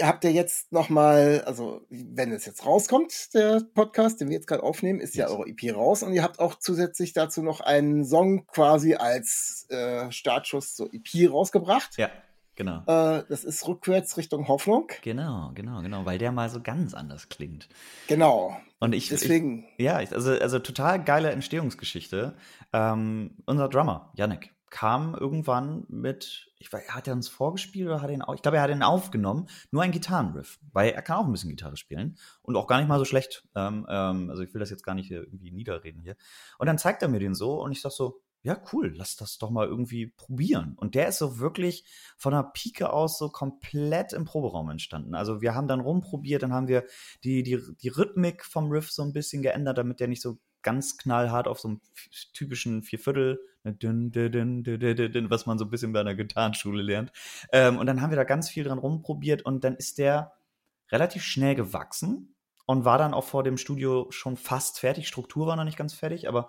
Habt 0.00 0.24
ihr 0.24 0.30
jetzt 0.30 0.70
nochmal, 0.72 1.42
also 1.46 1.84
wenn 1.88 2.30
es 2.32 2.46
jetzt 2.46 2.64
rauskommt, 2.64 3.34
der 3.34 3.60
Podcast, 3.74 4.20
den 4.20 4.28
wir 4.28 4.36
jetzt 4.36 4.46
gerade 4.46 4.62
aufnehmen, 4.62 5.00
ist 5.00 5.16
yes. 5.16 5.28
ja 5.28 5.36
eure 5.36 5.48
EP 5.48 5.74
raus 5.74 6.02
und 6.02 6.12
ihr 6.12 6.22
habt 6.22 6.38
auch 6.38 6.54
zusätzlich 6.54 7.12
dazu 7.12 7.42
noch 7.42 7.60
einen 7.60 8.04
Song 8.04 8.46
quasi 8.46 8.94
als 8.94 9.66
äh, 9.68 10.10
Startschuss 10.12 10.76
zur 10.76 10.90
EP 10.94 11.30
rausgebracht. 11.30 11.96
Ja. 11.96 12.08
Genau. 12.60 12.82
Äh, 12.86 13.24
das 13.30 13.44
ist 13.44 13.66
rückwärts 13.66 14.18
Richtung 14.18 14.46
Hoffnung. 14.46 14.88
Genau, 15.00 15.50
genau, 15.54 15.80
genau, 15.80 16.04
weil 16.04 16.18
der 16.18 16.30
mal 16.30 16.50
so 16.50 16.60
ganz 16.60 16.92
anders 16.92 17.30
klingt. 17.30 17.70
Genau. 18.06 18.54
Und 18.80 18.94
ich, 18.94 19.08
deswegen. 19.08 19.66
Ich, 19.78 19.86
ja, 19.86 19.96
also, 19.96 20.32
also 20.32 20.58
total 20.58 21.02
geile 21.02 21.30
Entstehungsgeschichte. 21.30 22.36
Ähm, 22.74 23.38
unser 23.46 23.70
Drummer, 23.70 24.12
Yannick, 24.14 24.52
kam 24.68 25.14
irgendwann 25.14 25.86
mit, 25.88 26.52
ich 26.58 26.70
weiß, 26.70 26.90
hat 26.90 27.08
er 27.08 27.14
uns 27.14 27.30
vorgespielt 27.30 27.88
oder 27.88 28.02
hat 28.02 28.10
er 28.10 28.16
ihn, 28.16 28.24
ich 28.34 28.42
glaube, 28.42 28.58
er 28.58 28.62
hat 28.62 28.70
ihn 28.70 28.82
aufgenommen, 28.82 29.48
nur 29.70 29.82
ein 29.82 29.90
Gitarrenriff, 29.90 30.58
weil 30.70 30.90
er 30.90 31.00
kann 31.00 31.16
auch 31.16 31.24
ein 31.24 31.32
bisschen 31.32 31.48
Gitarre 31.48 31.78
spielen 31.78 32.18
und 32.42 32.56
auch 32.56 32.66
gar 32.66 32.78
nicht 32.78 32.88
mal 32.88 32.98
so 32.98 33.06
schlecht. 33.06 33.42
Ähm, 33.54 33.86
ähm, 33.88 34.28
also 34.28 34.42
ich 34.42 34.52
will 34.52 34.60
das 34.60 34.68
jetzt 34.68 34.84
gar 34.84 34.94
nicht 34.94 35.10
irgendwie 35.10 35.50
niederreden 35.50 36.02
hier. 36.02 36.14
Und 36.58 36.66
dann 36.66 36.76
zeigt 36.76 37.00
er 37.00 37.08
mir 37.08 37.20
den 37.20 37.34
so 37.34 37.58
und 37.62 37.72
ich 37.72 37.80
sag 37.80 37.92
so, 37.92 38.20
ja, 38.42 38.58
cool, 38.72 38.92
lass 38.96 39.16
das 39.16 39.36
doch 39.38 39.50
mal 39.50 39.66
irgendwie 39.66 40.06
probieren. 40.06 40.74
Und 40.76 40.94
der 40.94 41.08
ist 41.08 41.18
so 41.18 41.38
wirklich 41.38 41.84
von 42.16 42.32
der 42.32 42.50
Pike 42.54 42.90
aus 42.90 43.18
so 43.18 43.28
komplett 43.28 44.14
im 44.14 44.24
Proberaum 44.24 44.70
entstanden. 44.70 45.14
Also 45.14 45.42
wir 45.42 45.54
haben 45.54 45.68
dann 45.68 45.80
rumprobiert, 45.80 46.42
dann 46.42 46.54
haben 46.54 46.68
wir 46.68 46.84
die, 47.22 47.42
die, 47.42 47.60
die 47.80 47.88
Rhythmik 47.88 48.44
vom 48.44 48.70
Riff 48.70 48.90
so 48.90 49.02
ein 49.02 49.12
bisschen 49.12 49.42
geändert, 49.42 49.76
damit 49.76 50.00
der 50.00 50.08
nicht 50.08 50.22
so 50.22 50.38
ganz 50.62 50.96
knallhart 50.96 51.48
auf 51.48 51.60
so 51.60 51.68
einem 51.68 51.80
typischen 52.32 52.82
Vierviertel, 52.82 53.40
ne, 53.64 55.26
was 55.30 55.46
man 55.46 55.58
so 55.58 55.64
ein 55.64 55.70
bisschen 55.70 55.92
bei 55.92 56.00
einer 56.00 56.14
Gitarrenschule 56.14 56.82
lernt. 56.82 57.12
Ähm, 57.52 57.78
und 57.78 57.86
dann 57.86 58.00
haben 58.00 58.10
wir 58.10 58.16
da 58.16 58.24
ganz 58.24 58.48
viel 58.48 58.64
dran 58.64 58.78
rumprobiert 58.78 59.42
und 59.42 59.64
dann 59.64 59.76
ist 59.76 59.98
der 59.98 60.32
relativ 60.90 61.22
schnell 61.22 61.54
gewachsen 61.54 62.34
und 62.66 62.84
war 62.84 62.98
dann 62.98 63.14
auch 63.14 63.24
vor 63.24 63.42
dem 63.42 63.56
Studio 63.56 64.06
schon 64.10 64.36
fast 64.36 64.78
fertig. 64.78 65.08
Struktur 65.08 65.46
war 65.46 65.56
noch 65.56 65.64
nicht 65.64 65.76
ganz 65.76 65.92
fertig, 65.92 66.28
aber 66.28 66.48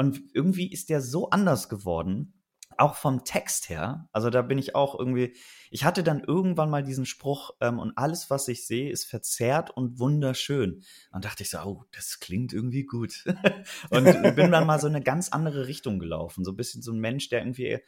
und 0.00 0.22
irgendwie 0.32 0.72
ist 0.72 0.88
der 0.88 1.02
so 1.02 1.28
anders 1.28 1.68
geworden, 1.68 2.32
auch 2.78 2.94
vom 2.94 3.22
Text 3.22 3.68
her. 3.68 4.08
Also 4.12 4.30
da 4.30 4.40
bin 4.40 4.56
ich 4.56 4.74
auch 4.74 4.98
irgendwie. 4.98 5.36
Ich 5.70 5.84
hatte 5.84 6.02
dann 6.02 6.24
irgendwann 6.24 6.70
mal 6.70 6.82
diesen 6.82 7.04
Spruch, 7.04 7.50
ähm, 7.60 7.78
und 7.78 7.98
alles, 7.98 8.30
was 8.30 8.48
ich 8.48 8.66
sehe, 8.66 8.90
ist 8.90 9.04
verzerrt 9.04 9.68
und 9.68 9.98
wunderschön. 9.98 10.82
Und 11.12 11.26
dachte 11.26 11.42
ich 11.42 11.50
so, 11.50 11.58
oh, 11.58 11.84
das 11.94 12.18
klingt 12.18 12.54
irgendwie 12.54 12.84
gut. 12.84 13.26
und 13.90 14.04
bin 14.36 14.50
dann 14.50 14.66
mal 14.66 14.80
so 14.80 14.86
eine 14.86 15.02
ganz 15.02 15.28
andere 15.28 15.66
Richtung 15.66 15.98
gelaufen. 15.98 16.46
So 16.46 16.52
ein 16.52 16.56
bisschen 16.56 16.80
so 16.80 16.92
ein 16.92 16.98
Mensch, 16.98 17.28
der 17.28 17.40
irgendwie. 17.40 17.80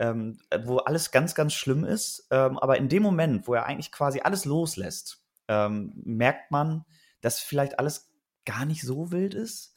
Ähm, 0.00 0.40
wo 0.64 0.78
alles 0.78 1.12
ganz, 1.12 1.36
ganz 1.36 1.52
schlimm 1.52 1.84
ist. 1.84 2.26
Ähm, 2.32 2.58
aber 2.58 2.78
in 2.78 2.88
dem 2.88 3.04
Moment, 3.04 3.46
wo 3.46 3.54
er 3.54 3.66
eigentlich 3.66 3.92
quasi 3.92 4.22
alles 4.22 4.44
loslässt, 4.44 5.22
ähm, 5.46 5.92
merkt 6.04 6.50
man, 6.50 6.84
dass 7.20 7.38
vielleicht 7.38 7.78
alles 7.78 8.10
gar 8.44 8.64
nicht 8.64 8.82
so 8.82 9.12
wild 9.12 9.34
ist 9.34 9.69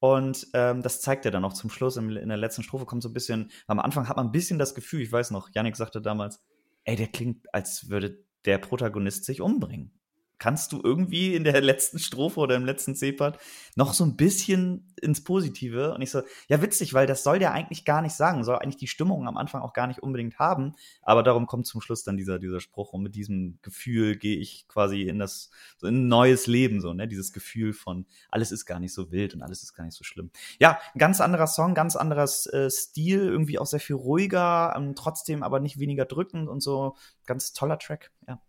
und 0.00 0.46
ähm, 0.54 0.82
das 0.82 1.00
zeigt 1.02 1.26
er 1.26 1.30
dann 1.30 1.44
auch 1.44 1.52
zum 1.52 1.70
Schluss. 1.70 1.96
In, 1.96 2.10
in, 2.16 2.28
der 2.28 2.38
letzten 2.38 2.62
Strophe 2.62 2.86
kommt 2.86 3.02
so 3.02 3.10
ein 3.10 3.12
bisschen, 3.12 3.50
am 3.66 3.78
Anfang 3.78 4.08
hat 4.08 4.16
man 4.16 4.26
ein 4.26 4.32
bisschen 4.32 4.58
das 4.58 4.74
Gefühl, 4.74 5.02
ich 5.02 5.12
weiß 5.12 5.30
noch, 5.30 5.50
Yannick 5.54 5.76
sagte 5.76 6.00
damals, 6.00 6.42
ey, 6.84 6.96
der 6.96 7.08
klingt, 7.08 7.52
als 7.54 7.90
würde 7.90 8.24
der 8.46 8.58
Protagonist 8.58 9.26
sich 9.26 9.42
umbringen. 9.42 9.99
Kannst 10.40 10.72
du 10.72 10.80
irgendwie 10.82 11.36
in 11.36 11.44
der 11.44 11.60
letzten 11.60 12.00
Strophe 12.00 12.40
oder 12.40 12.56
im 12.56 12.64
letzten 12.64 12.96
C-Part 12.96 13.38
noch 13.76 13.92
so 13.92 14.04
ein 14.04 14.16
bisschen 14.16 14.92
ins 15.00 15.22
Positive. 15.22 15.94
Und 15.94 16.02
ich 16.02 16.10
so, 16.10 16.22
ja, 16.48 16.60
witzig, 16.62 16.94
weil 16.94 17.06
das 17.06 17.22
soll 17.22 17.38
der 17.38 17.52
eigentlich 17.52 17.84
gar 17.84 18.02
nicht 18.02 18.14
sagen, 18.14 18.42
soll 18.42 18.56
eigentlich 18.56 18.78
die 18.78 18.88
Stimmung 18.88 19.28
am 19.28 19.36
Anfang 19.36 19.62
auch 19.62 19.74
gar 19.74 19.86
nicht 19.86 20.02
unbedingt 20.02 20.38
haben. 20.38 20.74
Aber 21.02 21.22
darum 21.22 21.46
kommt 21.46 21.66
zum 21.66 21.80
Schluss 21.80 22.02
dann 22.02 22.16
dieser, 22.16 22.38
dieser 22.38 22.58
Spruch. 22.58 22.92
Und 22.92 23.02
mit 23.02 23.14
diesem 23.14 23.58
Gefühl 23.62 24.16
gehe 24.16 24.38
ich 24.38 24.66
quasi 24.66 25.02
in 25.02 25.18
das, 25.18 25.50
so 25.76 25.86
in 25.86 26.06
ein 26.06 26.08
neues 26.08 26.46
Leben, 26.46 26.80
so, 26.80 26.94
ne? 26.94 27.06
Dieses 27.06 27.32
Gefühl 27.32 27.72
von, 27.72 28.06
alles 28.30 28.50
ist 28.50 28.64
gar 28.64 28.80
nicht 28.80 28.94
so 28.94 29.12
wild 29.12 29.34
und 29.34 29.42
alles 29.42 29.62
ist 29.62 29.74
gar 29.74 29.84
nicht 29.84 29.96
so 29.96 30.04
schlimm. 30.04 30.30
Ja, 30.58 30.78
ein 30.94 30.98
ganz 30.98 31.20
anderer 31.20 31.46
Song, 31.46 31.74
ganz 31.74 31.96
anderer 31.96 32.24
äh, 32.52 32.70
Stil, 32.70 33.20
irgendwie 33.20 33.58
auch 33.58 33.66
sehr 33.66 33.80
viel 33.80 33.96
ruhiger, 33.96 34.74
ähm, 34.74 34.94
trotzdem 34.96 35.42
aber 35.42 35.60
nicht 35.60 35.78
weniger 35.78 36.06
drückend 36.06 36.48
und 36.48 36.62
so. 36.62 36.96
Ganz 37.26 37.52
toller 37.52 37.78
Track, 37.78 38.10
ja. 38.26 38.40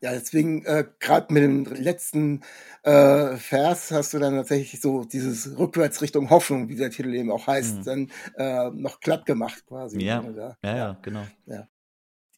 Ja, 0.00 0.12
deswegen, 0.12 0.64
äh, 0.64 0.84
gerade 1.00 1.32
mit 1.32 1.42
dem 1.42 1.64
letzten 1.64 2.42
äh, 2.82 3.36
Vers 3.36 3.90
hast 3.90 4.14
du 4.14 4.18
dann 4.18 4.34
tatsächlich 4.34 4.80
so 4.80 5.04
dieses 5.04 5.58
rückwärts 5.58 6.02
Richtung 6.02 6.30
Hoffnung, 6.30 6.68
wie 6.68 6.76
der 6.76 6.90
Titel 6.90 7.14
eben 7.14 7.30
auch 7.30 7.46
heißt, 7.46 7.78
mhm. 7.78 7.84
dann 7.84 8.10
äh, 8.36 8.70
noch 8.70 9.00
glatt 9.00 9.26
gemacht 9.26 9.64
quasi. 9.66 10.00
Ja, 10.02 10.22
ja, 10.62 10.76
ja, 10.76 10.98
genau. 11.02 11.26
Ja. 11.46 11.68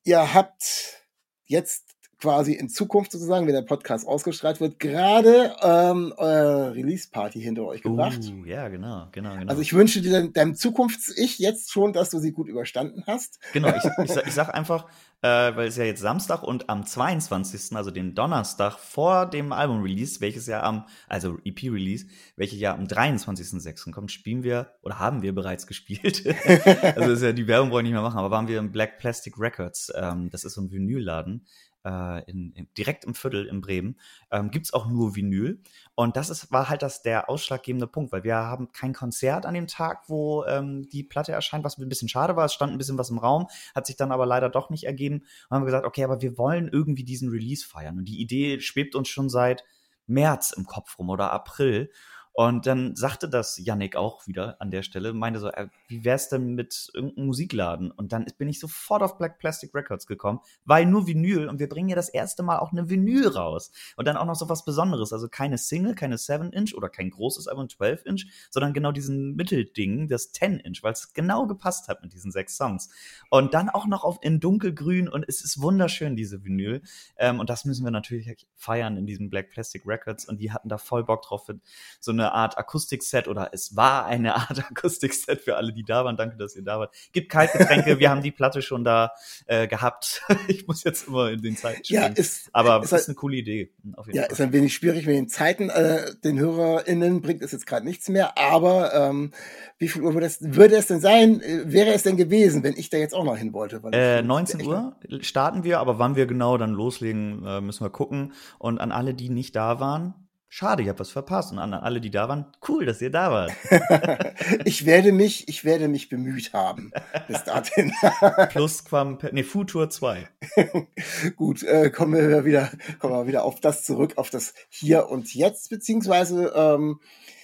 Ihr 0.04 0.34
habt 0.34 1.02
jetzt 1.46 1.97
quasi 2.20 2.52
in 2.52 2.68
Zukunft 2.68 3.12
sozusagen, 3.12 3.46
wenn 3.46 3.54
der 3.54 3.62
Podcast 3.62 4.06
ausgestrahlt 4.06 4.60
wird, 4.60 4.78
gerade 4.80 5.54
ähm, 5.62 6.12
eure 6.16 6.74
Release-Party 6.74 7.40
hinter 7.40 7.64
euch 7.64 7.82
gebracht. 7.82 8.20
Uh, 8.28 8.44
ja, 8.44 8.68
genau, 8.68 9.08
genau, 9.12 9.36
genau. 9.36 9.48
Also 9.48 9.62
ich 9.62 9.72
wünsche 9.72 10.00
dir 10.00 10.10
deinem, 10.10 10.32
deinem 10.32 10.54
Zukunfts-Ich 10.56 11.38
jetzt 11.38 11.70
schon, 11.70 11.92
dass 11.92 12.10
du 12.10 12.18
sie 12.18 12.32
gut 12.32 12.48
überstanden 12.48 13.04
hast. 13.06 13.38
Genau, 13.52 13.68
ich, 13.68 13.84
ich, 14.10 14.16
ich 14.26 14.34
sag 14.34 14.52
einfach, 14.52 14.86
äh, 15.22 15.28
weil 15.28 15.68
es 15.68 15.76
ja 15.76 15.84
jetzt 15.84 16.00
Samstag 16.00 16.42
und 16.42 16.68
am 16.68 16.84
22., 16.84 17.76
also 17.76 17.92
den 17.92 18.14
Donnerstag 18.14 18.78
vor 18.78 19.26
dem 19.26 19.52
Album-Release, 19.52 20.20
welches 20.20 20.46
ja 20.46 20.62
am, 20.64 20.86
also 21.06 21.38
EP-Release, 21.44 22.06
welches 22.36 22.58
ja 22.58 22.74
am 22.74 22.84
23.06. 22.84 23.92
kommt, 23.92 24.10
spielen 24.10 24.42
wir 24.42 24.72
oder 24.82 24.98
haben 24.98 25.22
wir 25.22 25.34
bereits 25.34 25.68
gespielt. 25.68 26.24
also 26.96 27.12
ist 27.12 27.22
ja 27.22 27.32
die 27.32 27.46
Werbung 27.46 27.70
wollen 27.70 27.84
wir 27.84 27.90
nicht 27.90 27.92
mehr 27.92 28.02
machen, 28.02 28.18
aber 28.18 28.32
waren 28.32 28.48
wir 28.48 28.58
im 28.58 28.72
Black 28.72 28.98
Plastic 28.98 29.38
Records. 29.38 29.92
Ähm, 29.94 30.30
das 30.30 30.42
ist 30.42 30.54
so 30.54 30.62
ein 30.62 30.72
Vinylladen 30.72 31.46
äh, 31.88 32.30
in, 32.30 32.52
in, 32.52 32.68
direkt 32.76 33.04
im 33.04 33.14
Viertel 33.14 33.46
in 33.46 33.60
Bremen, 33.60 33.98
ähm, 34.30 34.50
gibt 34.50 34.66
es 34.66 34.74
auch 34.74 34.86
nur 34.86 35.16
Vinyl. 35.16 35.60
Und 35.94 36.16
das 36.16 36.28
ist, 36.28 36.52
war 36.52 36.68
halt 36.68 36.82
das 36.82 37.02
der 37.02 37.30
ausschlaggebende 37.30 37.86
Punkt, 37.86 38.12
weil 38.12 38.24
wir 38.24 38.36
haben 38.36 38.72
kein 38.72 38.92
Konzert 38.92 39.46
an 39.46 39.54
dem 39.54 39.66
Tag, 39.66 40.08
wo 40.08 40.44
ähm, 40.44 40.88
die 40.90 41.02
Platte 41.02 41.32
erscheint, 41.32 41.64
was 41.64 41.78
ein 41.78 41.88
bisschen 41.88 42.08
schade 42.08 42.36
war. 42.36 42.44
Es 42.44 42.52
stand 42.52 42.72
ein 42.72 42.78
bisschen 42.78 42.98
was 42.98 43.10
im 43.10 43.18
Raum, 43.18 43.46
hat 43.74 43.86
sich 43.86 43.96
dann 43.96 44.12
aber 44.12 44.26
leider 44.26 44.50
doch 44.50 44.70
nicht 44.70 44.84
ergeben. 44.84 45.24
Und 45.48 45.56
haben 45.56 45.64
gesagt, 45.64 45.86
okay, 45.86 46.04
aber 46.04 46.20
wir 46.20 46.36
wollen 46.36 46.68
irgendwie 46.68 47.04
diesen 47.04 47.30
Release 47.30 47.66
feiern. 47.66 47.98
Und 47.98 48.04
die 48.04 48.20
Idee 48.20 48.60
schwebt 48.60 48.94
uns 48.94 49.08
schon 49.08 49.30
seit 49.30 49.64
März 50.06 50.52
im 50.52 50.64
Kopf 50.64 50.98
rum 50.98 51.10
oder 51.10 51.32
April. 51.32 51.90
Und 52.38 52.68
dann 52.68 52.94
sagte 52.94 53.28
das 53.28 53.58
Yannick 53.58 53.96
auch 53.96 54.28
wieder 54.28 54.60
an 54.60 54.70
der 54.70 54.84
Stelle, 54.84 55.12
meinte 55.12 55.40
so, 55.40 55.48
äh, 55.48 55.66
wie 55.88 56.04
wär's 56.04 56.28
denn 56.28 56.54
mit 56.54 56.88
irgendeinem 56.94 57.26
Musikladen? 57.26 57.90
Und 57.90 58.12
dann 58.12 58.26
bin 58.38 58.48
ich 58.48 58.60
sofort 58.60 59.02
auf 59.02 59.18
Black 59.18 59.40
Plastic 59.40 59.74
Records 59.74 60.06
gekommen, 60.06 60.38
weil 60.64 60.86
nur 60.86 61.08
Vinyl 61.08 61.48
und 61.48 61.58
wir 61.58 61.68
bringen 61.68 61.88
ja 61.88 61.96
das 61.96 62.08
erste 62.08 62.44
Mal 62.44 62.60
auch 62.60 62.70
eine 62.70 62.88
Vinyl 62.88 63.26
raus. 63.26 63.72
Und 63.96 64.06
dann 64.06 64.16
auch 64.16 64.24
noch 64.24 64.36
so 64.36 64.48
was 64.48 64.64
Besonderes, 64.64 65.12
also 65.12 65.28
keine 65.28 65.58
Single, 65.58 65.96
keine 65.96 66.14
7-Inch 66.14 66.76
oder 66.76 66.88
kein 66.88 67.10
großes 67.10 67.48
Album 67.48 67.66
12-Inch, 67.66 68.26
sondern 68.50 68.72
genau 68.72 68.92
diesen 68.92 69.34
Mittelding, 69.34 70.06
das 70.06 70.32
10-Inch, 70.32 70.84
weil 70.84 70.92
es 70.92 71.12
genau 71.14 71.48
gepasst 71.48 71.88
hat 71.88 72.04
mit 72.04 72.12
diesen 72.12 72.30
sechs 72.30 72.56
Songs. 72.56 72.88
Und 73.30 73.52
dann 73.52 73.68
auch 73.68 73.86
noch 73.88 74.04
auf, 74.04 74.18
in 74.22 74.38
dunkelgrün 74.38 75.08
und 75.08 75.24
es 75.26 75.42
ist 75.42 75.60
wunderschön, 75.60 76.14
diese 76.14 76.44
Vinyl. 76.44 76.82
Ähm, 77.16 77.40
und 77.40 77.50
das 77.50 77.64
müssen 77.64 77.82
wir 77.82 77.90
natürlich 77.90 78.46
feiern 78.54 78.96
in 78.96 79.06
diesem 79.06 79.28
Black 79.28 79.50
Plastic 79.50 79.84
Records 79.84 80.24
und 80.24 80.38
die 80.38 80.52
hatten 80.52 80.68
da 80.68 80.78
voll 80.78 81.02
Bock 81.02 81.22
drauf, 81.22 81.50
so 81.98 82.12
eine 82.12 82.27
Art 82.32 82.58
Akustikset 82.58 83.28
oder 83.28 83.50
es 83.52 83.76
war 83.76 84.06
eine 84.06 84.34
Art 84.36 84.58
Akustikset 84.70 85.40
für 85.40 85.56
alle, 85.56 85.72
die 85.72 85.84
da 85.84 86.04
waren. 86.04 86.16
Danke, 86.16 86.36
dass 86.36 86.56
ihr 86.56 86.62
da 86.62 86.78
wart. 86.78 86.94
Gibt 87.12 87.30
Kaltgetränke, 87.30 87.98
wir 87.98 88.10
haben 88.10 88.22
die 88.22 88.30
Platte 88.30 88.62
schon 88.62 88.84
da 88.84 89.12
äh, 89.46 89.66
gehabt. 89.66 90.22
ich 90.48 90.66
muss 90.66 90.84
jetzt 90.84 91.08
immer 91.08 91.30
in 91.30 91.42
den 91.42 91.56
Zeiten 91.56 91.84
spielen. 91.84 92.02
Ja, 92.02 92.08
ist, 92.08 92.50
Aber 92.52 92.82
ist, 92.82 92.92
ist 92.92 93.08
eine 93.08 93.14
coole 93.14 93.36
Idee. 93.36 93.72
ja, 94.12 94.22
Fall. 94.22 94.32
ist 94.32 94.40
ein 94.40 94.52
wenig 94.52 94.74
schwierig 94.74 95.06
mit 95.06 95.16
den 95.16 95.28
Zeiten. 95.28 95.70
Äh, 95.70 96.14
den 96.24 96.38
HörerInnen 96.38 97.20
bringt 97.20 97.42
es 97.42 97.52
jetzt 97.52 97.66
gerade 97.66 97.84
nichts 97.84 98.08
mehr. 98.08 98.36
Aber 98.38 98.94
ähm, 98.94 99.32
wie 99.78 99.88
viel 99.88 100.02
Uhr 100.02 100.14
würde 100.14 100.26
es, 100.26 100.38
würde 100.40 100.76
es 100.76 100.86
denn 100.86 101.00
sein? 101.00 101.40
Äh, 101.40 101.72
wäre 101.72 101.92
es 101.92 102.02
denn 102.02 102.16
gewesen, 102.16 102.62
wenn 102.62 102.76
ich 102.76 102.90
da 102.90 102.98
jetzt 102.98 103.14
auch 103.14 103.24
noch 103.24 103.36
hin 103.36 103.52
wollte? 103.52 103.80
Äh, 103.92 104.22
19 104.22 104.66
Uhr 104.66 104.96
starten 105.20 105.64
wir, 105.64 105.78
aber 105.80 105.98
wann 105.98 106.16
wir 106.16 106.26
genau 106.26 106.58
dann 106.58 106.72
loslegen, 106.72 107.44
äh, 107.44 107.60
müssen 107.60 107.84
wir 107.84 107.90
gucken. 107.90 108.32
Und 108.58 108.80
an 108.80 108.92
alle, 108.92 109.14
die 109.14 109.28
nicht 109.30 109.54
da 109.56 109.80
waren, 109.80 110.27
Schade, 110.50 110.82
ich 110.82 110.88
habe 110.88 110.98
was 110.98 111.10
verpasst. 111.10 111.52
Und 111.52 111.58
an 111.58 111.74
alle, 111.74 112.00
die 112.00 112.10
da 112.10 112.28
waren, 112.28 112.46
cool, 112.68 112.86
dass 112.86 113.02
ihr 113.02 113.10
da 113.10 113.30
wart. 113.30 113.52
ich 114.64 114.86
werde 114.86 115.12
mich, 115.12 115.46
ich 115.46 115.64
werde 115.64 115.88
mich 115.88 116.08
bemüht 116.08 116.54
haben 116.54 116.90
bis 117.26 117.44
dahin. 117.44 117.92
Plus 118.48 118.84
Quam, 118.84 119.18
nee, 119.32 119.42
Futur 119.42 119.90
2. 119.90 120.26
Gut, 121.36 121.62
äh, 121.64 121.90
kommen 121.90 122.14
wir 122.14 122.44
wieder, 122.46 122.70
kommen 122.98 123.14
wir 123.14 123.26
wieder 123.26 123.44
auf 123.44 123.60
das 123.60 123.84
zurück, 123.84 124.14
auf 124.16 124.30
das 124.30 124.54
Hier 124.70 125.10
und 125.10 125.34
Jetzt, 125.34 125.68
beziehungsweise, 125.68 126.52
ähm, 126.54 127.00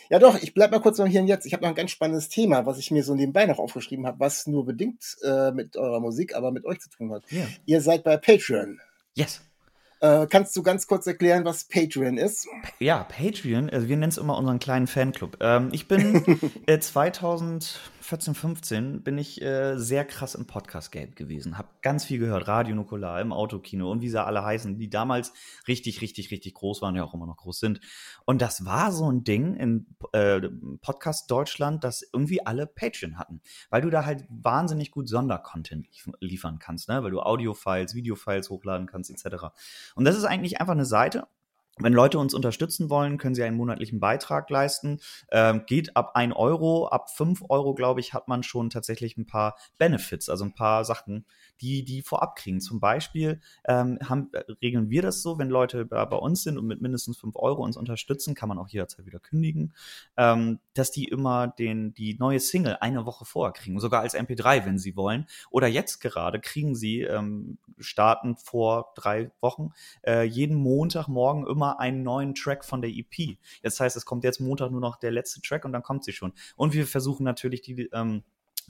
ja 0.08 0.18
doch, 0.18 0.40
ich 0.42 0.54
bleib 0.54 0.70
mal 0.70 0.80
kurz 0.80 0.98
noch 0.98 1.06
hier 1.06 1.20
und 1.20 1.26
jetzt. 1.26 1.46
Ich 1.46 1.52
habe 1.52 1.62
noch 1.62 1.70
ein 1.70 1.74
ganz 1.74 1.90
spannendes 1.90 2.28
Thema, 2.28 2.66
was 2.66 2.78
ich 2.78 2.90
mir 2.90 3.02
so 3.02 3.14
nebenbei 3.14 3.46
noch 3.46 3.58
aufgeschrieben 3.58 4.06
habe, 4.06 4.20
was 4.20 4.46
nur 4.46 4.64
bedingt 4.64 5.16
äh, 5.22 5.50
mit 5.50 5.76
eurer 5.76 6.00
Musik, 6.00 6.34
aber 6.34 6.52
mit 6.52 6.64
euch 6.64 6.80
zu 6.80 6.88
tun 6.90 7.12
hat. 7.12 7.24
Yeah. 7.32 7.46
Ihr 7.66 7.80
seid 7.80 8.04
bei 8.04 8.16
Patreon. 8.16 8.80
Yes. 9.14 9.40
Äh, 10.04 10.26
kannst 10.28 10.54
du 10.54 10.62
ganz 10.62 10.86
kurz 10.86 11.06
erklären, 11.06 11.46
was 11.46 11.64
Patreon 11.64 12.18
ist? 12.18 12.46
Ja, 12.78 13.04
Patreon, 13.04 13.70
also 13.70 13.88
wir 13.88 13.96
nennen 13.96 14.10
es 14.10 14.18
immer 14.18 14.36
unseren 14.36 14.58
kleinen 14.58 14.86
Fanclub. 14.86 15.38
Ähm, 15.40 15.70
ich 15.72 15.88
bin 15.88 16.22
äh, 16.66 16.78
2000 16.78 17.80
14, 18.04 18.34
15 18.34 19.02
bin 19.02 19.16
ich 19.16 19.40
äh, 19.40 19.78
sehr 19.78 20.04
krass 20.04 20.34
im 20.34 20.46
Podcast-Game 20.46 21.14
gewesen. 21.14 21.56
Hab 21.56 21.80
ganz 21.80 22.04
viel 22.04 22.18
gehört, 22.18 22.46
Radio 22.46 22.74
Nukular, 22.74 23.18
im 23.22 23.32
Autokino 23.32 23.90
und 23.90 24.02
wie 24.02 24.10
sie 24.10 24.22
alle 24.22 24.44
heißen, 24.44 24.76
die 24.76 24.90
damals 24.90 25.32
richtig, 25.66 26.02
richtig, 26.02 26.30
richtig 26.30 26.52
groß 26.52 26.82
waren, 26.82 26.96
ja 26.96 27.02
auch 27.02 27.14
immer 27.14 27.24
noch 27.24 27.38
groß 27.38 27.58
sind. 27.58 27.80
Und 28.26 28.42
das 28.42 28.66
war 28.66 28.92
so 28.92 29.10
ein 29.10 29.24
Ding 29.24 29.54
in 29.54 29.86
äh, 30.12 30.42
Podcast 30.82 31.30
Deutschland, 31.30 31.82
dass 31.82 32.02
irgendwie 32.12 32.44
alle 32.44 32.66
Patreon 32.66 33.18
hatten, 33.18 33.40
weil 33.70 33.80
du 33.80 33.88
da 33.88 34.04
halt 34.04 34.26
wahnsinnig 34.28 34.90
gut 34.90 35.08
Sondercontent 35.08 35.88
liefern 36.20 36.58
kannst, 36.58 36.90
ne? 36.90 37.02
weil 37.02 37.10
du 37.10 37.20
Audio-Files, 37.20 37.94
Video-Files 37.94 38.50
hochladen 38.50 38.86
kannst, 38.86 39.10
etc. 39.10 39.46
Und 39.94 40.04
das 40.04 40.18
ist 40.18 40.24
eigentlich 40.24 40.60
einfach 40.60 40.74
eine 40.74 40.84
Seite, 40.84 41.26
wenn 41.78 41.92
Leute 41.92 42.20
uns 42.20 42.34
unterstützen 42.34 42.88
wollen, 42.88 43.18
können 43.18 43.34
sie 43.34 43.42
einen 43.42 43.56
monatlichen 43.56 43.98
Beitrag 43.98 44.48
leisten. 44.48 45.00
Ähm, 45.32 45.64
geht 45.66 45.96
ab 45.96 46.12
ein 46.14 46.32
Euro, 46.32 46.86
ab 46.86 47.10
fünf 47.10 47.42
Euro, 47.48 47.74
glaube 47.74 47.98
ich, 47.98 48.14
hat 48.14 48.28
man 48.28 48.44
schon 48.44 48.70
tatsächlich 48.70 49.16
ein 49.16 49.26
paar 49.26 49.56
Benefits, 49.76 50.28
also 50.28 50.44
ein 50.44 50.54
paar 50.54 50.84
Sachen, 50.84 51.24
die 51.60 51.84
die 51.84 52.02
vorab 52.02 52.36
kriegen. 52.36 52.60
Zum 52.60 52.78
Beispiel 52.78 53.40
ähm, 53.66 53.98
haben, 54.08 54.30
äh, 54.32 54.44
regeln 54.62 54.88
wir 54.88 55.02
das 55.02 55.22
so, 55.22 55.38
wenn 55.38 55.48
Leute 55.48 55.84
bei, 55.84 56.04
bei, 56.04 56.16
uns 56.16 56.44
sind 56.44 56.58
und 56.58 56.66
mit 56.66 56.80
mindestens 56.80 57.18
fünf 57.18 57.34
Euro 57.36 57.64
uns 57.64 57.76
unterstützen, 57.76 58.36
kann 58.36 58.48
man 58.48 58.58
auch 58.58 58.68
jederzeit 58.68 59.04
wieder 59.04 59.18
kündigen, 59.18 59.74
ähm, 60.16 60.60
dass 60.74 60.92
die 60.92 61.04
immer 61.04 61.48
den, 61.48 61.92
die 61.94 62.16
neue 62.18 62.38
Single 62.38 62.76
eine 62.80 63.04
Woche 63.04 63.24
vorher 63.24 63.52
kriegen, 63.52 63.80
sogar 63.80 64.02
als 64.02 64.14
MP3, 64.14 64.64
wenn 64.64 64.78
sie 64.78 64.96
wollen. 64.96 65.26
Oder 65.50 65.66
jetzt 65.66 66.00
gerade 66.00 66.40
kriegen 66.40 66.76
sie, 66.76 67.00
ähm, 67.00 67.58
starten 67.78 68.36
vor 68.36 68.92
drei 68.94 69.32
Wochen, 69.40 69.70
äh, 70.06 70.22
jeden 70.22 70.56
Montagmorgen 70.56 71.46
immer 71.46 71.63
einen 71.72 72.02
neuen 72.02 72.34
Track 72.34 72.64
von 72.64 72.82
der 72.82 72.90
EP. 72.90 73.38
Das 73.62 73.80
heißt, 73.80 73.96
es 73.96 74.04
kommt 74.06 74.24
jetzt 74.24 74.40
Montag 74.40 74.70
nur 74.70 74.80
noch 74.80 74.96
der 74.96 75.10
letzte 75.10 75.40
Track 75.40 75.64
und 75.64 75.72
dann 75.72 75.82
kommt 75.82 76.04
sie 76.04 76.12
schon. 76.12 76.32
Und 76.56 76.72
wir 76.74 76.86
versuchen 76.86 77.24
natürlich 77.24 77.62
die 77.62 77.88
ähm, 77.92 78.22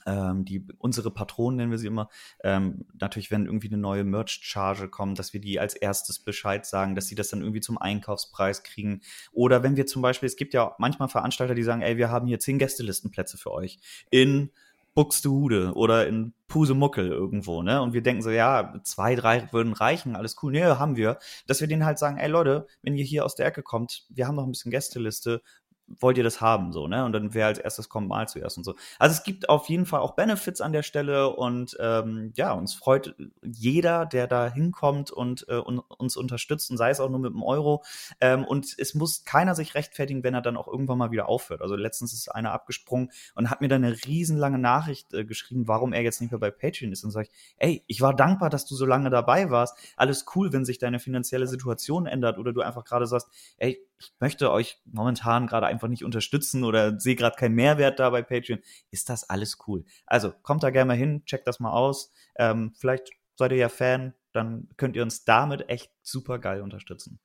ähm, 0.07 0.44
die 0.44 0.66
unsere 0.78 1.11
Patronen 1.11 1.57
nennen 1.57 1.70
wir 1.70 1.78
sie 1.78 1.87
immer, 1.87 2.09
ähm, 2.42 2.87
natürlich, 2.98 3.30
wenn 3.30 3.46
irgendwie 3.46 3.68
eine 3.68 3.78
neue 3.78 4.04
Merch-Charge 4.04 4.88
kommt, 4.88 5.18
dass 5.18 5.33
wir 5.33 5.40
die 5.40 5.61
als 5.61 5.74
erstes 5.74 6.18
Bescheid 6.18 6.66
sagen, 6.66 6.94
dass 6.94 7.07
sie 7.07 7.14
das 7.14 7.28
dann 7.28 7.40
irgendwie 7.40 7.61
zum 7.61 7.78
Einkaufspreis 7.78 8.62
kriegen. 8.62 9.00
Oder 9.33 9.62
wenn 9.62 9.76
wir 9.76 9.87
zum 9.87 10.02
Beispiel, 10.02 10.26
es 10.26 10.37
gibt 10.37 10.54
ja 10.54 10.74
manchmal 10.78 11.09
Veranstalter, 11.09 11.54
die 11.54 11.62
sagen, 11.62 11.83
ey, 11.83 11.96
wir 11.96 12.11
haben 12.11 12.26
hier 12.26 12.38
zehn 12.38 12.59
Gästelistenplätze 12.59 13.38
für 13.38 13.52
euch 13.52 13.78
in 14.11 14.50
Buxtehude 14.94 15.72
oder 15.74 16.07
in 16.07 16.35
Pusemuckel 16.46 17.09
irgendwo, 17.09 17.62
ne? 17.62 17.83
Und 17.83 17.94
wir 17.94 18.02
denken 18.02 18.22
so, 18.22 18.30
ja, 18.30 18.74
zwei, 18.85 19.14
drei 19.16 19.48
würden 19.52 19.72
reichen, 19.72 20.14
alles 20.14 20.37
cool. 20.42 20.52
Nee, 20.52 20.62
haben 20.62 20.96
wir. 20.96 21.18
Dass 21.46 21.61
wir 21.61 21.66
denen 21.66 21.85
halt 21.85 21.98
sagen, 21.98 22.16
ey 22.16 22.28
Leute, 22.28 22.66
wenn 22.83 22.94
ihr 22.96 23.04
hier 23.04 23.24
aus 23.24 23.35
der 23.35 23.46
Ecke 23.46 23.62
kommt, 23.62 24.07
wir 24.09 24.28
haben 24.28 24.37
noch 24.37 24.44
ein 24.44 24.52
bisschen 24.52 24.70
Gästeliste, 24.70 25.42
wollt 25.87 26.16
ihr 26.16 26.25
das 26.25 26.40
haben, 26.40 26.73
so, 26.73 26.88
ne? 26.88 27.05
Und 27.05 27.12
dann 27.12 27.35
wer 27.35 27.47
als 27.47 27.59
erstes 27.59 27.88
kommt, 27.88 28.09
mal 28.09 28.27
zuerst 28.29 28.57
und 28.57 28.64
so. 28.64 28.75
Also 28.99 29.14
es 29.14 29.23
gibt 29.23 29.49
auf 29.49 29.68
jeden 29.68 29.87
Fall 29.87 30.01
auch 30.01 30.14
Benefits 30.14 30.61
an 30.61 30.73
der 30.73 30.83
Stelle 30.83 31.31
und 31.31 31.77
ähm, 31.81 32.33
ja, 32.37 32.53
uns 32.53 32.75
freut 32.75 33.14
jeder, 33.42 34.07
der 34.07 34.27
da 34.27 34.51
hinkommt 34.51 35.11
und, 35.11 35.47
äh, 35.49 35.57
und 35.57 35.79
uns 35.79 36.16
unterstützt, 36.16 36.70
und 36.70 36.77
sei 36.77 36.90
es 36.90 37.01
auch 37.01 37.11
nur 37.11 37.20
mit 37.20 37.33
einem 37.33 37.42
Euro. 37.42 37.85
Ähm, 38.20 38.44
und 38.44 38.75
es 38.79 38.94
muss 38.94 39.25
keiner 39.25 39.55
sich 39.55 39.75
rechtfertigen, 39.75 40.25
wenn 40.25 40.35
er 40.35 40.42
dann 40.42 40.57
auch 40.57 40.68
irgendwann 40.68 40.99
mal 40.99 41.11
wieder 41.11 41.29
aufhört. 41.29 41.61
Also 41.61 41.77
letztens 41.77 42.12
ist 42.12 42.29
einer 42.29 42.53
abgesprungen 42.53 43.11
und 43.35 43.51
hat 43.51 43.61
mir 43.61 43.68
dann 43.68 43.85
eine 43.85 43.94
riesenlange 44.07 44.59
Nachricht 44.59 45.12
äh, 45.12 45.25
geschrieben, 45.25 45.68
warum 45.68 45.92
er 45.92 46.03
jetzt 46.03 46.20
nicht 46.20 46.31
mehr 46.31 46.40
bei 46.40 46.51
Patreon 46.51 46.92
ist. 46.92 47.05
Und 47.05 47.11
sage 47.11 47.29
ich, 47.31 47.55
ey, 47.59 47.85
ich 47.87 48.01
war 48.01 48.14
dankbar, 48.14 48.51
dass 48.51 48.66
du 48.66 48.75
so 48.75 48.87
lange 48.87 49.11
dabei 49.11 49.51
warst. 49.51 49.77
Alles 49.97 50.25
cool, 50.35 50.53
wenn 50.53 50.64
sich 50.64 50.79
deine 50.79 50.99
finanzielle 50.99 51.47
Situation 51.47 52.07
ändert 52.07 52.38
oder 52.38 52.53
du 52.53 52.62
einfach 52.62 52.85
gerade 52.85 53.07
sagst, 53.07 53.29
ey, 53.59 53.87
ich 53.98 54.12
möchte 54.20 54.50
euch 54.50 54.80
momentan 54.85 55.46
gerade 55.46 55.66
einfach 55.66 55.88
nicht 55.88 56.04
unterstützen 56.04 56.64
oder 56.64 56.98
sehe 56.98 57.16
gerade 57.16 57.37
keinen 57.37 57.54
Mehrwert 57.54 57.98
da 57.98 58.11
bei 58.11 58.22
Patreon, 58.22 58.61
ist 58.90 59.09
das 59.09 59.28
alles 59.28 59.59
cool. 59.66 59.85
Also 60.07 60.33
kommt 60.42 60.62
da 60.62 60.70
gerne 60.70 60.88
mal 60.88 60.96
hin, 60.96 61.24
checkt 61.24 61.46
das 61.46 61.61
mal 61.61 61.72
aus. 61.72 62.12
Ähm, 62.37 62.74
vielleicht 62.78 63.11
seid 63.37 63.52
ihr 63.52 63.59
ja 63.59 63.68
Fan, 63.68 64.14
dann 64.33 64.68
könnt 64.76 64.96
ihr 64.96 65.02
uns 65.02 65.24
damit 65.24 65.68
echt 65.68 65.90
super 66.02 66.38
geil 66.38 66.61
unterstützen. 66.61 67.18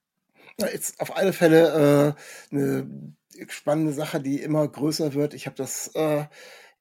Jetzt 0.58 1.00
auf 1.00 1.16
alle 1.16 1.34
Fälle 1.34 2.16
äh, 2.52 2.56
eine 2.56 3.16
spannende 3.48 3.94
Sache, 3.94 4.20
die 4.20 4.42
immer 4.42 4.68
größer 4.68 5.14
wird. 5.14 5.34
Ich 5.34 5.46
habe 5.46 5.56
das 5.56 5.90
äh, 5.96 6.26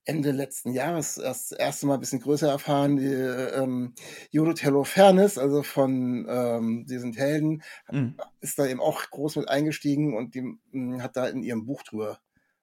Ende 0.08 0.30
letzten 0.32 0.72
Jahres 0.72 1.18
erst 1.18 1.52
das 1.52 1.58
erste 1.58 1.86
Mal 1.86 1.94
ein 1.94 2.00
bisschen 2.00 2.20
größer 2.20 2.48
erfahren, 2.48 2.96
die 2.96 3.12
ähm, 3.12 3.94
Judith 4.30 4.66
Fairness, 4.84 5.36
also 5.36 5.62
von 5.62 6.26
ähm, 6.28 6.86
Die 6.88 6.98
sind 6.98 7.18
Helden, 7.18 7.62
mhm. 7.90 8.14
ist 8.40 8.58
da 8.58 8.66
eben 8.66 8.80
auch 8.80 9.02
groß 9.10 9.36
mit 9.36 9.48
eingestiegen 9.48 10.16
und 10.16 10.34
die 10.34 10.42
mh, 10.42 10.56
hm, 10.72 11.02
hat 11.02 11.16
da 11.16 11.28
in 11.28 11.42
ihrem 11.42 11.66
Buch 11.66 11.82
drüber 11.82 12.18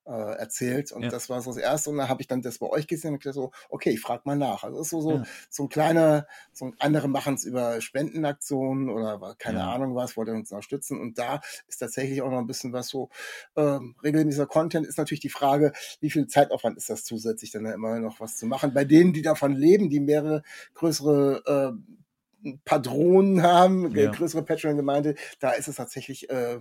äh, 0.05 0.37
erzählt. 0.37 0.91
Und 0.91 1.03
ja. 1.03 1.09
das 1.09 1.29
war 1.29 1.41
so 1.41 1.51
das 1.51 1.57
Erste. 1.57 1.89
Und 1.89 1.97
dann 1.97 2.09
habe 2.09 2.21
ich 2.21 2.27
dann 2.27 2.41
das 2.41 2.59
bei 2.59 2.67
euch 2.67 2.87
gesehen 2.87 3.13
und 3.13 3.19
gedacht 3.19 3.35
so, 3.35 3.51
okay, 3.69 3.91
ich 3.91 4.01
frage 4.01 4.23
mal 4.25 4.35
nach. 4.35 4.63
Also 4.63 4.81
ist 4.81 4.89
so, 4.89 5.01
so, 5.01 5.11
ja. 5.11 5.23
so 5.49 5.63
ein 5.63 5.69
kleiner, 5.69 6.27
so 6.53 6.71
andere 6.79 7.07
machen 7.07 7.35
es 7.35 7.43
über 7.43 7.81
Spendenaktionen 7.81 8.89
oder 8.89 9.35
keine 9.37 9.59
ja. 9.59 9.73
Ahnung 9.73 9.95
was, 9.95 10.17
wollte 10.17 10.33
uns 10.33 10.51
unterstützen. 10.51 10.99
Und 10.99 11.17
da 11.17 11.41
ist 11.67 11.77
tatsächlich 11.77 12.21
auch 12.21 12.29
noch 12.29 12.39
ein 12.39 12.47
bisschen 12.47 12.73
was 12.73 12.87
so, 12.87 13.09
ähm, 13.55 13.95
regelmäßiger 14.03 14.47
Content 14.47 14.85
ist 14.87 14.97
natürlich 14.97 15.21
die 15.21 15.29
Frage, 15.29 15.73
wie 16.01 16.09
viel 16.09 16.27
Zeitaufwand 16.27 16.77
ist 16.77 16.89
das 16.89 17.03
zusätzlich 17.03 17.51
dann 17.51 17.65
immer 17.65 17.99
noch 17.99 18.19
was 18.19 18.37
zu 18.37 18.45
machen. 18.45 18.73
Bei 18.73 18.85
denen, 18.85 19.13
die 19.13 19.21
davon 19.21 19.53
leben, 19.53 19.89
die 19.89 19.99
mehrere 19.99 20.43
größere 20.73 21.75
äh, 21.75 22.51
Padronen 22.63 23.41
haben, 23.41 23.95
ja. 23.95 24.11
größere 24.11 24.43
Patreon-Gemeinde, 24.43 25.15
da 25.39 25.51
ist 25.51 25.67
es 25.67 25.77
tatsächlich 25.77 26.29
äh, 26.29 26.59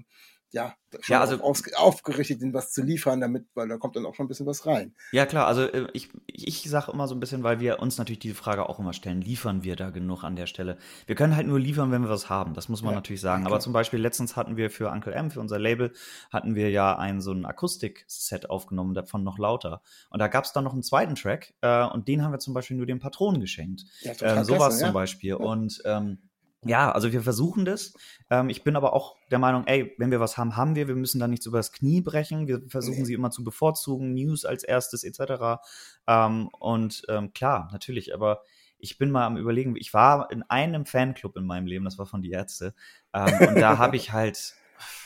ja, 0.50 0.74
ja 1.08 1.20
also, 1.20 1.40
auf, 1.42 1.62
aufgerichtet, 1.76 2.40
ihnen 2.40 2.54
was 2.54 2.70
zu 2.70 2.82
liefern, 2.82 3.20
damit, 3.20 3.46
weil 3.54 3.68
da 3.68 3.76
kommt 3.76 3.96
dann 3.96 4.06
auch 4.06 4.14
schon 4.14 4.26
ein 4.26 4.28
bisschen 4.28 4.46
was 4.46 4.66
rein. 4.66 4.94
Ja, 5.10 5.26
klar, 5.26 5.46
also 5.46 5.62
äh, 5.62 5.88
ich, 5.92 6.10
ich 6.26 6.62
sage 6.70 6.92
immer 6.92 7.08
so 7.08 7.14
ein 7.14 7.20
bisschen, 7.20 7.42
weil 7.42 7.58
wir 7.58 7.80
uns 7.80 7.98
natürlich 7.98 8.20
diese 8.20 8.36
Frage 8.36 8.68
auch 8.68 8.78
immer 8.78 8.92
stellen, 8.92 9.20
liefern 9.20 9.64
wir 9.64 9.74
da 9.74 9.90
genug 9.90 10.22
an 10.22 10.36
der 10.36 10.46
Stelle? 10.46 10.78
Wir 11.06 11.16
können 11.16 11.34
halt 11.34 11.46
nur 11.46 11.58
liefern, 11.58 11.90
wenn 11.90 12.02
wir 12.02 12.08
was 12.08 12.30
haben, 12.30 12.54
das 12.54 12.68
muss 12.68 12.82
man 12.82 12.92
ja, 12.92 12.96
natürlich 12.96 13.20
sagen. 13.20 13.42
Okay. 13.42 13.52
Aber 13.52 13.60
zum 13.60 13.72
Beispiel 13.72 13.98
letztens 14.00 14.36
hatten 14.36 14.56
wir 14.56 14.70
für 14.70 14.90
Uncle 14.90 15.12
M, 15.12 15.30
für 15.30 15.40
unser 15.40 15.58
Label, 15.58 15.92
hatten 16.30 16.54
wir 16.54 16.70
ja 16.70 16.96
ein 16.96 17.20
so 17.20 17.32
ein 17.32 17.44
Akustik-Set 17.44 18.48
aufgenommen, 18.48 18.94
davon 18.94 19.24
noch 19.24 19.38
lauter. 19.38 19.82
Und 20.10 20.20
da 20.20 20.28
gab 20.28 20.44
es 20.44 20.52
dann 20.52 20.64
noch 20.64 20.72
einen 20.72 20.84
zweiten 20.84 21.16
Track 21.16 21.54
äh, 21.62 21.84
und 21.84 22.06
den 22.06 22.22
haben 22.22 22.32
wir 22.32 22.38
zum 22.38 22.54
Beispiel 22.54 22.76
nur 22.76 22.86
den 22.86 23.00
Patronen 23.00 23.40
geschenkt. 23.40 23.84
Ja, 24.02 24.12
ähm, 24.20 24.44
sowas 24.44 24.80
ja. 24.80 24.86
zum 24.86 24.94
Beispiel. 24.94 25.34
Und 25.34 25.82
ähm, 25.84 26.18
ja, 26.64 26.90
also 26.92 27.12
wir 27.12 27.22
versuchen 27.22 27.64
das. 27.64 27.94
Ähm, 28.30 28.48
ich 28.48 28.64
bin 28.64 28.76
aber 28.76 28.92
auch 28.92 29.16
der 29.30 29.38
Meinung, 29.38 29.66
ey, 29.66 29.94
wenn 29.98 30.10
wir 30.10 30.20
was 30.20 30.36
haben, 30.36 30.56
haben 30.56 30.74
wir. 30.74 30.88
Wir 30.88 30.96
müssen 30.96 31.18
da 31.18 31.28
nichts 31.28 31.46
übers 31.46 31.72
Knie 31.72 32.00
brechen. 32.00 32.46
Wir 32.48 32.62
versuchen 32.68 33.00
nee. 33.00 33.04
sie 33.04 33.14
immer 33.14 33.30
zu 33.30 33.44
bevorzugen, 33.44 34.14
News 34.14 34.44
als 34.44 34.64
erstes 34.64 35.04
etc. 35.04 35.62
Ähm, 36.06 36.48
und 36.58 37.02
ähm, 37.08 37.32
klar, 37.32 37.68
natürlich, 37.72 38.14
aber 38.14 38.42
ich 38.84 38.98
bin 38.98 39.10
mal 39.10 39.26
am 39.26 39.36
überlegen, 39.36 39.76
ich 39.76 39.94
war 39.94 40.30
in 40.30 40.42
einem 40.42 40.84
Fanclub 40.84 41.36
in 41.36 41.46
meinem 41.46 41.66
Leben, 41.66 41.84
das 41.84 41.98
war 41.98 42.06
von 42.06 42.22
die 42.22 42.30
Ärzte. 42.30 42.74
Ähm, 43.12 43.48
und 43.48 43.60
da 43.60 43.78
habe 43.78 43.96
ich 43.96 44.12
halt, 44.12 44.54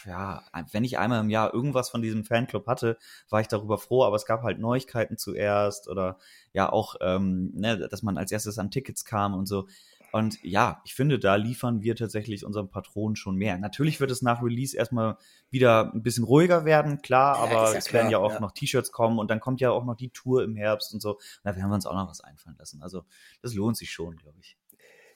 ja, 0.05 0.43
wenn 0.73 0.85
ich 0.85 0.99
einmal 0.99 1.21
im 1.21 1.31
Jahr 1.31 1.55
irgendwas 1.55 1.89
von 1.91 2.03
diesem 2.03 2.25
Fanclub 2.25 2.67
hatte, 2.67 2.99
war 3.31 3.41
ich 3.41 3.49
darüber 3.49 3.79
froh, 3.79 4.05
aber 4.05 4.17
es 4.17 4.27
gab 4.27 4.43
halt 4.43 4.59
Neuigkeiten 4.59 5.17
zuerst 5.17 5.89
oder 5.89 6.19
ja 6.53 6.71
auch, 6.71 6.97
ähm, 7.01 7.53
ne, 7.55 7.89
dass 7.89 8.03
man 8.03 8.19
als 8.19 8.33
erstes 8.33 8.59
an 8.59 8.71
Tickets 8.71 9.05
kam 9.05 9.35
und 9.35 9.47
so. 9.47 9.69
Und 10.13 10.43
ja, 10.43 10.81
ich 10.85 10.95
finde, 10.95 11.19
da 11.19 11.37
liefern 11.37 11.83
wir 11.83 11.95
tatsächlich 11.95 12.45
unseren 12.45 12.71
Patronen 12.71 13.17
schon 13.17 13.37
mehr. 13.37 13.59
Natürlich 13.59 14.01
wird 14.01 14.11
es 14.11 14.23
nach 14.23 14.43
Release 14.43 14.77
erstmal 14.77 15.17
wieder 15.51 15.93
ein 15.93 16.03
bisschen 16.03 16.25
ruhiger 16.25 16.65
werden, 16.65 17.03
klar, 17.03 17.37
ja, 17.37 17.43
aber 17.43 17.73
ja 17.73 17.79
es 17.79 17.93
werden 17.93 18.11
ja 18.11 18.19
auch 18.19 18.35
ja. 18.35 18.41
noch 18.41 18.53
T-Shirts 18.53 18.91
kommen 18.93 19.19
und 19.19 19.31
dann 19.31 19.41
kommt 19.41 19.61
ja 19.61 19.71
auch 19.71 19.85
noch 19.85 19.97
die 19.97 20.11
Tour 20.11 20.45
im 20.45 20.57
Herbst 20.57 20.95
und 20.95 21.01
so. 21.01 21.15
Und 21.15 21.21
da 21.45 21.57
werden 21.57 21.69
wir 21.69 21.75
uns 21.75 21.87
auch 21.87 21.95
noch 21.95 22.09
was 22.09 22.21
einfallen 22.21 22.57
lassen. 22.59 22.83
Also 22.83 23.05
das 23.43 23.55
lohnt 23.55 23.77
sich 23.77 23.91
schon, 23.91 24.17
glaube 24.17 24.39
ich. 24.41 24.57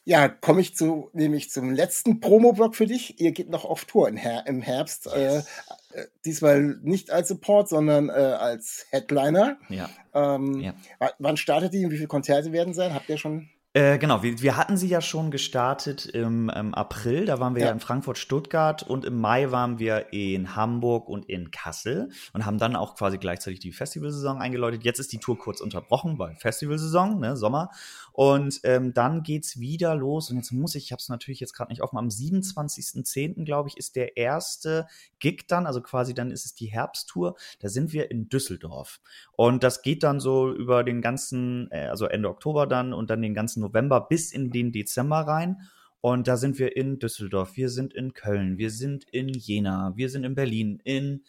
Ja, 0.05 0.29
komme 0.29 0.61
ich 0.61 0.75
zu, 0.75 1.11
nämlich 1.13 1.51
zum 1.51 1.73
letzten 1.73 2.19
Promo-Block 2.19 2.75
für 2.75 2.87
dich. 2.87 3.21
Ihr 3.21 3.31
geht 3.31 3.49
noch 3.49 3.65
auf 3.65 3.85
Tour 3.85 4.11
Her 4.11 4.45
im 4.47 4.61
Herbst. 4.61 5.07
Äh, 5.07 5.37
yes. 5.37 5.47
Äh, 5.93 6.07
diesmal 6.25 6.61
nicht 6.83 7.13
als 7.13 7.29
Support, 7.29 7.69
sondern 7.69 8.09
äh, 8.09 8.13
als 8.13 8.87
Headliner. 8.91 9.59
Ja. 9.69 9.89
Ähm, 10.13 10.59
ja. 10.61 10.75
Wann 11.19 11.37
startet 11.37 11.73
die 11.73 11.85
und 11.85 11.93
wie 11.93 11.97
viele 11.97 12.09
Konzerte 12.09 12.51
werden 12.51 12.75
sein? 12.75 12.95
Habt 12.95 13.09
ihr 13.09 13.17
schon? 13.17 13.49
Äh, 13.75 13.97
genau, 13.97 14.23
wir, 14.23 14.43
wir 14.43 14.59
hatten 14.59 14.77
sie 14.77 14.89
ja 14.89 15.01
schon 15.01 15.31
gestartet 15.31 16.05
im, 16.05 16.51
im 16.51 16.75
April, 16.75 17.25
da 17.25 17.41
waren 17.41 17.55
wir 17.55 17.63
ja. 17.63 17.69
ja. 17.69 17.73
in 17.73 17.81
Frankfurt, 17.81 18.19
Stuttgart 18.19 18.83
und 18.83 19.07
im 19.07 19.19
Mai 19.19 19.51
waren 19.51 19.79
wir 19.79 20.13
in 20.13 20.55
Hamburg 20.55 21.09
und 21.09 21.27
in 21.27 21.51
Kassel 21.51 22.11
und 22.35 22.45
haben 22.45 22.59
dann 22.59 22.77
auch 22.77 22.97
quasi 22.97 23.17
gleichzeitig 23.17 23.61
die 23.61 23.73
Festivalsaison 23.73 24.43
eingeläutet. 24.43 24.85
Jetzt 24.85 24.99
ist 24.99 25.11
die 25.11 25.19
Tour 25.19 25.39
kurz 25.39 25.63
unterbrochen, 25.63 26.19
weil 26.19 26.37
Festivalsaison, 26.37 27.19
ne, 27.19 27.35
Sommer. 27.35 27.71
Und 28.13 28.61
ähm, 28.65 28.93
dann 28.95 29.23
geht's 29.23 29.59
wieder 29.59 29.95
los. 29.95 30.31
Und 30.31 30.37
jetzt 30.37 30.53
muss 30.53 30.75
ich, 30.75 30.85
ich 30.85 30.93
habe 30.93 31.01
es 31.01 31.09
natürlich 31.09 31.41
jetzt 31.41 31.55
gerade 31.55 31.71
nicht 31.71 31.83
offen, 31.83 31.99
am 31.99 32.09
27.10., 32.09 33.45
glaube 33.45 33.69
ich, 33.69 33.77
ist 33.77 33.97
der 33.97 34.17
erste 34.17 34.87
Gig 35.19 35.47
dann, 35.49 35.67
also 35.67 35.81
quasi 35.81 36.15
dann 36.15 36.31
ist 36.31 36.45
es 36.45 36.55
die 36.55 36.67
Herbsttour. 36.67 37.37
Da 37.61 37.69
sind 37.69 37.93
wir 37.93 38.11
in 38.11 38.29
Düsseldorf. 38.29 39.01
Und 39.33 39.63
das 39.63 39.83
geht 39.83 40.03
dann 40.03 40.21
so 40.21 40.53
über 40.53 40.85
den 40.85 41.01
ganzen, 41.01 41.71
äh, 41.71 41.87
also 41.87 42.07
Ende 42.07 42.29
Oktober 42.29 42.67
dann 42.67 42.93
und 42.93 43.11
dann 43.11 43.23
den 43.23 43.35
ganzen 43.35 43.61
November 43.61 44.01
bis 44.01 44.33
in 44.33 44.51
den 44.51 44.73
Dezember 44.73 45.21
rein. 45.21 45.69
Und 46.01 46.27
da 46.27 46.37
sind 46.37 46.59
wir 46.59 46.77
in 46.77 46.99
Düsseldorf, 46.99 47.57
wir 47.57 47.69
sind 47.69 47.95
in 47.95 48.13
Köln, 48.13 48.59
wir 48.59 48.71
sind 48.71 49.05
in 49.13 49.29
Jena, 49.29 49.93
wir 49.95 50.11
sind 50.11 50.25
in 50.25 50.35
Berlin, 50.35 50.81
in 50.83 51.23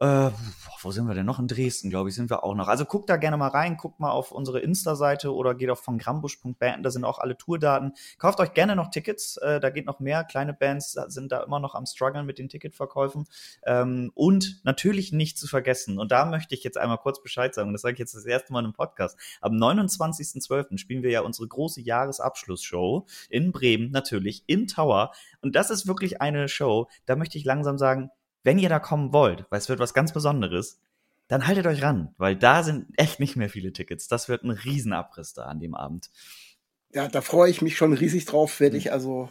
äh, 0.00 0.30
wo 0.82 0.90
sind 0.90 1.06
wir 1.06 1.14
denn 1.14 1.24
noch? 1.24 1.38
In 1.38 1.46
Dresden, 1.46 1.88
glaube 1.88 2.08
ich, 2.08 2.14
sind 2.14 2.28
wir 2.28 2.42
auch 2.42 2.54
noch. 2.54 2.68
Also 2.68 2.84
guckt 2.84 3.08
da 3.08 3.16
gerne 3.16 3.36
mal 3.36 3.48
rein, 3.48 3.76
guckt 3.76 4.00
mal 4.00 4.10
auf 4.10 4.32
unsere 4.32 4.60
Insta-Seite 4.60 5.32
oder 5.32 5.54
geht 5.54 5.70
auf 5.70 5.80
von 5.80 5.98
grambusch.band, 5.98 6.84
da 6.84 6.90
sind 6.90 7.04
auch 7.04 7.18
alle 7.18 7.36
Tourdaten. 7.36 7.92
Kauft 8.18 8.40
euch 8.40 8.54
gerne 8.54 8.74
noch 8.74 8.90
Tickets, 8.90 9.36
äh, 9.36 9.60
da 9.60 9.70
geht 9.70 9.86
noch 9.86 10.00
mehr. 10.00 10.24
Kleine 10.24 10.52
Bands 10.52 10.92
sind 11.06 11.30
da 11.30 11.42
immer 11.42 11.60
noch 11.60 11.74
am 11.74 11.86
struggeln 11.86 12.26
mit 12.26 12.38
den 12.38 12.48
Ticketverkäufen. 12.48 13.26
Ähm, 13.64 14.10
und 14.14 14.60
natürlich 14.64 15.12
nicht 15.12 15.38
zu 15.38 15.46
vergessen, 15.46 15.98
und 15.98 16.10
da 16.10 16.26
möchte 16.26 16.54
ich 16.54 16.64
jetzt 16.64 16.76
einmal 16.76 16.98
kurz 16.98 17.22
Bescheid 17.22 17.54
sagen, 17.54 17.68
und 17.68 17.74
das 17.74 17.82
sage 17.82 17.94
ich 17.94 18.00
jetzt 18.00 18.14
das 18.14 18.26
erste 18.26 18.52
Mal 18.52 18.64
im 18.64 18.72
Podcast. 18.72 19.18
Am 19.40 19.52
29.12. 19.52 20.78
spielen 20.78 21.02
wir 21.02 21.10
ja 21.10 21.20
unsere 21.20 21.46
große 21.46 21.80
Jahresabschlussshow 21.80 23.06
in 23.28 23.52
Bremen, 23.52 23.90
natürlich 23.92 24.42
im 24.48 24.66
Tower. 24.66 25.12
Und 25.40 25.54
das 25.54 25.70
ist 25.70 25.86
wirklich 25.86 26.20
eine 26.20 26.48
Show, 26.48 26.88
da 27.06 27.14
möchte 27.14 27.38
ich 27.38 27.44
langsam 27.44 27.78
sagen, 27.78 28.10
wenn 28.44 28.58
ihr 28.58 28.68
da 28.68 28.78
kommen 28.78 29.12
wollt, 29.12 29.46
weil 29.50 29.58
es 29.58 29.68
wird 29.68 29.80
was 29.80 29.94
ganz 29.94 30.12
Besonderes, 30.12 30.80
dann 31.26 31.46
haltet 31.46 31.66
euch 31.66 31.82
ran, 31.82 32.14
weil 32.18 32.36
da 32.36 32.62
sind 32.62 32.86
echt 32.96 33.18
nicht 33.18 33.34
mehr 33.34 33.48
viele 33.48 33.72
Tickets. 33.72 34.08
Das 34.08 34.28
wird 34.28 34.44
ein 34.44 34.50
Riesenabriss 34.50 35.32
da 35.32 35.46
an 35.46 35.58
dem 35.58 35.74
Abend. 35.74 36.10
Ja, 36.92 37.08
da 37.08 37.22
freue 37.22 37.50
ich 37.50 37.62
mich 37.62 37.76
schon 37.76 37.92
riesig 37.92 38.26
drauf, 38.26 38.60
werde 38.60 38.76
ich 38.76 38.92
also 38.92 39.30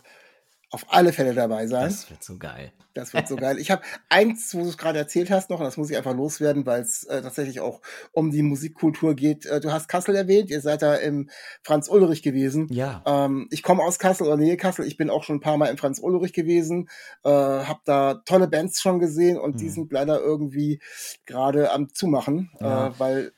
auf 0.74 0.88
alle 0.90 1.14
Fälle 1.14 1.36
dabei 1.36 1.68
sein. 1.68 1.86
Das 1.86 2.10
wird 2.10 2.24
so 2.24 2.38
geil. 2.40 2.72
Das 2.96 3.14
wird 3.14 3.28
so 3.28 3.36
geil. 3.36 3.60
Ich 3.60 3.70
habe 3.70 3.84
eins, 4.10 4.56
wo 4.56 4.62
du 4.62 4.70
es 4.70 4.78
gerade 4.78 4.98
erzählt 4.98 5.30
hast 5.30 5.52
noch, 5.52 5.60
und 5.60 5.66
das 5.66 5.78
muss 5.78 5.92
ich 5.92 5.98
einfach 5.98 6.16
loswerden, 6.16 6.66
weil 6.66 6.82
es 6.82 7.04
äh, 7.04 7.22
tatsächlich 7.22 7.60
auch 7.60 7.82
um 8.12 8.32
die 8.32 8.42
Musikkultur 8.42 9.14
geht. 9.14 9.46
Äh, 9.46 9.60
du 9.60 9.72
hast 9.72 9.88
Kassel 9.88 10.16
erwähnt, 10.16 10.50
ihr 10.50 10.62
seid 10.62 10.82
da 10.82 10.96
im 10.96 11.30
Franz 11.62 11.90
Ulrich 11.90 12.24
gewesen. 12.24 12.68
Ja. 12.72 13.04
Ähm, 13.06 13.48
ich 13.52 13.62
komme 13.62 13.84
aus 13.84 14.00
Kassel 14.00 14.26
oder 14.26 14.38
Nähe 14.38 14.58
Kassel. 14.58 14.88
Ich 14.88 14.98
bin 14.98 15.12
auch 15.12 15.24
schon 15.24 15.36
ein 15.36 15.42
paar 15.42 15.58
Mal 15.58 15.68
im 15.68 15.78
Franz 15.78 16.00
Ulrich 16.00 16.34
gewesen, 16.34 16.90
äh, 17.24 17.30
habe 17.30 17.82
da 17.86 18.16
tolle 18.26 18.48
Bands 18.48 18.82
schon 18.82 18.98
gesehen 18.98 19.38
und 19.38 19.54
hm. 19.54 19.58
die 19.60 19.70
sind 19.70 19.92
leider 19.92 20.20
irgendwie 20.22 20.82
gerade 21.28 21.72
am 21.72 21.94
Zumachen, 21.94 22.50
ja. 22.60 22.88
äh, 22.88 23.00
weil 23.00 23.32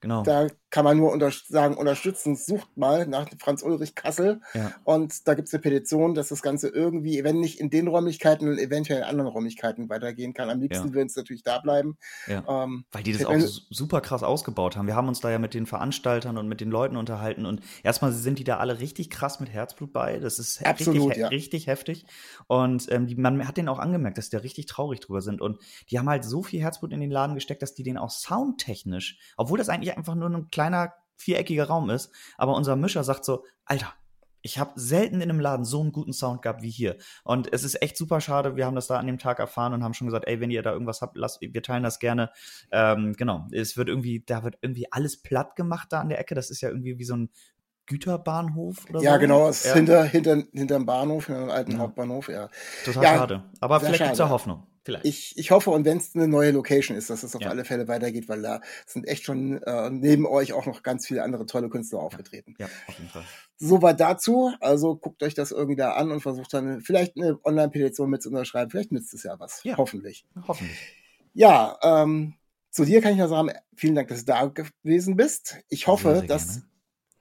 genau. 0.00 0.22
da 0.24 0.46
kann 0.72 0.84
man 0.84 0.96
nur 0.96 1.12
unter 1.12 1.30
sagen, 1.30 1.76
unterstützen. 1.76 2.34
Sucht 2.34 2.76
mal 2.76 3.06
nach 3.06 3.28
Franz 3.38 3.62
Ulrich 3.62 3.94
Kassel. 3.94 4.40
Ja. 4.54 4.72
Und 4.82 5.28
da 5.28 5.34
gibt 5.34 5.46
es 5.46 5.54
eine 5.54 5.60
Petition, 5.60 6.14
dass 6.14 6.28
das 6.28 6.42
Ganze 6.42 6.68
irgendwie, 6.68 7.22
wenn 7.22 7.38
nicht 7.38 7.60
in 7.60 7.70
den 7.70 7.86
Räumlichkeiten, 7.86 8.46
dann 8.48 8.58
eventuell 8.58 8.98
in 9.00 9.04
anderen 9.04 9.30
Räumlichkeiten 9.30 9.88
weitergehen 9.88 10.34
kann. 10.34 10.50
Am 10.50 10.60
liebsten 10.60 10.88
Ja. 10.88 10.94
würden 10.94 11.06
es 11.06 11.14
natürlich 11.14 11.42
da 11.44 11.58
bleiben. 11.58 11.96
Ja. 12.26 12.42
Ähm, 12.48 12.84
Weil 12.90 13.02
die 13.04 13.12
das 13.12 13.24
auch 13.26 13.38
su- 13.38 13.60
super 13.70 14.00
krass 14.00 14.22
ausgebaut 14.24 14.76
haben. 14.76 14.86
Wir 14.86 14.96
haben 14.96 15.08
uns 15.08 15.20
da 15.20 15.30
ja 15.30 15.38
mit 15.38 15.54
den 15.54 15.66
Veranstaltern 15.66 16.38
und 16.38 16.48
mit 16.48 16.60
den 16.60 16.70
Leuten 16.70 16.96
unterhalten 16.96 17.44
und 17.46 17.60
erstmal 17.82 18.10
sind 18.12 18.38
die 18.38 18.44
da 18.44 18.56
alle 18.56 18.80
richtig 18.80 19.10
krass 19.10 19.38
mit 19.38 19.50
Herzblut 19.50 19.92
bei. 19.92 20.18
Das 20.18 20.38
ist 20.38 20.64
Absolut, 20.64 21.08
richtig, 21.10 21.16
ja. 21.20 21.28
richtig 21.28 21.66
heftig. 21.66 22.06
Und 22.46 22.90
ähm, 22.90 23.06
die, 23.06 23.14
man 23.16 23.46
hat 23.46 23.58
denen 23.58 23.68
auch 23.68 23.78
angemerkt, 23.78 24.16
dass 24.16 24.30
die 24.30 24.36
da 24.36 24.42
richtig 24.42 24.66
traurig 24.66 25.00
drüber 25.00 25.20
sind. 25.20 25.42
Und 25.42 25.58
die 25.90 25.98
haben 25.98 26.08
halt 26.08 26.24
so 26.24 26.42
viel 26.42 26.62
Herzblut 26.62 26.92
in 26.92 27.00
den 27.00 27.10
Laden 27.10 27.34
gesteckt, 27.34 27.60
dass 27.60 27.74
die 27.74 27.82
den 27.82 27.98
auch 27.98 28.10
soundtechnisch, 28.10 29.18
obwohl 29.36 29.58
das 29.58 29.68
eigentlich 29.68 29.96
einfach 29.96 30.14
nur 30.14 30.30
ein 30.30 30.48
kleiner 30.62 30.94
viereckiger 31.16 31.64
Raum 31.64 31.90
ist, 31.90 32.10
aber 32.36 32.54
unser 32.54 32.76
Mischer 32.76 33.04
sagt 33.04 33.24
so, 33.24 33.44
Alter, 33.64 33.92
ich 34.44 34.58
habe 34.58 34.72
selten 34.74 35.16
in 35.20 35.30
einem 35.30 35.38
Laden 35.38 35.64
so 35.64 35.80
einen 35.80 35.92
guten 35.92 36.12
Sound 36.12 36.42
gehabt 36.42 36.62
wie 36.62 36.70
hier. 36.70 36.96
Und 37.22 37.52
es 37.52 37.62
ist 37.62 37.80
echt 37.80 37.96
super 37.96 38.20
schade. 38.20 38.56
Wir 38.56 38.66
haben 38.66 38.74
das 38.74 38.88
da 38.88 38.98
an 38.98 39.06
dem 39.06 39.18
Tag 39.18 39.38
erfahren 39.38 39.72
und 39.72 39.84
haben 39.84 39.94
schon 39.94 40.08
gesagt, 40.08 40.26
ey, 40.26 40.40
wenn 40.40 40.50
ihr 40.50 40.62
da 40.62 40.72
irgendwas 40.72 41.00
habt, 41.00 41.16
lasst, 41.16 41.40
wir 41.40 41.62
teilen 41.62 41.84
das 41.84 42.00
gerne. 42.00 42.30
Ähm, 42.72 43.12
genau, 43.16 43.46
es 43.52 43.76
wird 43.76 43.88
irgendwie, 43.88 44.24
da 44.26 44.42
wird 44.42 44.58
irgendwie 44.60 44.90
alles 44.90 45.22
platt 45.22 45.54
gemacht 45.54 45.92
da 45.92 46.00
an 46.00 46.08
der 46.08 46.18
Ecke. 46.18 46.34
Das 46.34 46.50
ist 46.50 46.60
ja 46.60 46.70
irgendwie 46.70 46.98
wie 46.98 47.04
so 47.04 47.14
ein 47.14 47.30
Güterbahnhof 47.86 48.84
oder 48.90 48.98
so. 48.98 49.04
ja, 49.04 49.16
genau, 49.16 49.48
es 49.48 49.60
ist 49.60 49.66
Ja, 49.66 49.74
hinter, 49.74 50.04
hinter, 50.04 50.42
hinterm 50.52 50.86
Bahnhof, 50.86 51.26
hinter 51.26 51.42
dem 51.42 51.50
alten 51.50 51.72
Ja. 51.72 51.78
Hauptbahnhof, 51.78 52.28
ja. 52.28 52.48
Total 52.84 53.02
ja, 53.04 53.16
schade. 53.16 53.44
Aber 53.60 53.78
vielleicht 53.78 53.98
gibt's 53.98 54.18
ja 54.18 54.24
schade. 54.24 54.30
Hoffnung. 54.30 54.66
Vielleicht. 54.84 55.04
Ich, 55.04 55.38
ich 55.38 55.50
hoffe, 55.52 55.70
und 55.70 55.84
wenn 55.84 55.98
es 55.98 56.14
eine 56.14 56.26
neue 56.26 56.50
Location 56.50 56.96
ist, 56.96 57.08
dass 57.08 57.22
es 57.22 57.36
auf 57.36 57.42
Ja. 57.42 57.50
alle 57.50 57.64
Fälle 57.64 57.86
weitergeht, 57.86 58.28
weil 58.28 58.42
da 58.42 58.60
sind 58.84 59.06
echt 59.06 59.24
schon 59.24 59.62
äh, 59.62 59.90
neben 59.90 60.26
euch 60.26 60.52
auch 60.52 60.66
noch 60.66 60.82
ganz 60.82 61.06
viele 61.06 61.22
andere 61.22 61.46
tolle 61.46 61.68
Künstler 61.68 62.00
aufgetreten. 62.00 62.54
ja, 62.58 62.66
auf 62.88 62.98
jeden 62.98 63.10
Fall. 63.10 63.24
Soweit 63.58 64.00
dazu. 64.00 64.52
Also 64.60 64.96
guckt 64.96 65.22
euch 65.22 65.34
das 65.34 65.52
irgendwie 65.52 65.76
da 65.76 65.92
an 65.92 66.10
und 66.10 66.20
versucht 66.20 66.52
dann 66.52 66.80
vielleicht 66.80 67.16
eine 67.16 67.38
Online-Petition 67.44 68.10
mit 68.10 68.22
zu 68.22 68.30
unterschreiben. 68.30 68.70
Vielleicht 68.70 68.90
nützt 68.90 69.14
es 69.14 69.22
ja 69.22 69.38
was. 69.38 69.62
Ja. 69.62 69.76
Hoffentlich. 69.76 70.26
Hoffentlich. 70.48 70.78
Ja, 71.34 71.78
ähm, 71.82 72.34
zu 72.70 72.84
dir 72.84 73.00
kann 73.00 73.12
ich 73.12 73.18
nur 73.18 73.28
sagen, 73.28 73.50
vielen 73.76 73.94
Dank, 73.94 74.08
dass 74.08 74.20
du 74.20 74.32
da 74.32 74.46
gewesen 74.46 75.16
bist. 75.16 75.58
Ich 75.68 75.86
hoffe, 75.86 76.08
Sehr, 76.10 76.18
sehr 76.18 76.26
dass, 76.28 76.46
gerne. 76.48 76.62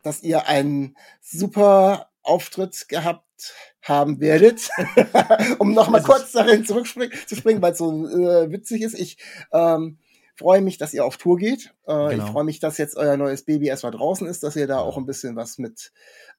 dass 0.04 0.24
ihr 0.24 0.48
einen 0.48 0.96
super 1.20 2.11
Auftritt 2.24 2.88
gehabt 2.88 3.54
haben 3.82 4.20
werdet, 4.20 4.70
um 5.60 5.74
nochmal 5.74 6.04
kurz 6.04 6.32
darin 6.32 6.66
zurückspringen, 6.66 7.18
zu 7.26 7.36
springen, 7.36 7.62
weil 7.62 7.72
es 7.72 7.80
so 7.80 8.08
äh, 8.08 8.52
witzig 8.52 8.84
ist. 8.84 8.98
Ich 8.98 9.18
ähm, 9.52 9.98
freue 10.36 10.62
mich, 10.62 10.78
dass 10.78 10.94
ihr 10.94 11.06
auf 11.06 11.18
Tour 11.18 11.38
geht. 11.38 11.74
Äh, 11.86 12.10
Genau. 12.12 12.26
Ich 12.26 12.32
freue 12.32 12.44
mich, 12.44 12.60
dass 12.60 12.78
jetzt 12.78 12.98
euer 12.98 13.18
neues 13.18 13.44
Baby 13.44 13.68
erstmal 13.68 13.92
draußen 13.92 14.28
ist, 14.28 14.44
dass 14.44 14.56
ihr 14.56 14.68
da 14.68 14.80
auch 14.80 14.98
ein 14.98 15.06
bisschen 15.06 15.36
was 15.36 15.58
mit, 15.58 15.92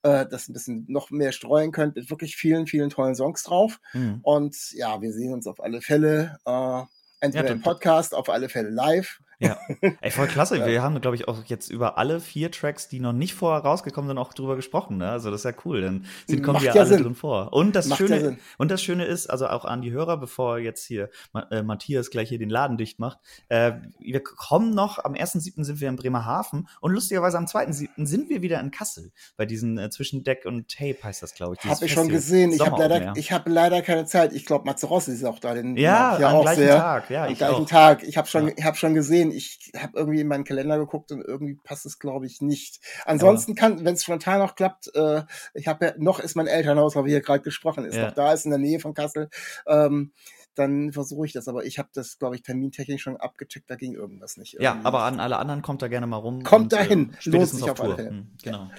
äh, 0.02 0.26
das 0.26 0.48
ein 0.48 0.52
bisschen 0.52 0.84
noch 0.88 1.10
mehr 1.10 1.32
streuen 1.32 1.72
könnt, 1.72 1.96
mit 1.96 2.10
wirklich 2.10 2.36
vielen, 2.36 2.66
vielen 2.66 2.90
tollen 2.90 3.14
Songs 3.14 3.42
drauf. 3.42 3.80
Mhm. 3.92 4.20
Und 4.22 4.72
ja, 4.72 5.00
wir 5.00 5.12
sehen 5.12 5.32
uns 5.32 5.46
auf 5.46 5.60
alle 5.62 5.80
Fälle, 5.80 6.38
äh, 6.44 6.82
entweder 7.20 7.46
Ja, 7.46 7.52
im 7.52 7.62
Podcast, 7.62 8.14
auf 8.14 8.28
alle 8.28 8.48
Fälle 8.48 8.70
live. 8.70 9.20
Ja, 9.42 9.58
ey, 10.00 10.10
voll 10.10 10.26
klasse. 10.28 10.64
Wir 10.64 10.82
haben, 10.82 11.00
glaube 11.00 11.16
ich, 11.16 11.26
auch 11.28 11.38
jetzt 11.46 11.70
über 11.70 11.98
alle 11.98 12.20
vier 12.20 12.50
Tracks, 12.50 12.88
die 12.88 13.00
noch 13.00 13.12
nicht 13.12 13.34
vorher 13.34 13.62
rausgekommen 13.62 14.08
sind, 14.08 14.18
auch 14.18 14.32
drüber 14.34 14.56
gesprochen. 14.56 14.98
Ne? 14.98 15.10
Also 15.10 15.30
das 15.30 15.40
ist 15.40 15.44
ja 15.44 15.52
cool. 15.64 15.80
Dann 15.80 16.06
sind, 16.26 16.42
kommen 16.42 16.54
Macht 16.54 16.64
ja 16.66 16.72
alle 16.72 16.86
Sinn. 16.86 17.02
drin 17.02 17.14
vor. 17.14 17.52
Und 17.52 17.74
das 17.74 17.86
Macht 17.88 18.00
ja 18.00 18.06
Schöne, 18.06 18.20
Sinn. 18.20 18.38
und 18.58 18.70
das 18.70 18.82
Schöne 18.82 19.04
ist, 19.04 19.26
also 19.28 19.48
auch 19.48 19.64
an 19.64 19.82
die 19.82 19.90
Hörer, 19.90 20.16
bevor 20.18 20.58
jetzt 20.58 20.84
hier 20.86 21.10
äh, 21.50 21.62
Matthias 21.62 22.10
gleich 22.10 22.28
hier 22.28 22.38
den 22.38 22.50
Laden 22.50 22.76
dicht 22.76 22.98
macht, 22.98 23.18
äh, 23.48 23.72
wir 23.98 24.22
kommen 24.22 24.74
noch, 24.74 24.98
am 25.04 25.14
1.7. 25.14 25.64
sind 25.64 25.80
wir 25.80 25.88
in 25.88 25.96
Bremerhaven 25.96 26.68
und 26.80 26.92
lustigerweise 26.92 27.36
am 27.38 27.46
2.7. 27.46 28.06
sind 28.06 28.28
wir 28.30 28.42
wieder 28.42 28.60
in 28.60 28.70
Kassel 28.70 29.12
bei 29.36 29.46
diesen 29.46 29.78
äh, 29.78 29.90
zwischen 29.90 30.22
Deck 30.24 30.44
und 30.44 30.68
Tape 30.68 30.96
heißt 31.02 31.22
das, 31.22 31.34
glaube 31.34 31.56
ich. 31.60 31.68
Habe 31.68 31.84
ich 31.84 31.92
schon 31.92 32.08
gesehen. 32.08 32.52
Ich 32.52 32.60
habe 32.64 32.78
leider, 32.80 33.12
ich 33.16 33.32
habe 33.32 33.50
leider 33.50 33.82
keine 33.82 34.04
Zeit. 34.04 34.32
Ich 34.32 34.46
glaube, 34.46 34.66
Matze 34.66 34.86
Rossi 34.86 35.12
ist 35.12 35.24
auch 35.24 35.38
da. 35.38 35.54
Den 35.54 35.76
Ja, 35.76 36.16
ich 36.18 36.24
am 36.24 36.42
gleichen 36.42 36.60
sehr. 36.60 36.76
Tag. 36.76 37.10
Ja, 37.10 37.24
am 37.24 37.32
ich 37.32 37.38
gleichen 37.38 37.54
auch. 37.64 37.68
Tag. 37.68 38.02
Ich 38.04 38.16
habe 38.16 38.28
schon, 38.28 38.48
Ja. 38.48 38.54
ich 38.56 38.64
habe 38.64 38.76
schon 38.76 38.94
gesehen. 38.94 39.31
Ich 39.32 39.72
habe 39.76 39.98
irgendwie 39.98 40.20
in 40.20 40.28
meinen 40.28 40.44
Kalender 40.44 40.78
geguckt 40.78 41.12
und 41.12 41.22
irgendwie 41.22 41.54
passt 41.54 41.86
es, 41.86 41.98
glaube 41.98 42.26
ich, 42.26 42.40
nicht. 42.40 42.80
Ansonsten 43.04 43.54
kann, 43.54 43.84
wenn 43.84 43.94
es 43.94 44.04
spontan 44.04 44.38
noch 44.38 44.54
klappt, 44.54 44.94
äh, 44.94 45.22
ich 45.54 45.66
habe 45.68 45.86
ja 45.86 45.92
noch 45.98 46.20
ist 46.20 46.36
mein 46.36 46.46
Elternhaus, 46.46 46.94
weil 46.96 47.04
wir 47.04 47.10
hier 47.10 47.20
gerade 47.20 47.42
gesprochen 47.42 47.84
ist, 47.84 47.96
Ja. 47.96 48.06
noch 48.06 48.14
da 48.14 48.32
ist 48.32 48.44
in 48.44 48.50
der 48.50 48.58
Nähe 48.60 48.80
von 48.80 48.94
Kassel. 48.94 49.28
Ähm, 49.66 50.12
dann 50.54 50.92
versuche 50.92 51.24
ich 51.26 51.32
das, 51.32 51.48
aber 51.48 51.64
ich 51.64 51.78
habe 51.78 51.88
das, 51.94 52.18
glaube 52.18 52.36
ich, 52.36 52.42
termintechnisch 52.42 53.02
schon 53.02 53.16
abgecheckt, 53.16 53.70
da 53.70 53.76
ging 53.76 53.94
irgendwas 53.94 54.36
nicht. 54.36 54.58
Ja, 54.60 54.78
aber 54.84 55.04
an 55.04 55.18
alle 55.18 55.38
anderen 55.38 55.62
kommt 55.62 55.80
da 55.80 55.88
gerne 55.88 56.06
mal 56.06 56.18
rum. 56.18 56.42
Kommt 56.42 56.64
und, 56.64 56.72
dahin. 56.74 57.14
Äh, 57.24 57.30
Lohnt 57.30 57.48
sich 57.48 57.62
auf 57.64 57.70
auf 57.70 57.80
alle. 57.80 57.96
Fälle. 57.96 58.08
Hm, 58.10 58.32
Genau. 58.42 58.70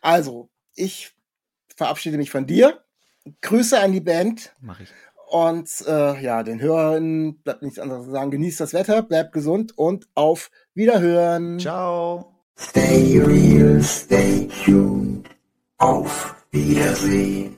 Also, 0.00 0.48
ich 0.74 1.14
verabschiede 1.76 2.16
mich 2.16 2.30
von 2.30 2.46
dir. 2.46 2.82
Grüße 3.42 3.78
an 3.78 3.92
die 3.92 4.00
Band. 4.00 4.54
Mach 4.60 4.80
ich. 4.80 4.88
Und 5.30 5.68
äh, 5.86 6.22
ja, 6.22 6.42
den 6.42 6.60
Hörern 6.60 7.36
bleibt 7.44 7.62
nichts 7.62 7.78
anderes 7.78 8.06
zu 8.06 8.10
sagen. 8.10 8.30
Genießt 8.30 8.60
das 8.60 8.72
Wetter, 8.72 9.02
bleibt 9.02 9.32
gesund 9.32 9.76
und 9.76 10.06
auf 10.14 10.50
Wiederhören. 10.74 11.58
Ciao. 11.58 12.32
Stay 12.58 13.20
real, 13.20 13.82
stay 13.82 14.48
tuned. 14.64 15.28
Auf 15.76 16.34
Wiedersehen. 16.50 17.57